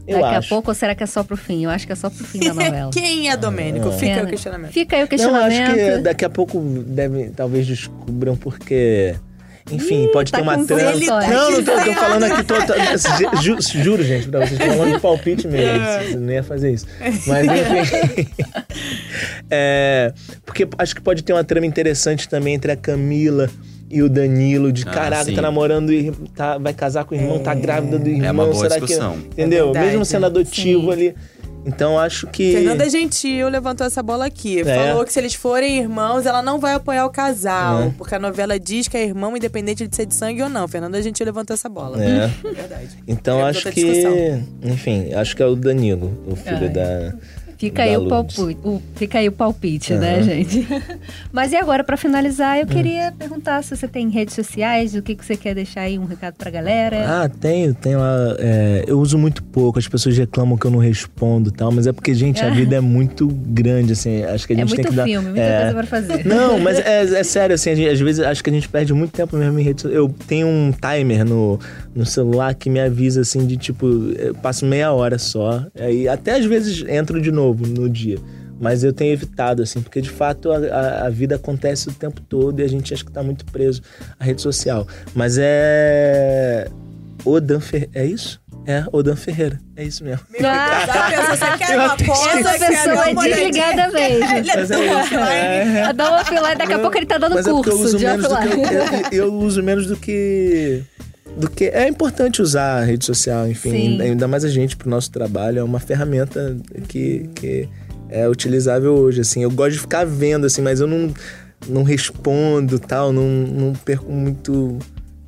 eu 0.06 0.20
Daqui 0.20 0.34
acho. 0.36 0.46
a 0.46 0.56
pouco, 0.56 0.70
ou 0.70 0.74
será 0.74 0.94
que 0.94 1.02
é 1.02 1.06
só 1.06 1.22
pro 1.22 1.36
fim? 1.36 1.64
Eu 1.64 1.70
acho 1.70 1.86
que 1.86 1.92
é 1.92 1.96
só 1.96 2.10
pro 2.10 2.24
fim 2.24 2.40
da 2.40 2.54
novela. 2.54 2.90
Quem 2.94 3.30
é 3.30 3.36
Domênico? 3.36 3.88
Ah. 3.88 3.92
Fica 3.92 4.12
É, 4.20 4.22
o 4.24 4.26
questionamento. 4.26 4.72
Fica 4.72 4.96
aí 4.96 5.02
o 5.02 5.04
Não, 5.04 5.08
questionamento. 5.08 5.62
acho 5.62 5.74
que 5.74 5.98
daqui 5.98 6.24
a 6.24 6.30
pouco 6.30 6.58
deve, 6.60 7.30
talvez 7.30 7.66
descubram 7.66 8.36
porque. 8.36 9.14
Enfim, 9.70 10.08
pode 10.12 10.32
tá 10.32 10.38
ter 10.38 10.42
uma 10.42 10.64
trama. 10.64 10.90
ele, 10.92 11.06
tá 11.06 11.28
Não, 11.28 11.50
não 11.52 11.62
tô, 11.64 11.72
tô 11.72 11.92
falando 11.94 12.24
aqui. 12.24 12.42
Tô, 12.44 12.54
tô- 12.66 13.42
ju- 13.42 13.58
juro, 13.82 14.02
gente, 14.02 14.28
pra 14.28 14.40
vocês. 14.46 14.58
Tô 14.58 14.66
falando 14.66 14.94
de 14.94 15.00
palpite 15.00 15.46
mesmo. 15.48 15.78
Você 16.10 16.16
não 16.16 16.32
ia 16.32 16.42
fazer 16.42 16.72
isso. 16.72 16.86
Mas 17.26 17.46
enfim. 17.46 18.28
É, 19.50 20.12
porque 20.46 20.66
acho 20.78 20.94
que 20.94 21.00
pode 21.00 21.22
ter 21.22 21.32
uma 21.32 21.44
trama 21.44 21.66
interessante 21.66 22.28
também 22.28 22.54
entre 22.54 22.72
a 22.72 22.76
Camila 22.76 23.48
e 23.90 24.02
o 24.02 24.08
Danilo. 24.08 24.72
De 24.72 24.82
Ah, 24.86 24.90
caraca, 24.90 25.24
sim. 25.24 25.34
tá 25.34 25.42
namorando, 25.42 25.92
ir- 25.92 26.12
tá, 26.34 26.56
vai 26.58 26.72
casar 26.72 27.04
com 27.04 27.14
o 27.14 27.18
irmão, 27.18 27.38
tá 27.38 27.54
grávida 27.54 27.98
do 27.98 28.08
irmão. 28.08 28.26
É 28.26 28.30
uma 28.32 28.44
boa 28.46 28.56
será 28.56 28.78
discussão. 28.78 29.18
que. 29.18 29.26
Entendeu? 29.28 29.64
É 29.68 29.72
verdade. 29.72 29.86
Mesmo 29.88 30.04
sendo 30.04 30.26
adotivo 30.26 30.86
Sim. 30.86 30.92
ali. 30.92 31.14
Então 31.64 31.98
acho 31.98 32.26
que. 32.26 32.52
Fernanda 32.52 32.88
Gentil 32.88 33.48
levantou 33.48 33.86
essa 33.86 34.02
bola 34.02 34.26
aqui. 34.26 34.60
É. 34.60 34.88
Falou 34.88 35.04
que 35.04 35.12
se 35.12 35.20
eles 35.20 35.34
forem 35.34 35.78
irmãos, 35.78 36.26
ela 36.26 36.42
não 36.42 36.58
vai 36.58 36.74
apoiar 36.74 37.06
o 37.06 37.10
casal. 37.10 37.82
É. 37.82 37.90
Porque 37.96 38.14
a 38.14 38.18
novela 38.18 38.58
diz 38.58 38.88
que 38.88 38.96
é 38.96 39.04
irmão 39.04 39.36
independente 39.36 39.86
de 39.86 39.94
ser 39.94 40.06
de 40.06 40.14
sangue 40.14 40.42
ou 40.42 40.48
não. 40.48 40.66
Fernanda 40.66 41.00
Gentil 41.00 41.26
levantou 41.26 41.54
essa 41.54 41.68
bola. 41.68 42.02
É. 42.02 42.26
Verdade. 42.42 42.98
Então 43.06 43.44
acho 43.44 43.70
que. 43.70 43.84
discussão. 43.84 44.44
Enfim, 44.62 45.12
acho 45.14 45.36
que 45.36 45.42
é 45.42 45.46
o 45.46 45.54
Danilo, 45.54 46.12
o 46.26 46.36
filho 46.36 46.66
Ai. 46.66 46.68
da. 46.68 47.14
Fica 47.62 47.84
aí, 47.84 47.96
o 47.96 48.08
palpite, 48.08 48.58
o, 48.64 48.82
fica 48.96 49.18
aí 49.20 49.28
o 49.28 49.32
palpite, 49.32 49.94
né, 49.94 50.14
Aham. 50.16 50.22
gente? 50.24 50.66
Mas 51.32 51.52
e 51.52 51.56
agora, 51.56 51.84
pra 51.84 51.96
finalizar, 51.96 52.58
eu 52.58 52.66
queria 52.66 53.12
perguntar 53.16 53.62
se 53.62 53.76
você 53.76 53.86
tem 53.86 54.08
redes 54.10 54.34
sociais, 54.34 54.96
o 54.96 55.00
que, 55.02 55.14
que 55.14 55.24
você 55.24 55.36
quer 55.36 55.54
deixar 55.54 55.82
aí, 55.82 55.96
um 55.96 56.04
recado 56.04 56.34
pra 56.34 56.50
galera. 56.50 57.22
Ah, 57.22 57.28
tenho, 57.28 57.72
tenho 57.72 58.00
lá. 58.00 58.34
é, 58.40 58.82
eu 58.88 58.98
uso 58.98 59.16
muito 59.16 59.44
pouco, 59.44 59.78
as 59.78 59.86
pessoas 59.86 60.18
reclamam 60.18 60.58
que 60.58 60.66
eu 60.66 60.72
não 60.72 60.80
respondo 60.80 61.50
e 61.50 61.52
tal, 61.52 61.70
mas 61.70 61.86
é 61.86 61.92
porque, 61.92 62.12
gente, 62.14 62.44
a 62.44 62.50
vida 62.50 62.74
é 62.74 62.80
muito 62.80 63.28
grande, 63.28 63.92
assim. 63.92 64.24
Acho 64.24 64.44
que 64.44 64.54
a 64.54 64.56
é 64.56 64.58
gente 64.58 64.68
muito 64.68 64.82
tem 64.82 64.90
que 64.90 64.96
dar. 64.96 65.04
filme, 65.04 65.28
muita 65.28 65.40
é, 65.40 65.60
coisa 65.62 65.74
pra 65.74 65.86
fazer. 65.86 66.26
Não, 66.26 66.58
mas 66.58 66.80
é, 66.80 67.02
é 67.20 67.22
sério, 67.22 67.54
assim, 67.54 67.70
a 67.70 67.74
gente- 67.76 67.88
às 67.90 68.00
vezes 68.00 68.24
acho 68.24 68.42
que 68.42 68.50
a 68.50 68.52
gente 68.52 68.68
perde 68.68 68.92
muito 68.92 69.12
tempo 69.12 69.36
mesmo 69.36 69.56
em 69.56 69.62
redes 69.62 69.84
Eu 69.84 70.12
tenho 70.26 70.48
um 70.48 70.72
timer 70.72 71.24
no, 71.24 71.60
no 71.94 72.04
celular 72.04 72.54
que 72.56 72.68
me 72.68 72.80
avisa, 72.80 73.20
assim, 73.20 73.46
de 73.46 73.56
tipo, 73.56 73.86
eu 74.18 74.34
passo 74.34 74.66
meia 74.66 74.90
hora 74.92 75.16
só. 75.16 75.64
Aí 75.78 76.08
até 76.08 76.32
às 76.38 76.44
vezes 76.44 76.84
entro 76.88 77.20
de 77.20 77.30
novo 77.30 77.51
no 77.54 77.88
dia. 77.88 78.18
Mas 78.60 78.84
eu 78.84 78.92
tenho 78.92 79.12
evitado, 79.12 79.62
assim, 79.62 79.80
porque 79.82 80.00
de 80.00 80.10
fato 80.10 80.52
a, 80.52 80.56
a- 80.58 81.06
a 81.06 81.10
vida 81.10 81.34
acontece 81.34 81.88
o 81.88 81.92
tempo 81.92 82.20
todo 82.20 82.60
e 82.60 82.62
a 82.62 82.68
gente 82.68 82.94
acha 82.94 83.04
que 83.04 83.10
tá 83.10 83.22
muito 83.22 83.44
preso 83.46 83.82
à 84.20 84.24
rede 84.24 84.40
social. 84.40 84.86
Mas 85.14 85.36
é. 85.40 86.68
Odan 87.24 87.60
Ferreira. 87.60 87.90
É 87.94 88.04
isso? 88.04 88.40
É, 88.66 88.84
Odan 88.92 89.16
Ferreira. 89.16 89.58
É 89.76 89.82
isso 89.84 90.04
mesmo. 90.04 90.24
Ah, 90.44 90.86
Já 90.86 91.10
pensou, 91.10 91.36
você 91.36 91.58
quer 91.58 91.76
uma 91.78 91.96
coisa? 91.96 92.50
essa 92.50 92.66
pessoa 92.66 93.08
é 93.08 93.14
desligada 93.14 93.88
mesmo. 93.90 94.24
Ele 94.36 94.50
é 94.50 94.52
é 94.60 94.66
tão 94.66 94.82
isso. 94.84 94.94
offline. 94.94 95.78
É. 95.78 95.92
Dá 95.92 96.08
uma 96.10 96.20
offline, 96.20 96.54
daqui 96.56 96.72
a 96.72 96.78
pouco 96.78 96.96
ele 96.96 97.06
tá 97.06 97.18
dando 97.18 97.34
Mas 97.34 97.46
é 97.46 97.50
porque 97.50 97.70
eu 97.70 97.72
curso 97.76 97.84
uso 97.88 97.98
de 97.98 98.04
menos 98.06 98.22
do 98.28 98.28
que 98.28 98.34
offline. 98.48 99.04
eu, 99.12 99.24
eu 99.24 99.34
uso 99.34 99.62
menos 99.62 99.86
do 99.86 99.96
que 99.96 100.82
do 101.36 101.50
que 101.50 101.64
é 101.64 101.88
importante 101.88 102.42
usar 102.42 102.78
a 102.78 102.84
rede 102.84 103.04
social, 103.04 103.48
enfim, 103.48 103.70
Sim. 103.70 104.02
ainda 104.02 104.28
mais 104.28 104.44
a 104.44 104.48
gente 104.48 104.76
pro 104.76 104.88
nosso 104.88 105.10
trabalho 105.10 105.58
é 105.58 105.62
uma 105.62 105.80
ferramenta 105.80 106.56
que, 106.88 107.28
que 107.34 107.68
é 108.08 108.28
utilizável 108.28 108.94
hoje, 108.94 109.22
assim. 109.22 109.42
Eu 109.42 109.50
gosto 109.50 109.72
de 109.72 109.78
ficar 109.78 110.04
vendo 110.04 110.46
assim, 110.46 110.60
mas 110.60 110.80
eu 110.80 110.86
não 110.86 111.12
não 111.68 111.82
respondo, 111.82 112.78
tal, 112.78 113.12
não, 113.12 113.28
não 113.28 113.72
perco 113.72 114.10
muito. 114.10 114.78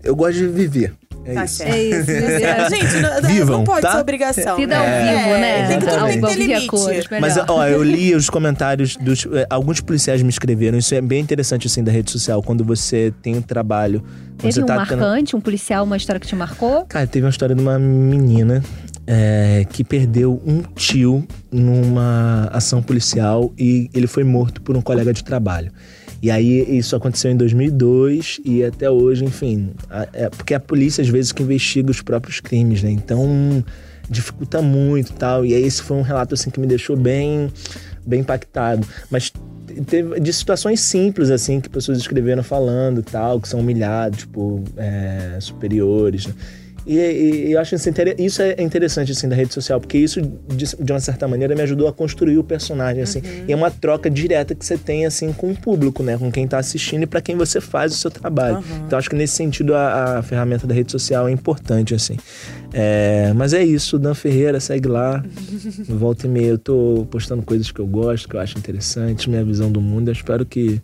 Eu 0.03 0.15
gosto 0.15 0.39
de 0.39 0.47
viver. 0.47 0.93
É 1.27 1.35
Tá 1.35 1.45
isso. 1.45 1.55
certo. 1.57 1.73
É 1.75 1.83
isso, 1.83 2.11
É, 2.45 2.71
Gente, 2.71 2.97
não, 3.01 3.21
não 3.23 3.29
Vivam, 3.29 3.65
pode 3.65 3.83
tá? 3.83 3.93
ser 3.93 3.99
obrigação. 4.01 4.57
Vida 4.57 4.79
né? 4.79 5.09
ao 5.11 5.17
vivo, 5.17 5.35
É, 5.35 5.41
né? 5.41 5.67
Tem 5.69 5.79
que, 5.79 5.87
tudo 5.87 5.99
Ao 5.99 6.07
tem 6.09 6.21
que 6.21 6.27
ter 6.27 6.33
e 6.43 6.47
limite. 6.47 6.67
cores. 6.67 7.05
Mas, 7.21 7.37
ó, 7.49 7.67
eu 7.67 7.83
li 7.85 8.15
os 8.15 8.29
comentários 8.31 8.97
dos. 8.97 9.27
eh, 9.33 9.47
Alguns 9.49 9.81
policiais 9.81 10.23
me 10.23 10.29
escreveram, 10.31 10.77
isso 10.79 10.95
é 10.95 11.01
bem 11.01 11.21
interessante, 11.21 11.67
assim, 11.67 11.83
da 11.83 11.91
rede 11.93 12.11
social, 12.11 12.43
quando 12.43 12.65
você 12.65 13.13
tem 13.23 13.37
um 13.37 13.43
trabalho. 13.43 14.03
Teve 14.39 14.63
um 14.63 14.67
tá 14.67 14.85
tendo- 14.87 14.99
marcante, 15.01 15.37
um 15.37 15.41
policial, 15.41 15.85
uma 15.85 15.97
história 15.97 16.19
que 16.21 16.27
te 16.27 16.35
marcou? 16.37 16.85
Cara, 16.87 17.07
teve 17.07 17.25
uma 17.25 17.31
história 17.31 17.55
de 17.55 17.61
uma 17.63 17.79
menina 17.79 18.63
é, 19.07 19.65
que 19.71 19.85
perdeu 19.85 20.43
um 20.45 20.61
tio 20.75 21.27
numa 21.53 22.49
ação 22.53 22.83
policial 22.83 23.53
e 23.59 23.89
ele 23.95 24.07
foi 24.07 24.25
morto 24.25 24.61
por 24.61 24.77
um 24.77 24.81
colega 24.83 25.13
de 25.13 25.23
trabalho. 25.23 25.71
E 26.23 26.31
aí 26.31 26.79
isso 26.79 26.97
aconteceu 26.97 27.31
em 27.31 27.37
2002 27.37 28.41
e 28.45 28.65
até 28.65 28.91
hoje, 28.91 29.25
enfim, 29.25 29.71
é 30.13 30.29
porque 30.31 30.55
a 30.55 30.61
polícia 30.61 31.03
às 31.03 31.09
vezes 31.09 31.33
que 31.33 31.43
investiga 31.43 31.91
os 31.91 32.01
próprios 32.01 32.41
crimes, 32.41 32.83
né? 32.83 32.91
Então 32.91 33.65
dificulta 34.09 34.63
muito 34.63 35.13
tal. 35.13 35.45
E 35.45 35.55
aí 35.55 35.63
esse 35.63 35.83
foi 35.83 35.97
um 35.97 36.03
relato 36.03 36.35
assim 36.35 36.51
que 36.51 36.59
me 36.59 36.67
deixou 36.67 36.97
bem 36.97 37.51
bem 38.07 38.21
impactado. 38.21 38.87
Mas 39.11 39.33
teve 39.87 40.21
de 40.21 40.33
situações 40.33 40.81
simples 40.81 41.31
assim 41.31 41.61
que 41.61 41.69
pessoas 41.69 41.99
escreveram 41.99 42.43
falando 42.43 43.03
tal, 43.03 43.41
que 43.41 43.49
são 43.49 43.61
humilhados, 43.61 44.21
tipo, 44.21 44.63
é, 44.77 45.39
superiores, 45.41 46.27
né? 46.27 46.35
E, 46.87 46.97
e- 46.99 47.47
e 47.49 47.53
eu 47.53 47.61
acho 47.61 47.75
isso, 47.75 48.43
é 48.43 48.63
interessante 48.63 49.13
assim 49.13 49.29
da 49.29 49.35
rede 49.35 49.53
social, 49.55 49.81
porque 49.81 49.97
isso 49.99 50.21
de, 50.21 50.65
de 50.79 50.93
uma 50.93 51.01
certa 51.01 51.27
maneira 51.27 51.55
me 51.55 51.63
ajudou 51.63 51.89
a 51.89 51.93
construir 51.93 52.37
o 52.39 52.45
personagem 52.45 53.03
assim. 53.03 53.23
E 53.49 53.53
é 53.53 53.57
uma 53.57 53.71
troca 53.71 54.11
direta 54.11 54.55
que 54.55 54.65
você 54.65 54.77
tem 54.77 55.07
assim 55.07 55.33
com 55.33 55.51
o 55.51 55.57
público, 55.57 56.03
né, 56.03 56.17
com 56.19 56.31
quem 56.31 56.47
tá 56.47 56.59
assistindo 56.59 57.05
e 57.05 57.07
para 57.07 57.21
quem 57.21 57.37
você 57.37 57.61
faz 57.61 57.93
o 57.93 57.97
seu 57.97 58.11
trabalho. 58.11 58.63
Então 58.87 58.99
acho 58.99 59.09
que 59.09 59.17
nesse 59.17 59.35
sentido 59.35 59.75
a, 59.75 60.19
a 60.19 60.23
ferramenta 60.23 60.67
da 60.67 60.75
rede 60.75 60.93
social 60.93 61.27
é 61.29 61.31
importante 61.33 61.95
assim. 61.95 62.17
É, 62.73 63.33
mas 63.35 63.53
é 63.55 63.63
isso, 63.65 63.99
Dan 63.99 64.15
Ferreira, 64.15 64.59
segue 64.61 64.89
lá. 64.89 65.25
Volta 65.89 66.27
e 66.27 66.29
meia 66.31 66.49
eu 66.49 66.59
tô 66.59 67.07
postando 67.11 67.43
coisas 67.43 67.71
que 67.71 67.81
eu 67.81 67.87
gosto, 67.87 68.29
que 68.29 68.35
eu 68.37 68.41
acho 68.41 68.59
interessantes, 68.59 69.27
minha 69.27 69.45
visão 69.45 69.71
do 69.71 69.81
mundo. 69.81 70.09
Eu 70.09 70.13
espero 70.13 70.45
que 70.45 70.81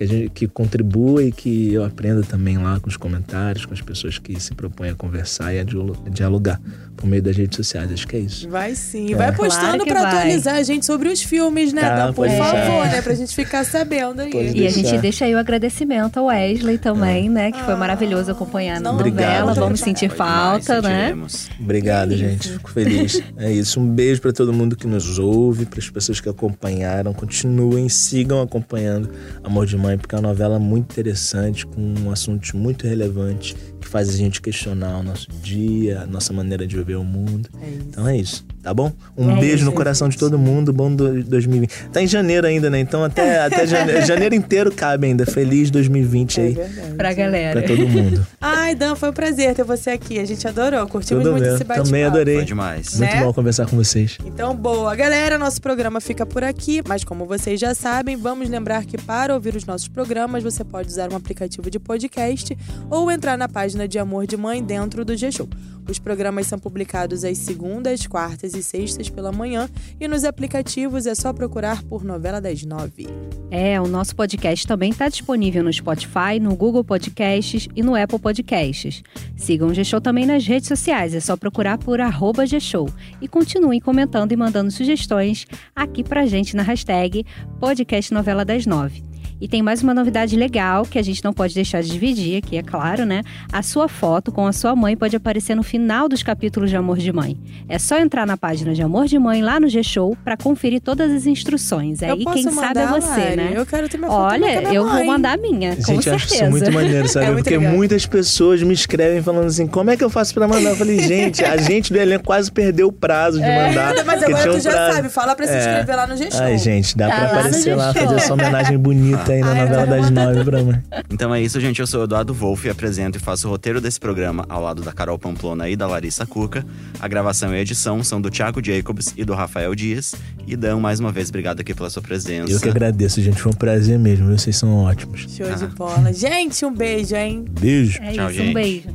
que, 0.00 0.04
a 0.04 0.06
gente, 0.06 0.30
que 0.30 0.48
contribua 0.48 1.22
e 1.22 1.30
que 1.30 1.74
eu 1.74 1.84
aprenda 1.84 2.22
também 2.22 2.56
lá 2.56 2.80
com 2.80 2.88
os 2.88 2.96
comentários, 2.96 3.66
com 3.66 3.74
as 3.74 3.82
pessoas 3.82 4.18
que 4.18 4.40
se 4.40 4.54
propõem 4.54 4.88
a 4.88 4.94
conversar 4.94 5.52
e 5.52 5.58
a 5.58 5.62
dialo- 5.62 6.02
dialogar 6.10 6.58
por 7.00 7.08
meio 7.08 7.22
das 7.22 7.36
redes 7.36 7.56
sociais. 7.56 7.90
Acho 7.90 8.06
que 8.06 8.16
é 8.16 8.20
isso. 8.20 8.48
Vai 8.48 8.74
sim. 8.74 9.12
É. 9.12 9.16
Vai 9.16 9.34
postando 9.34 9.84
Claro 9.84 10.00
vai. 10.02 10.12
atualizar 10.12 10.56
a 10.56 10.62
gente 10.62 10.84
sobre 10.86 11.08
os 11.08 11.22
filmes, 11.22 11.72
né, 11.72 11.80
Tá? 11.80 12.12
Por 12.12 12.28
favor, 12.28 12.86
né? 12.86 13.02
Pra 13.02 13.14
gente 13.14 13.34
ficar 13.34 13.64
sabendo 13.64 14.20
aí. 14.20 14.30
Pode 14.30 14.56
E 14.56 14.66
a 14.66 14.70
gente 14.70 14.96
deixa 14.98 15.24
aí 15.24 15.34
o 15.34 15.38
agradecimento 15.38 16.18
ao 16.18 16.26
Wesley 16.26 16.78
também, 16.78 17.28
né? 17.28 17.50
Que 17.50 17.62
foi 17.62 17.74
maravilhoso 17.74 18.30
acompanhar 18.30 18.80
não, 18.80 18.92
novela. 18.92 19.08
obrigado, 19.08 19.54
Vamos 19.54 19.80
sentir 19.80 20.08
Foi 20.08 20.18
demais, 20.18 20.66
falta, 20.66 20.82
né? 20.82 20.98
sentiremos. 20.98 21.48
Obrigado, 21.58 22.16
gente. 22.16 22.50
Fico 22.52 22.70
feliz. 22.70 23.22
É 23.36 23.50
isso. 23.50 23.80
Um 23.80 23.86
beijo 23.86 24.20
para 24.20 24.32
todo 24.32 24.52
mundo 24.52 24.76
que 24.76 24.86
nos 24.86 25.18
ouve, 25.18 25.64
para 25.64 25.78
as 25.78 25.88
pessoas 25.88 26.20
que 26.20 26.28
acompanharam. 26.28 27.12
Continuem, 27.12 27.88
sigam 27.88 28.40
acompanhando 28.42 29.10
Amor 29.42 29.66
de 29.66 29.76
Mãe, 29.76 29.96
porque 29.96 30.14
é 30.14 30.18
uma 30.18 30.28
novela 30.28 30.58
muito 30.58 30.92
interessante, 30.92 31.66
com 31.66 31.80
um 31.80 32.10
assuntos 32.10 32.52
muito 32.52 32.86
relevantes 32.86 33.54
que 33.80 33.88
faz 33.88 34.08
a 34.08 34.12
gente 34.12 34.40
questionar 34.40 34.98
o 34.98 35.02
nosso 35.02 35.26
dia, 35.42 36.02
a 36.02 36.06
nossa 36.06 36.32
maneira 36.32 36.66
de 36.66 36.76
viver 36.76 36.96
o 36.96 37.04
mundo. 37.04 37.48
Então 37.88 38.06
é 38.06 38.16
isso, 38.16 38.44
tá 38.62 38.72
bom? 38.74 38.92
Um 39.16 39.30
É 39.36 39.40
beijo 39.40 39.64
no 39.64 39.72
coração 39.72 40.08
de 40.08 40.16
todo 40.18 40.38
mundo. 40.38 40.72
Bom 40.72 40.94
do- 40.94 41.22
2020. 41.22 41.70
Tá 41.92 42.02
em 42.02 42.06
janeiro 42.06 42.46
ainda, 42.46 42.68
né? 42.70 42.80
Então 42.80 43.02
até, 43.04 43.40
até 43.44 43.66
janeiro, 43.66 44.06
janeiro 44.06 44.34
inteiro 44.34 44.70
cabe 44.72 45.06
ainda. 45.06 45.24
Feliz 45.26 45.70
2020 45.70 46.38
É 46.40 46.42
aí 46.44 46.52
verdade. 46.54 46.94
Pra 46.96 47.12
galera. 47.12 47.60
pra 47.60 47.68
todo 47.68 47.88
mundo. 47.88 48.26
Ai, 48.40 48.74
Dan, 48.74 48.94
foi 48.94 49.10
um 49.10 49.12
prazer 49.12 49.54
ter 49.54 49.64
você 49.64 49.90
aqui. 49.90 50.18
A 50.18 50.24
gente 50.24 50.46
adorou. 50.46 50.86
Curtimos 50.86 51.22
Tudo 51.22 51.32
muito 51.32 51.44
bem. 51.44 51.54
esse 51.54 51.64
bate-papo. 51.64 51.84
Também 51.84 52.04
adorei. 52.04 52.36
Foi 52.36 52.44
demais. 52.44 52.96
Muito 52.98 53.14
Né? 53.14 53.22
bom 53.22 53.32
conversar 53.32 53.66
com 53.66 53.76
vocês. 53.76 54.18
Então, 54.24 54.54
boa. 54.54 54.94
Galera, 54.94 55.38
nosso 55.38 55.60
programa 55.60 56.00
fica 56.00 56.24
por 56.26 56.42
aqui, 56.44 56.82
mas 56.86 57.04
como 57.04 57.24
vocês 57.26 57.58
já 57.60 57.74
sabem, 57.74 58.16
vamos 58.16 58.48
lembrar 58.48 58.84
que 58.84 58.96
para 58.98 59.34
ouvir 59.34 59.54
os 59.56 59.64
nossos 59.64 59.88
programas, 59.88 60.42
você 60.42 60.64
pode 60.64 60.88
usar 60.88 61.12
um 61.12 61.16
aplicativo 61.16 61.70
de 61.70 61.78
podcast 61.78 62.56
ou 62.90 63.10
entrar 63.10 63.36
na 63.38 63.48
página 63.48 63.86
de 63.88 63.98
Amor 63.98 64.26
de 64.26 64.36
Mãe 64.36 64.62
dentro 64.62 65.04
do 65.04 65.16
G-Show. 65.16 65.48
Os 65.88 65.98
programas 65.98 66.46
são 66.46 66.58
publicados 66.58 67.24
às 67.24 67.38
segundas, 67.38 68.06
quartas 68.06 68.49
quartas 68.50 68.54
e 68.54 68.62
sextas 68.62 69.08
pela 69.08 69.32
manhã 69.32 69.68
e 69.98 70.08
nos 70.08 70.24
aplicativos 70.24 71.06
é 71.06 71.14
só 71.14 71.32
procurar 71.32 71.82
por 71.84 72.04
Novela 72.04 72.40
das 72.40 72.64
Nove. 72.64 73.06
É, 73.50 73.80
o 73.80 73.86
nosso 73.86 74.14
podcast 74.14 74.66
também 74.66 74.90
está 74.90 75.08
disponível 75.08 75.62
no 75.62 75.72
Spotify, 75.72 76.38
no 76.40 76.54
Google 76.56 76.84
Podcasts 76.84 77.68
e 77.74 77.82
no 77.82 77.94
Apple 77.94 78.18
Podcasts. 78.18 79.02
Sigam 79.36 79.68
o 79.68 79.74
G-Show 79.74 80.00
também 80.00 80.26
nas 80.26 80.46
redes 80.46 80.68
sociais, 80.68 81.14
é 81.14 81.20
só 81.20 81.36
procurar 81.36 81.78
por 81.78 82.00
arroba 82.00 82.46
G-Show. 82.46 82.88
E 83.20 83.28
continuem 83.28 83.80
comentando 83.80 84.32
e 84.32 84.36
mandando 84.36 84.70
sugestões 84.70 85.46
aqui 85.74 86.02
pra 86.02 86.26
gente 86.26 86.56
na 86.56 86.62
hashtag 86.62 87.24
Podcast 87.58 88.12
Novela 88.12 88.44
das 88.44 88.66
Nove. 88.66 89.09
E 89.40 89.48
tem 89.48 89.62
mais 89.62 89.82
uma 89.82 89.94
novidade 89.94 90.36
legal 90.36 90.84
que 90.84 90.98
a 90.98 91.02
gente 91.02 91.24
não 91.24 91.32
pode 91.32 91.54
deixar 91.54 91.82
de 91.82 91.88
dividir 91.90 92.36
aqui, 92.38 92.58
é 92.58 92.62
claro, 92.62 93.06
né? 93.06 93.22
A 93.50 93.62
sua 93.62 93.88
foto 93.88 94.30
com 94.30 94.46
a 94.46 94.52
sua 94.52 94.76
mãe 94.76 94.96
pode 94.96 95.16
aparecer 95.16 95.54
no 95.54 95.62
final 95.62 96.08
dos 96.08 96.22
capítulos 96.22 96.68
de 96.68 96.76
Amor 96.76 96.98
de 96.98 97.10
Mãe. 97.12 97.38
É 97.68 97.78
só 97.78 97.98
entrar 97.98 98.26
na 98.26 98.36
página 98.36 98.74
de 98.74 98.82
Amor 98.82 99.06
de 99.06 99.18
Mãe 99.18 99.40
lá 99.40 99.58
no 99.58 99.66
G-Show 99.68 100.16
para 100.22 100.36
conferir 100.36 100.80
todas 100.82 101.10
as 101.10 101.26
instruções. 101.26 102.02
Aí 102.02 102.22
quem 102.24 102.50
sabe 102.50 102.80
é 102.80 102.86
você, 102.86 103.08
Lari? 103.20 103.36
né? 103.36 103.52
Eu 103.54 103.64
quero 103.64 103.88
ter 103.88 103.96
minha 103.96 104.10
foto 104.10 104.32
Olha, 104.32 104.40
também 104.40 104.52
com 104.54 104.58
a 104.58 104.68
minha 104.68 104.74
eu 104.78 104.84
vou 104.84 104.92
mãe. 104.94 105.06
mandar 105.06 105.32
a 105.32 105.36
minha, 105.38 105.76
com 105.76 105.82
Gente, 105.82 105.90
eu 105.90 106.02
certeza. 106.02 106.16
acho 106.16 106.34
isso 106.34 106.50
muito 106.50 106.72
maneiro, 106.72 107.08
sabe? 107.08 107.26
É 107.26 107.30
muito 107.30 107.44
Porque 107.44 107.56
legal. 107.56 107.72
muitas 107.74 108.04
pessoas 108.06 108.62
me 108.62 108.74
escrevem 108.74 109.22
falando 109.22 109.46
assim: 109.46 109.66
como 109.66 109.90
é 109.90 109.96
que 109.96 110.04
eu 110.04 110.10
faço 110.10 110.34
pra 110.34 110.46
mandar? 110.46 110.70
Eu 110.70 110.76
falei, 110.76 110.98
gente, 111.00 111.42
a 111.44 111.56
gente 111.56 111.92
do 111.92 111.98
elenco 111.98 112.24
quase 112.24 112.52
perdeu 112.52 112.88
o 112.88 112.92
prazo 112.92 113.38
de 113.40 113.46
mandar. 113.46 114.04
Mas 114.04 114.22
agora 114.22 114.52
tu 114.52 114.60
já 114.60 114.70
prazo. 114.70 114.96
sabe, 114.96 115.08
fala 115.08 115.34
pra 115.34 115.46
se 115.46 115.52
É. 115.54 115.58
inscrever 115.58 115.96
lá 115.96 116.06
no 116.06 116.16
G-Show. 116.16 116.42
Ai, 116.42 116.58
gente, 116.58 116.94
dá 116.96 117.08
Tá 117.08 117.14
pra 117.16 117.24
lá 117.24 117.32
no 117.32 117.38
aparecer 117.40 117.74
lá, 117.74 117.94
fazer 117.94 118.14
essa 118.16 118.34
homenagem 118.34 118.76
bonita 118.78 119.29
aí 119.32 119.40
na 119.40 119.52
Ai, 119.52 119.60
novela 119.62 119.86
das 119.86 120.10
nove 120.10 120.44
pra 120.44 120.62
mãe. 120.62 120.82
Então 121.10 121.34
é 121.34 121.40
isso, 121.40 121.60
gente. 121.60 121.80
Eu 121.80 121.86
sou 121.86 122.00
o 122.00 122.04
Eduardo 122.04 122.32
Wolff 122.34 122.66
e 122.66 122.70
apresento 122.70 123.18
e 123.18 123.20
faço 123.20 123.46
o 123.48 123.50
roteiro 123.50 123.80
desse 123.80 123.98
programa 123.98 124.44
ao 124.48 124.62
lado 124.62 124.82
da 124.82 124.92
Carol 124.92 125.18
Pamplona 125.18 125.68
e 125.68 125.76
da 125.76 125.86
Larissa 125.86 126.26
Cuca. 126.26 126.64
A 126.98 127.08
gravação 127.08 127.54
e 127.54 127.58
a 127.58 127.60
edição 127.60 128.02
são 128.02 128.20
do 128.20 128.30
Thiago 128.30 128.64
Jacobs 128.64 129.14
e 129.16 129.24
do 129.24 129.34
Rafael 129.34 129.74
Dias. 129.74 130.14
E 130.46 130.56
Dan, 130.56 130.78
mais 130.80 131.00
uma 131.00 131.12
vez, 131.12 131.28
obrigado 131.28 131.60
aqui 131.60 131.74
pela 131.74 131.90
sua 131.90 132.02
presença. 132.02 132.52
Eu 132.52 132.60
que 132.60 132.68
agradeço, 132.68 133.20
gente. 133.22 133.40
Foi 133.40 133.52
um 133.52 133.54
prazer 133.56 133.98
mesmo. 133.98 134.26
Vocês 134.36 134.56
são 134.56 134.84
ótimos. 134.84 135.26
Show 135.28 135.50
de 135.54 135.66
bola. 135.74 136.12
Gente, 136.12 136.64
um 136.64 136.74
beijo, 136.74 137.14
hein? 137.14 137.44
Beijo. 137.48 137.98
É 138.02 138.12
Tchau, 138.12 138.30
isso, 138.30 138.40
um 138.40 138.44
gente. 138.44 138.54
beijo. 138.54 138.88